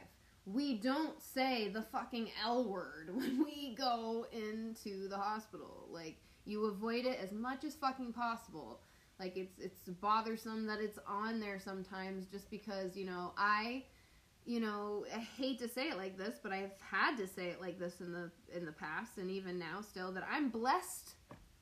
We 0.51 0.75
don't 0.75 1.21
say 1.21 1.67
the 1.67 1.81
fucking 1.81 2.29
L 2.43 2.63
word 2.63 3.09
when 3.13 3.43
we 3.43 3.75
go 3.75 4.25
into 4.31 5.07
the 5.09 5.17
hospital. 5.17 5.87
Like 5.91 6.17
you 6.45 6.65
avoid 6.65 7.05
it 7.05 7.19
as 7.21 7.31
much 7.31 7.63
as 7.63 7.75
fucking 7.75 8.13
possible. 8.13 8.79
Like 9.19 9.35
it's 9.35 9.59
it's 9.59 9.89
bothersome 9.99 10.65
that 10.67 10.79
it's 10.79 10.99
on 11.05 11.39
there 11.39 11.59
sometimes 11.59 12.27
just 12.27 12.49
because, 12.49 12.95
you 12.95 13.05
know, 13.05 13.33
I 13.37 13.83
you 14.45 14.61
know, 14.61 15.05
I 15.13 15.19
hate 15.19 15.59
to 15.59 15.67
say 15.67 15.89
it 15.89 15.97
like 15.97 16.17
this, 16.17 16.39
but 16.41 16.53
I've 16.53 16.71
had 16.79 17.17
to 17.17 17.27
say 17.27 17.47
it 17.47 17.59
like 17.59 17.77
this 17.77 17.99
in 17.99 18.13
the 18.13 18.31
in 18.55 18.65
the 18.65 18.71
past 18.71 19.17
and 19.17 19.29
even 19.29 19.59
now 19.59 19.81
still 19.81 20.11
that 20.13 20.25
I'm 20.31 20.49
blessed 20.49 21.15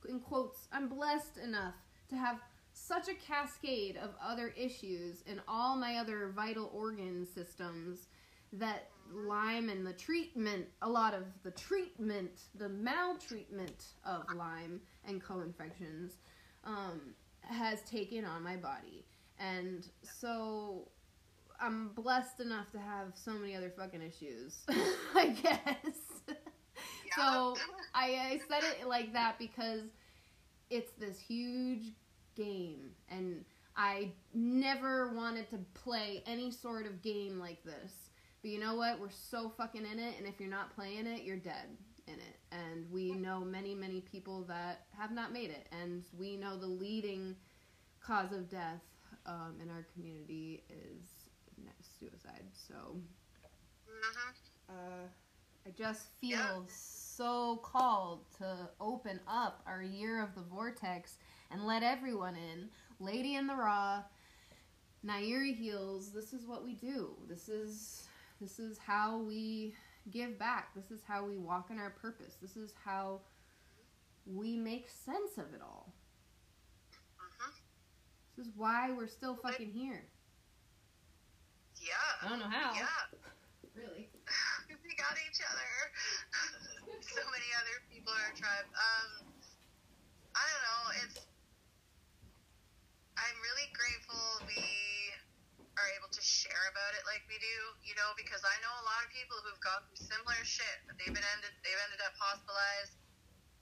in 0.07 0.19
quotes, 0.19 0.67
I'm 0.71 0.87
blessed 0.87 1.37
enough 1.37 1.73
to 2.09 2.15
have 2.15 2.39
such 2.73 3.07
a 3.07 3.13
cascade 3.15 3.97
of 3.97 4.11
other 4.23 4.53
issues 4.55 5.23
in 5.25 5.41
all 5.47 5.77
my 5.77 5.97
other 5.97 6.31
vital 6.35 6.69
organ 6.73 7.25
systems 7.25 8.07
that 8.59 8.89
Lyme 9.13 9.69
and 9.69 9.85
the 9.85 9.93
treatment, 9.93 10.65
a 10.81 10.89
lot 10.89 11.13
of 11.13 11.23
the 11.43 11.51
treatment, 11.51 12.31
the 12.55 12.69
maltreatment 12.69 13.85
of 14.05 14.23
Lyme 14.35 14.81
and 15.07 15.21
co-infections, 15.21 16.17
um, 16.63 17.13
has 17.41 17.81
taken 17.83 18.25
on 18.25 18.43
my 18.43 18.55
body, 18.55 19.05
and 19.39 19.87
so 20.01 20.87
I'm 21.59 21.89
blessed 21.89 22.39
enough 22.39 22.71
to 22.71 22.79
have 22.79 23.13
so 23.13 23.33
many 23.33 23.55
other 23.55 23.69
fucking 23.69 24.01
issues, 24.01 24.65
I 25.15 25.27
guess. 25.29 26.35
So 27.15 27.55
I, 27.93 28.05
I 28.15 28.41
said 28.49 28.63
it 28.79 28.87
like 28.87 29.13
that 29.13 29.39
because 29.39 29.83
it's 30.69 30.91
this 30.99 31.19
huge 31.19 31.93
game, 32.35 32.91
and 33.09 33.45
I 33.77 34.11
never 34.33 35.13
wanted 35.13 35.49
to 35.51 35.59
play 35.73 36.23
any 36.25 36.51
sort 36.51 36.85
of 36.85 37.01
game 37.01 37.39
like 37.39 37.63
this. 37.63 38.04
But 38.45 38.51
you 38.51 38.59
know 38.59 38.75
what? 38.75 38.99
We're 38.99 39.09
so 39.09 39.49
fucking 39.57 39.87
in 39.91 39.97
it, 39.97 40.19
and 40.19 40.27
if 40.27 40.39
you're 40.39 40.47
not 40.47 40.75
playing 40.75 41.07
it, 41.07 41.23
you're 41.23 41.35
dead 41.35 41.65
in 42.07 42.13
it. 42.13 42.37
And 42.51 42.85
we 42.91 43.11
know 43.11 43.39
many, 43.39 43.73
many 43.73 44.01
people 44.01 44.43
that 44.43 44.81
have 44.95 45.09
not 45.09 45.33
made 45.33 45.49
it, 45.49 45.67
and 45.71 46.03
we 46.15 46.37
know 46.37 46.55
the 46.55 46.67
leading 46.67 47.35
cause 47.99 48.31
of 48.33 48.47
death 48.47 48.83
um, 49.25 49.55
in 49.63 49.71
our 49.71 49.87
community 49.95 50.63
is 50.69 51.07
suicide. 51.99 52.43
So 52.53 52.75
uh, 54.69 55.07
I 55.65 55.69
just 55.75 56.09
feel 56.21 56.37
Yeah. 56.37 56.61
so 56.67 57.55
called 57.63 58.25
to 58.37 58.69
open 58.79 59.19
up 59.27 59.63
our 59.65 59.81
year 59.81 60.21
of 60.21 60.35
the 60.35 60.41
vortex 60.41 61.17
and 61.49 61.65
let 61.65 61.81
everyone 61.81 62.35
in. 62.35 62.69
Lady 62.99 63.33
in 63.33 63.47
the 63.47 63.55
Raw, 63.55 64.03
Nairi 65.03 65.55
Heals. 65.55 66.11
This 66.11 66.31
is 66.31 66.45
what 66.45 66.63
we 66.63 66.73
do. 66.75 67.15
This 67.27 67.49
is 67.49 68.04
this 68.41 68.59
is 68.59 68.77
how 68.77 69.17
we 69.19 69.75
give 70.11 70.37
back. 70.37 70.73
This 70.75 70.91
is 70.91 71.01
how 71.07 71.25
we 71.25 71.37
walk 71.37 71.69
in 71.71 71.79
our 71.79 71.91
purpose. 71.91 72.35
This 72.41 72.57
is 72.57 72.73
how 72.83 73.21
we 74.25 74.57
make 74.57 74.89
sense 74.89 75.37
of 75.37 75.53
it 75.53 75.61
all. 75.61 75.93
hmm 77.17 77.51
This 78.35 78.47
is 78.47 78.51
why 78.55 78.91
we're 78.91 79.07
still 79.07 79.35
fucking 79.35 79.71
here. 79.71 80.03
Yeah. 81.81 81.93
I 82.23 82.29
don't 82.29 82.39
know 82.39 82.49
how. 82.49 82.73
Yeah. 82.73 82.87
Really. 83.75 84.09
we 84.83 84.91
got 84.95 85.15
each 85.29 85.39
other. 85.43 85.71
so 87.01 87.21
many 87.31 87.49
other 87.61 87.77
people 87.91 88.13
in 88.13 88.19
our 88.19 88.35
tribe. 88.35 88.67
Um, 88.73 89.31
I 90.35 90.43
don't 90.43 90.65
know. 90.65 90.83
It's. 91.05 91.17
I'm 93.15 93.37
really 93.41 93.71
grateful 93.71 94.19
we 94.43 94.59
are 95.79 95.89
able 95.99 96.11
to 96.11 96.21
share 96.21 96.64
about 96.75 96.91
it 96.91 97.07
like 97.07 97.23
we 97.31 97.39
do, 97.39 97.57
you 97.87 97.95
know, 97.95 98.11
because 98.19 98.43
I 98.43 98.51
know 98.59 98.73
a 98.83 98.83
lot 98.83 98.99
of 98.99 99.09
people 99.15 99.39
who've 99.47 99.63
gone 99.63 99.79
through 99.87 99.95
similar 99.95 100.35
shit, 100.43 100.77
but 100.83 100.99
they've 100.99 101.15
been 101.15 101.23
ended, 101.39 101.55
they've 101.63 101.83
ended 101.87 102.03
up 102.03 102.11
hospitalized, 102.19 102.99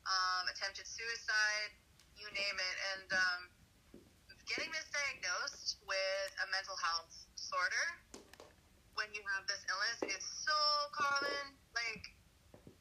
um, 0.10 0.50
attempted 0.50 0.90
suicide, 0.90 1.78
you 2.18 2.26
name 2.34 2.58
it, 2.58 2.78
and 2.98 3.08
um, 3.14 3.42
getting 4.50 4.74
misdiagnosed 4.74 5.78
with 5.86 6.32
a 6.42 6.50
mental 6.50 6.74
health 6.82 7.14
disorder 7.38 7.86
when 8.98 9.14
you 9.14 9.22
have 9.38 9.46
this 9.46 9.62
illness 9.70 10.02
is 10.10 10.24
so 10.42 10.58
common. 10.98 11.54
Like, 11.78 12.04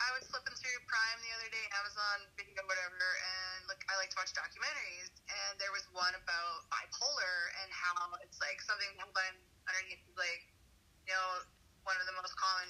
I 0.00 0.08
was 0.16 0.24
flipping 0.32 0.56
through 0.56 0.78
Prime 0.88 1.20
the 1.20 1.32
other 1.36 1.50
day, 1.52 1.64
Amazon 1.76 2.24
video, 2.40 2.64
whatever, 2.64 3.04
and 3.04 3.68
look, 3.68 3.84
I 3.92 4.00
like 4.00 4.08
to 4.16 4.18
watch 4.18 4.32
documentaries, 4.32 5.12
and 5.28 5.60
there 5.60 5.76
was 5.76 5.84
one 5.92 6.16
about 6.16 6.56
bipolar 6.72 7.36
and 7.62 7.68
how 7.68 8.16
it's 8.24 8.40
like 8.40 8.64
something 8.64 8.96
underneath, 9.72 10.04
like, 10.20 10.44
you 11.08 11.16
know, 11.16 11.48
one 11.88 11.96
of 11.96 12.04
the 12.04 12.14
most 12.20 12.36
common 12.36 12.68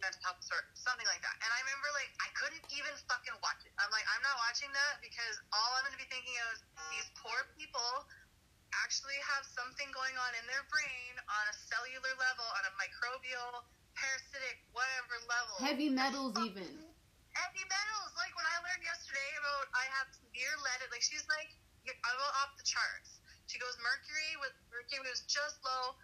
mental 0.00 0.20
health 0.24 0.40
disorders, 0.40 0.72
something 0.80 1.06
like 1.06 1.20
that. 1.20 1.36
And 1.44 1.50
I 1.52 1.60
remember, 1.68 1.88
like, 1.92 2.10
I 2.24 2.28
couldn't 2.40 2.64
even 2.72 2.92
fucking 3.04 3.36
watch 3.44 3.60
it. 3.68 3.72
I'm 3.76 3.92
like, 3.92 4.04
I'm 4.08 4.24
not 4.24 4.40
watching 4.40 4.72
that 4.72 5.04
because 5.04 5.36
all 5.52 5.70
I'm 5.76 5.84
going 5.84 5.94
to 5.94 6.00
be 6.00 6.08
thinking 6.08 6.34
of 6.48 6.56
is 6.56 6.60
these 6.96 7.08
poor 7.20 7.36
people 7.60 8.08
actually 8.82 9.20
have 9.36 9.44
something 9.46 9.86
going 9.94 10.16
on 10.18 10.32
in 10.40 10.44
their 10.50 10.64
brain 10.72 11.12
on 11.28 11.44
a 11.52 11.54
cellular 11.70 12.14
level, 12.16 12.48
on 12.58 12.62
a 12.66 12.72
microbial, 12.74 13.62
parasitic, 13.94 14.64
whatever 14.74 15.14
level. 15.30 15.54
Heavy 15.62 15.88
metals, 15.92 16.34
even. 16.42 16.66
Heavy 17.38 17.64
metals. 17.70 18.10
Like 18.18 18.34
when 18.34 18.46
I 18.50 18.56
learned 18.66 18.82
yesterday 18.82 19.30
about 19.38 19.66
I 19.74 19.84
have 20.02 20.10
severe 20.10 20.54
lead. 20.58 20.90
Like 20.90 21.06
she's 21.06 21.26
like, 21.30 21.54
I'm 21.86 22.18
off 22.42 22.58
the 22.58 22.66
charts. 22.66 23.22
She 23.46 23.60
goes, 23.60 23.76
mercury 23.78 24.32
was 24.40 24.54
mercury 24.72 25.04
was 25.04 25.22
just 25.28 25.60
low, 25.62 25.94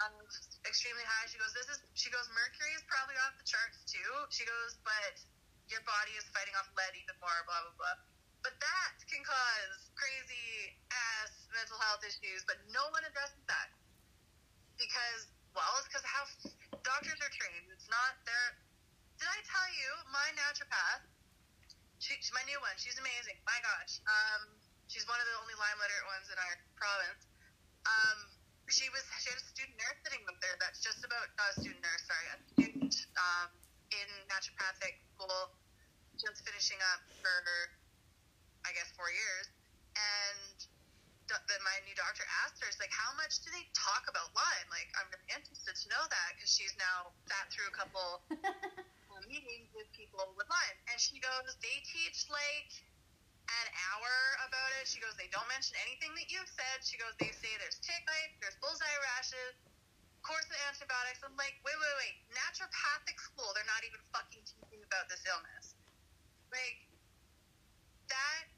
um, 0.00 0.16
extremely 0.64 1.04
high. 1.04 1.26
She 1.28 1.36
goes, 1.36 1.52
this 1.52 1.68
is. 1.68 1.78
She 1.92 2.08
goes, 2.08 2.24
mercury 2.32 2.72
is 2.76 2.84
probably 2.88 3.16
off 3.26 3.36
the 3.36 3.44
charts 3.44 3.84
too. 3.84 4.10
She 4.32 4.44
goes, 4.48 4.80
but 4.84 5.20
your 5.68 5.84
body 5.84 6.16
is 6.16 6.24
fighting 6.32 6.56
off 6.56 6.68
lead 6.74 6.96
even 6.96 7.16
more. 7.20 7.36
Blah 7.44 7.60
blah 7.68 7.76
blah. 7.76 7.96
But 8.40 8.56
that 8.56 8.94
can 9.04 9.20
cause 9.20 9.92
crazy 9.92 10.80
ass 10.88 11.44
mental 11.52 11.76
health 11.84 12.00
issues, 12.00 12.40
but 12.48 12.56
no 12.72 12.80
one 12.96 13.04
addresses 13.04 13.44
that 13.44 13.68
because 14.80 15.28
well, 15.52 15.66
it's 15.82 15.90
because 15.90 16.06
how 16.06 16.24
doctors 16.80 17.18
are 17.20 17.32
trained. 17.34 17.68
It's 17.74 17.90
not 17.90 18.16
their. 18.24 18.56
Did 19.18 19.28
I 19.28 19.40
tell 19.44 19.68
you 19.76 19.90
my 20.08 20.28
naturopath? 20.38 21.04
She, 22.00 22.16
she's 22.16 22.32
my 22.32 22.40
new 22.48 22.56
one. 22.64 22.72
She's 22.80 22.96
amazing. 22.96 23.36
My 23.44 23.58
gosh. 23.60 24.00
Um, 24.08 24.56
she's 24.88 25.04
one 25.04 25.20
of 25.20 25.26
the 25.28 25.36
only 25.44 25.52
Lyme 25.60 25.76
literate 25.76 26.08
ones 26.08 26.26
in 26.32 26.38
our 26.40 26.54
province. 26.80 27.28
Um, 27.84 28.18
she 28.70 28.86
was 28.94 29.02
she 29.18 29.34
had 29.34 29.38
a 29.38 29.46
student 29.50 29.74
nurse 29.82 29.98
sitting 30.06 30.22
with 30.22 30.38
her. 30.38 30.54
That's 30.62 30.78
just 30.78 31.02
about 31.02 31.26
not 31.34 31.50
a 31.50 31.56
student 31.58 31.82
nurse. 31.82 32.02
Sorry, 32.06 32.26
a 32.30 32.38
student 32.54 32.94
um, 33.18 33.50
in 33.90 34.08
naturopathic 34.30 34.94
school, 35.14 35.50
just 36.14 36.46
finishing 36.46 36.78
up 36.94 37.02
for 37.18 37.34
I 38.62 38.70
guess 38.78 38.94
four 38.94 39.10
years, 39.10 39.50
and 39.98 40.54
that 41.30 41.62
my 41.62 41.76
new 41.86 41.94
doctor 41.94 42.26
asked 42.42 42.58
her, 42.62 42.66
"Is 42.70 42.78
like, 42.82 42.94
how 42.94 43.10
much 43.18 43.42
do 43.42 43.50
they 43.54 43.66
talk 43.74 44.06
about 44.10 44.30
Lyme? 44.34 44.68
Like, 44.70 44.90
I'm 44.98 45.06
really 45.14 45.30
interested 45.30 45.74
to 45.74 45.86
know 45.90 46.02
that 46.06 46.28
because 46.34 46.50
she's 46.50 46.74
now 46.78 47.14
sat 47.26 47.50
through 47.54 47.70
a 47.70 47.74
couple 47.74 48.22
uh, 48.30 49.22
meetings 49.30 49.70
with 49.74 49.86
people 49.94 50.22
with 50.34 50.46
Lyme, 50.50 50.78
and 50.90 50.98
she 50.98 51.22
goes, 51.22 51.54
they 51.62 51.78
teach 51.86 52.26
like 52.30 52.70
an 53.62 53.66
hour 53.90 54.14
about 54.46 54.70
it. 54.78 54.86
She 54.86 55.02
goes, 55.02 55.14
they 55.18 55.30
don't 55.34 55.46
mention 55.50 55.74
anything 55.86 56.14
that 56.16 56.30
you've 56.30 56.50
said. 56.50 56.82
She 56.86 56.96
goes, 56.96 57.12
they 57.18 57.32
say 57.34 57.50
there's 57.58 57.78
tick 57.82 58.02
bites, 58.06 58.36
there's 58.40 58.58
bullseye 58.62 58.98
rashes, 59.16 59.54
course 60.22 60.46
of 60.48 60.58
antibiotics. 60.70 61.20
I'm 61.24 61.36
like, 61.36 61.58
wait, 61.66 61.76
wait, 61.76 61.96
wait, 62.00 62.16
naturopathic 62.32 63.18
school, 63.18 63.50
they're 63.56 63.68
not 63.68 63.82
even 63.84 64.00
fucking 64.14 64.44
teaching 64.46 64.82
about 64.84 65.10
this 65.10 65.22
illness. 65.26 65.74
Like, 66.50 66.78
that 68.10 68.50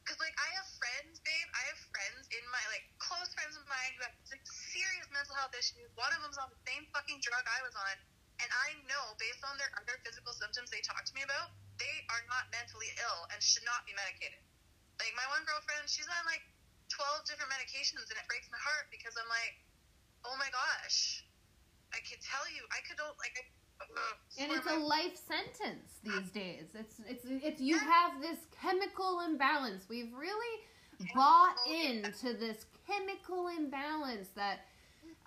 because 0.00 0.24
like 0.24 0.32
I 0.40 0.48
have 0.56 0.68
friends, 0.80 1.20
babe. 1.20 1.48
I 1.52 1.62
have 1.68 1.80
friends 1.92 2.24
in 2.32 2.40
my 2.48 2.64
like 2.72 2.88
close 2.96 3.28
friends 3.36 3.60
of 3.60 3.64
mine 3.68 3.92
who 4.00 4.08
have 4.08 4.16
like, 4.32 4.40
serious 4.48 5.04
mental 5.12 5.36
health 5.36 5.52
issues. 5.52 5.92
One 6.00 6.08
of 6.16 6.24
them's 6.24 6.40
on 6.40 6.48
the 6.48 6.56
same 6.64 6.88
fucking 6.96 7.20
drug 7.20 7.44
I 7.44 7.60
was 7.60 7.76
on, 7.76 7.94
and 8.40 8.48
I 8.48 8.80
know 8.88 9.12
based 9.20 9.44
on 9.44 9.60
their 9.60 9.68
other 9.76 10.00
physical 10.00 10.32
symptoms 10.32 10.72
they 10.72 10.80
talk 10.80 11.04
to 11.04 11.12
me 11.12 11.28
about, 11.28 11.52
they 11.78 11.96
are 12.10 12.22
not 12.26 12.50
mentally 12.52 12.90
ill 13.00 13.20
and 13.30 13.38
should 13.42 13.64
not 13.64 13.86
be 13.86 13.94
medicated. 13.94 14.38
Like 14.98 15.14
my 15.14 15.26
one 15.30 15.46
girlfriend, 15.46 15.86
she's 15.86 16.10
on 16.10 16.22
like 16.26 16.42
twelve 16.90 17.22
different 17.24 17.50
medications, 17.54 18.10
and 18.10 18.18
it 18.18 18.26
breaks 18.26 18.50
my 18.50 18.58
heart 18.58 18.90
because 18.90 19.14
I'm 19.14 19.30
like, 19.30 19.54
oh 20.26 20.34
my 20.36 20.50
gosh, 20.50 21.22
I 21.94 22.02
could 22.02 22.18
tell 22.18 22.44
you, 22.50 22.66
I 22.74 22.82
could 22.82 22.98
do 22.98 23.06
like. 23.22 23.34
I, 23.38 23.46
and 24.42 24.50
it's 24.50 24.66
a 24.66 24.74
life 24.74 25.14
sentence 25.14 26.02
these 26.02 26.30
days. 26.34 26.74
It's 26.74 26.98
it's 27.06 27.24
it's 27.24 27.60
you 27.60 27.78
have 27.78 28.20
this 28.20 28.38
chemical 28.60 29.22
imbalance. 29.22 29.86
We've 29.88 30.12
really 30.12 30.66
bought 31.14 31.54
into 31.70 32.34
this 32.34 32.66
chemical 32.86 33.46
imbalance 33.48 34.28
that 34.34 34.66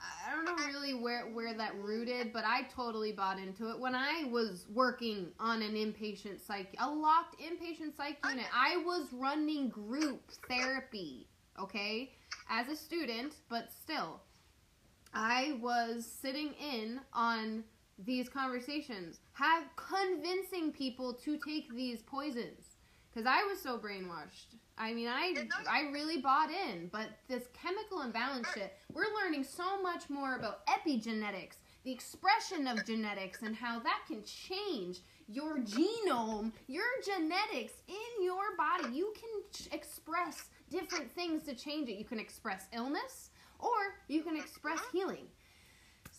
I 0.02 0.36
don't 0.36 0.46
know 0.46 0.66
really 0.66 0.94
where 0.94 1.24
where 1.32 1.54
that 1.54 1.76
rooted, 1.76 2.34
but 2.34 2.44
I 2.46 2.64
totally 2.64 3.12
bought 3.12 3.40
into 3.40 3.70
it 3.70 3.80
when 3.80 3.96
I 3.96 4.26
was 4.32 4.66
working 4.74 5.28
on 5.40 5.62
an 5.62 5.74
inpatient 5.74 6.46
psych, 6.46 6.76
a 6.80 6.90
locked 6.90 7.40
inpatient 7.40 7.96
psych 7.96 8.18
oh, 8.24 8.30
unit. 8.30 8.46
I 8.54 8.78
was 8.78 9.08
running 9.12 9.70
group 9.70 10.22
therapy, 10.48 11.28
okay, 11.60 12.12
as 12.50 12.68
a 12.68 12.76
student, 12.76 13.36
but 13.50 13.72
still, 13.72 14.22
I 15.14 15.58
was 15.62 16.06
sitting 16.06 16.54
in 16.54 17.00
on 17.14 17.64
these 18.06 18.30
conversations, 18.30 19.20
have 19.34 19.64
convincing 19.76 20.72
people 20.72 21.14
to 21.14 21.38
take 21.38 21.74
these 21.74 22.02
poisons. 22.02 22.71
Because 23.14 23.28
I 23.28 23.44
was 23.44 23.62
so 23.62 23.78
brainwashed. 23.78 24.56
I 24.78 24.94
mean, 24.94 25.08
I 25.08 25.36
I 25.70 25.90
really 25.92 26.22
bought 26.22 26.50
in, 26.50 26.90
but 26.92 27.10
this 27.28 27.44
chemical 27.54 28.02
imbalance 28.02 28.48
shit, 28.54 28.74
we're 28.94 29.14
learning 29.24 29.44
so 29.44 29.82
much 29.82 30.10
more 30.10 30.36
about 30.36 30.66
epigenetics, 30.68 31.56
the 31.84 31.92
expression 31.92 32.68
of 32.68 32.86
genetics, 32.86 33.42
and 33.42 33.56
how 33.56 33.80
that 33.80 34.04
can 34.08 34.24
change 34.24 35.00
your 35.28 35.58
genome, 35.60 36.52
your 36.68 36.84
genetics 37.06 37.74
in 37.88 38.24
your 38.24 38.56
body. 38.58 38.96
You 38.96 39.14
can 39.14 39.74
express 39.74 40.46
different 40.70 41.12
things 41.12 41.44
to 41.44 41.54
change 41.54 41.90
it. 41.90 41.98
You 41.98 42.06
can 42.06 42.20
express 42.20 42.68
illness, 42.74 43.30
or 43.60 43.76
you 44.08 44.24
can 44.24 44.38
express 44.38 44.80
uh-huh. 44.80 44.90
healing. 44.94 45.28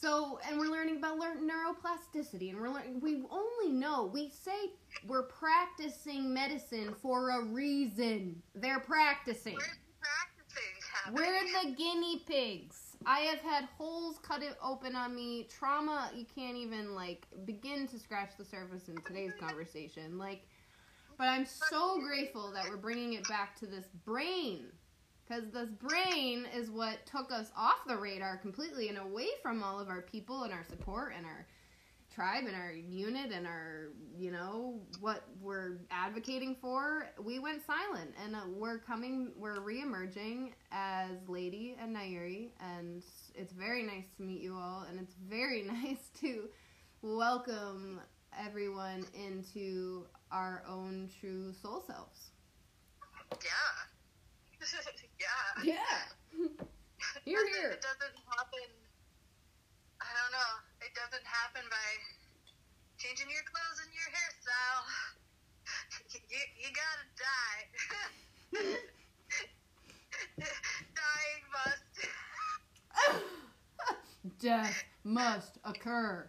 So, 0.02 0.40
and 0.48 0.58
we're 0.58 0.66
learning 0.66 0.96
about 0.96 1.18
learn 1.18 1.48
neuroplasticity, 1.48 2.50
and 2.50 2.60
we're 2.60 2.70
learning. 2.70 2.98
We 3.00 3.22
only 3.30 3.72
know. 3.72 4.10
We 4.12 4.30
say 4.30 4.72
we're 5.06 5.22
practicing 5.22 6.34
medicine 6.34 6.92
for 7.00 7.30
a 7.30 7.44
reason. 7.44 8.42
They're 8.56 8.80
practicing. 8.80 9.54
We're 9.54 11.14
practicing. 11.14 11.14
We're 11.14 11.62
the 11.62 11.76
guinea 11.76 12.22
pigs. 12.26 12.96
I 13.06 13.20
have 13.20 13.38
had 13.38 13.68
holes 13.78 14.18
cut 14.22 14.42
it 14.42 14.56
open 14.60 14.96
on 14.96 15.14
me. 15.14 15.46
Trauma. 15.48 16.10
You 16.16 16.26
can't 16.34 16.56
even 16.56 16.96
like 16.96 17.28
begin 17.44 17.86
to 17.86 17.98
scratch 17.98 18.30
the 18.36 18.44
surface 18.44 18.88
in 18.88 18.96
today's 19.02 19.34
conversation. 19.38 20.18
Like, 20.18 20.48
but 21.16 21.28
I'm 21.28 21.46
so 21.46 22.00
grateful 22.00 22.50
that 22.52 22.68
we're 22.68 22.76
bringing 22.76 23.12
it 23.12 23.28
back 23.28 23.54
to 23.60 23.66
this 23.66 23.86
brain 24.04 24.66
because 25.32 25.50
this 25.50 25.70
brain 25.70 26.46
is 26.54 26.70
what 26.70 27.04
took 27.06 27.32
us 27.32 27.50
off 27.56 27.86
the 27.86 27.96
radar 27.96 28.36
completely 28.36 28.88
and 28.88 28.98
away 28.98 29.28
from 29.42 29.62
all 29.62 29.78
of 29.78 29.88
our 29.88 30.02
people 30.02 30.42
and 30.42 30.52
our 30.52 30.64
support 30.68 31.14
and 31.16 31.24
our 31.24 31.46
tribe 32.14 32.44
and 32.46 32.54
our 32.54 32.72
unit 32.72 33.32
and 33.32 33.46
our 33.46 33.88
you 34.18 34.30
know 34.30 34.80
what 35.00 35.24
we're 35.40 35.78
advocating 35.90 36.56
for. 36.60 37.08
We 37.22 37.38
went 37.38 37.62
silent 37.66 38.14
and 38.22 38.36
uh, 38.36 38.40
we're 38.48 38.78
coming 38.78 39.32
we're 39.36 39.60
reemerging 39.60 40.52
as 40.70 41.12
lady 41.28 41.76
and 41.80 41.96
nairi 41.96 42.50
and 42.60 43.02
it's 43.34 43.52
very 43.52 43.82
nice 43.82 44.06
to 44.18 44.22
meet 44.22 44.42
you 44.42 44.54
all 44.54 44.84
and 44.90 45.00
it's 45.00 45.14
very 45.28 45.62
nice 45.82 46.10
to 46.20 46.48
welcome 47.00 48.00
everyone 48.38 49.06
into 49.14 50.04
our 50.30 50.62
own 50.68 51.08
true 51.20 51.54
soul 51.62 51.82
selves. 51.86 52.32
Yeah 53.42 53.48
yeah. 55.22 55.74
Yeah. 55.74 55.98
You're 57.26 57.46
here. 57.48 57.70
It 57.78 57.82
doesn't 57.82 58.16
happen. 58.26 58.68
I 60.02 60.10
don't 60.10 60.32
know. 60.34 60.52
It 60.82 60.92
doesn't 60.98 61.26
happen 61.26 61.62
by 61.70 61.88
changing 62.98 63.30
your 63.30 63.46
clothes 63.46 63.78
and 63.86 63.92
your 63.94 64.10
hairstyle. 64.10 64.84
You, 66.12 66.20
you 66.60 66.68
gotta 66.74 67.06
die. 67.16 67.62
Dying 71.00 71.44
must. 71.54 71.88
Death 74.38 74.84
must 75.04 75.58
occur. 75.64 76.28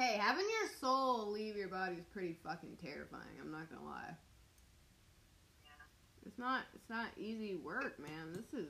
Hey, 0.00 0.16
having 0.16 0.46
your 0.46 0.70
soul 0.80 1.30
leave 1.30 1.56
your 1.58 1.68
body 1.68 1.96
is 1.96 2.06
pretty 2.10 2.34
fucking 2.42 2.78
terrifying. 2.82 3.36
I'm 3.38 3.52
not 3.52 3.68
gonna 3.68 3.84
lie. 3.84 4.16
It's 6.24 6.38
not. 6.38 6.62
It's 6.74 6.88
not 6.88 7.08
easy 7.18 7.56
work, 7.56 8.00
man. 8.00 8.32
This 8.32 8.46
is. 8.58 8.68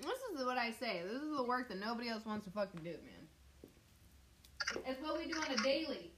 This 0.00 0.18
is 0.32 0.46
what 0.46 0.56
I 0.56 0.70
say. 0.70 1.02
This 1.04 1.20
is 1.20 1.36
the 1.36 1.42
work 1.42 1.68
that 1.68 1.78
nobody 1.78 2.08
else 2.08 2.24
wants 2.24 2.46
to 2.46 2.50
fucking 2.52 2.80
do, 2.82 2.92
man. 2.92 3.28
It's 4.86 5.02
what 5.02 5.18
we 5.18 5.30
do 5.30 5.38
on 5.38 5.50
a 5.52 5.62
daily. 5.62 6.12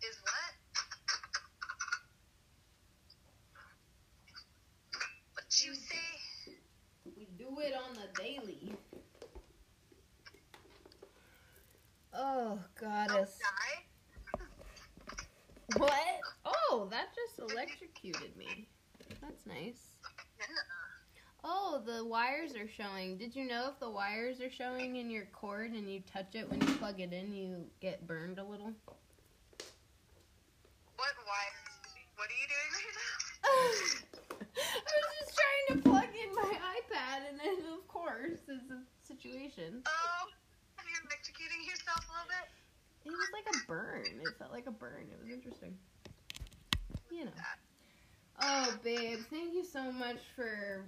Is 0.00 0.16
what? 0.22 0.54
What 5.34 5.62
you 5.62 5.74
say? 5.74 6.54
We 7.14 7.28
do 7.36 7.60
it 7.60 7.74
on 7.74 7.94
the 7.94 8.22
daily. 8.22 8.57
Oh, 12.20 12.58
goddess. 12.80 13.38
What? 15.76 15.92
Oh, 16.44 16.88
that 16.90 17.10
just 17.14 17.38
electrocuted 17.52 18.36
me. 18.36 18.66
That's 19.22 19.46
nice. 19.46 19.94
Oh, 21.44 21.80
the 21.86 22.04
wires 22.04 22.56
are 22.56 22.66
showing. 22.66 23.18
Did 23.18 23.36
you 23.36 23.46
know 23.46 23.68
if 23.72 23.78
the 23.78 23.88
wires 23.88 24.40
are 24.40 24.50
showing 24.50 24.96
in 24.96 25.10
your 25.10 25.26
cord 25.26 25.70
and 25.70 25.88
you 25.88 26.02
touch 26.12 26.34
it 26.34 26.50
when 26.50 26.60
you 26.60 26.66
plug 26.74 26.98
it 26.98 27.12
in, 27.12 27.32
you 27.32 27.64
get 27.80 28.04
burned 28.04 28.40
a 28.40 28.44
little? 28.44 28.72
What 30.96 31.14
wires? 31.24 31.78
What 32.16 32.26
are 32.26 32.34
you 32.34 32.48
doing 32.50 32.72
right 32.74 32.94
now? 32.98 33.14
I 34.66 34.92
was 34.98 35.14
just 35.20 35.38
trying 35.38 35.66
to 35.76 35.88
plug 35.88 36.10
in 36.20 36.34
my 36.34 36.58
iPad, 36.58 37.30
and 37.30 37.38
then, 37.38 37.72
of 37.72 37.86
course, 37.86 38.40
is 38.48 38.70
a 38.72 38.82
situation. 39.06 39.82
Oh, 39.86 40.26
you're 40.26 40.47
electrocuting 41.28 41.66
yourself 41.66 42.06
a 42.08 42.12
little 42.12 42.28
bit? 42.28 42.48
It 43.04 43.10
was 43.10 43.28
like 43.32 43.46
a 43.54 43.66
burn. 43.66 44.20
It 44.22 44.38
felt 44.38 44.52
like 44.52 44.66
a 44.66 44.70
burn. 44.70 45.06
It 45.12 45.18
was 45.20 45.30
interesting. 45.30 45.76
You 47.10 47.26
know. 47.26 47.30
Oh, 48.40 48.74
babe, 48.84 49.18
thank 49.30 49.54
you 49.54 49.64
so 49.64 49.90
much 49.90 50.18
for 50.36 50.84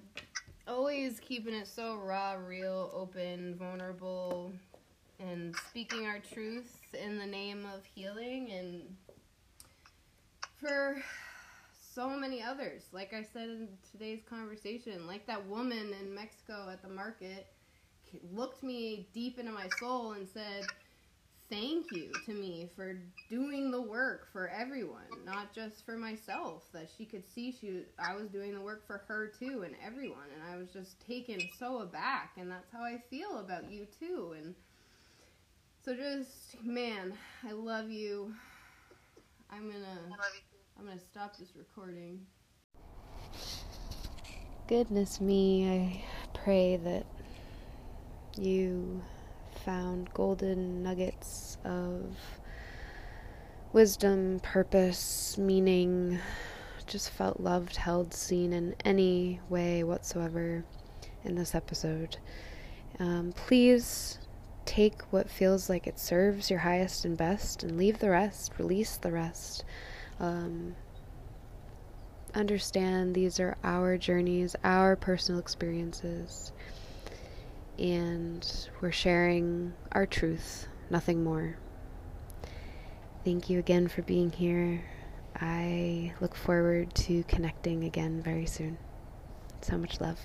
always 0.68 1.18
keeping 1.20 1.54
it 1.54 1.66
so 1.66 1.96
raw, 1.96 2.34
real, 2.34 2.90
open, 2.94 3.56
vulnerable, 3.56 4.52
and 5.18 5.54
speaking 5.68 6.06
our 6.06 6.20
truth 6.32 6.72
in 6.94 7.18
the 7.18 7.26
name 7.26 7.66
of 7.74 7.84
healing 7.84 8.52
and 8.52 8.82
for 10.60 11.02
so 11.94 12.08
many 12.08 12.40
others. 12.40 12.82
Like 12.92 13.12
I 13.12 13.26
said 13.32 13.48
in 13.48 13.68
today's 13.90 14.20
conversation, 14.28 15.06
like 15.06 15.26
that 15.26 15.44
woman 15.46 15.92
in 16.00 16.14
Mexico 16.14 16.68
at 16.70 16.82
the 16.82 16.88
market 16.88 17.48
looked 18.32 18.62
me 18.62 19.08
deep 19.12 19.38
into 19.38 19.52
my 19.52 19.68
soul 19.78 20.12
and 20.12 20.28
said, 20.28 20.66
thank 21.50 21.90
you 21.92 22.12
to 22.26 22.32
me 22.32 22.70
for 22.76 22.96
doing 23.28 23.70
the 23.70 23.80
work 23.80 24.28
for 24.32 24.48
everyone, 24.48 25.02
not 25.24 25.52
just 25.52 25.84
for 25.84 25.96
myself. 25.96 26.64
That 26.72 26.88
she 26.96 27.04
could 27.04 27.28
see 27.28 27.52
she 27.52 27.82
I 27.98 28.14
was 28.14 28.28
doing 28.28 28.54
the 28.54 28.60
work 28.60 28.86
for 28.86 29.02
her 29.08 29.30
too 29.38 29.62
and 29.64 29.74
everyone, 29.84 30.28
and 30.34 30.42
I 30.52 30.56
was 30.56 30.70
just 30.70 31.04
taken 31.06 31.40
so 31.58 31.80
aback, 31.80 32.32
and 32.38 32.50
that's 32.50 32.70
how 32.72 32.82
I 32.82 33.02
feel 33.10 33.38
about 33.38 33.70
you 33.70 33.86
too. 33.98 34.34
And 34.38 34.54
so 35.84 35.94
just 35.94 36.62
man, 36.64 37.12
I 37.46 37.52
love 37.52 37.90
you. 37.90 38.32
I'm 39.50 39.70
gonna. 39.70 40.16
I'm 40.78 40.86
gonna 40.86 40.98
stop 40.98 41.36
this 41.36 41.50
recording. 41.56 42.20
Goodness 44.66 45.20
me, 45.20 45.68
I 45.68 46.04
pray 46.32 46.76
that 46.76 47.04
you 48.40 49.02
found 49.64 50.12
golden 50.14 50.82
nuggets 50.82 51.58
of 51.64 52.16
wisdom, 53.72 54.40
purpose, 54.40 55.36
meaning, 55.38 56.18
just 56.86 57.10
felt 57.10 57.38
loved, 57.40 57.76
held, 57.76 58.12
seen 58.12 58.52
in 58.52 58.74
any 58.84 59.40
way 59.48 59.84
whatsoever 59.84 60.64
in 61.24 61.36
this 61.36 61.54
episode. 61.54 62.16
Um, 62.98 63.32
please 63.32 64.18
take 64.64 65.02
what 65.10 65.30
feels 65.30 65.68
like 65.68 65.86
it 65.86 65.98
serves 65.98 66.50
your 66.50 66.60
highest 66.60 67.04
and 67.04 67.16
best 67.16 67.62
and 67.62 67.76
leave 67.76 67.98
the 67.98 68.10
rest, 68.10 68.52
release 68.58 68.96
the 68.96 69.12
rest. 69.12 69.64
Um, 70.18 70.74
understand 72.34 73.14
these 73.14 73.40
are 73.40 73.56
our 73.64 73.96
journeys, 73.96 74.56
our 74.64 74.96
personal 74.96 75.40
experiences, 75.40 76.52
and 77.80 78.68
we're 78.80 78.92
sharing 78.92 79.72
our 79.92 80.06
truth, 80.06 80.68
nothing 80.90 81.24
more. 81.24 81.56
Thank 83.24 83.50
you 83.50 83.58
again 83.58 83.88
for 83.88 84.02
being 84.02 84.30
here. 84.30 84.84
I 85.34 86.12
look 86.20 86.34
forward 86.34 86.94
to 86.96 87.24
connecting 87.24 87.84
again 87.84 88.22
very 88.22 88.46
soon. 88.46 88.78
So 89.62 89.78
much 89.78 90.00
love. 90.00 90.18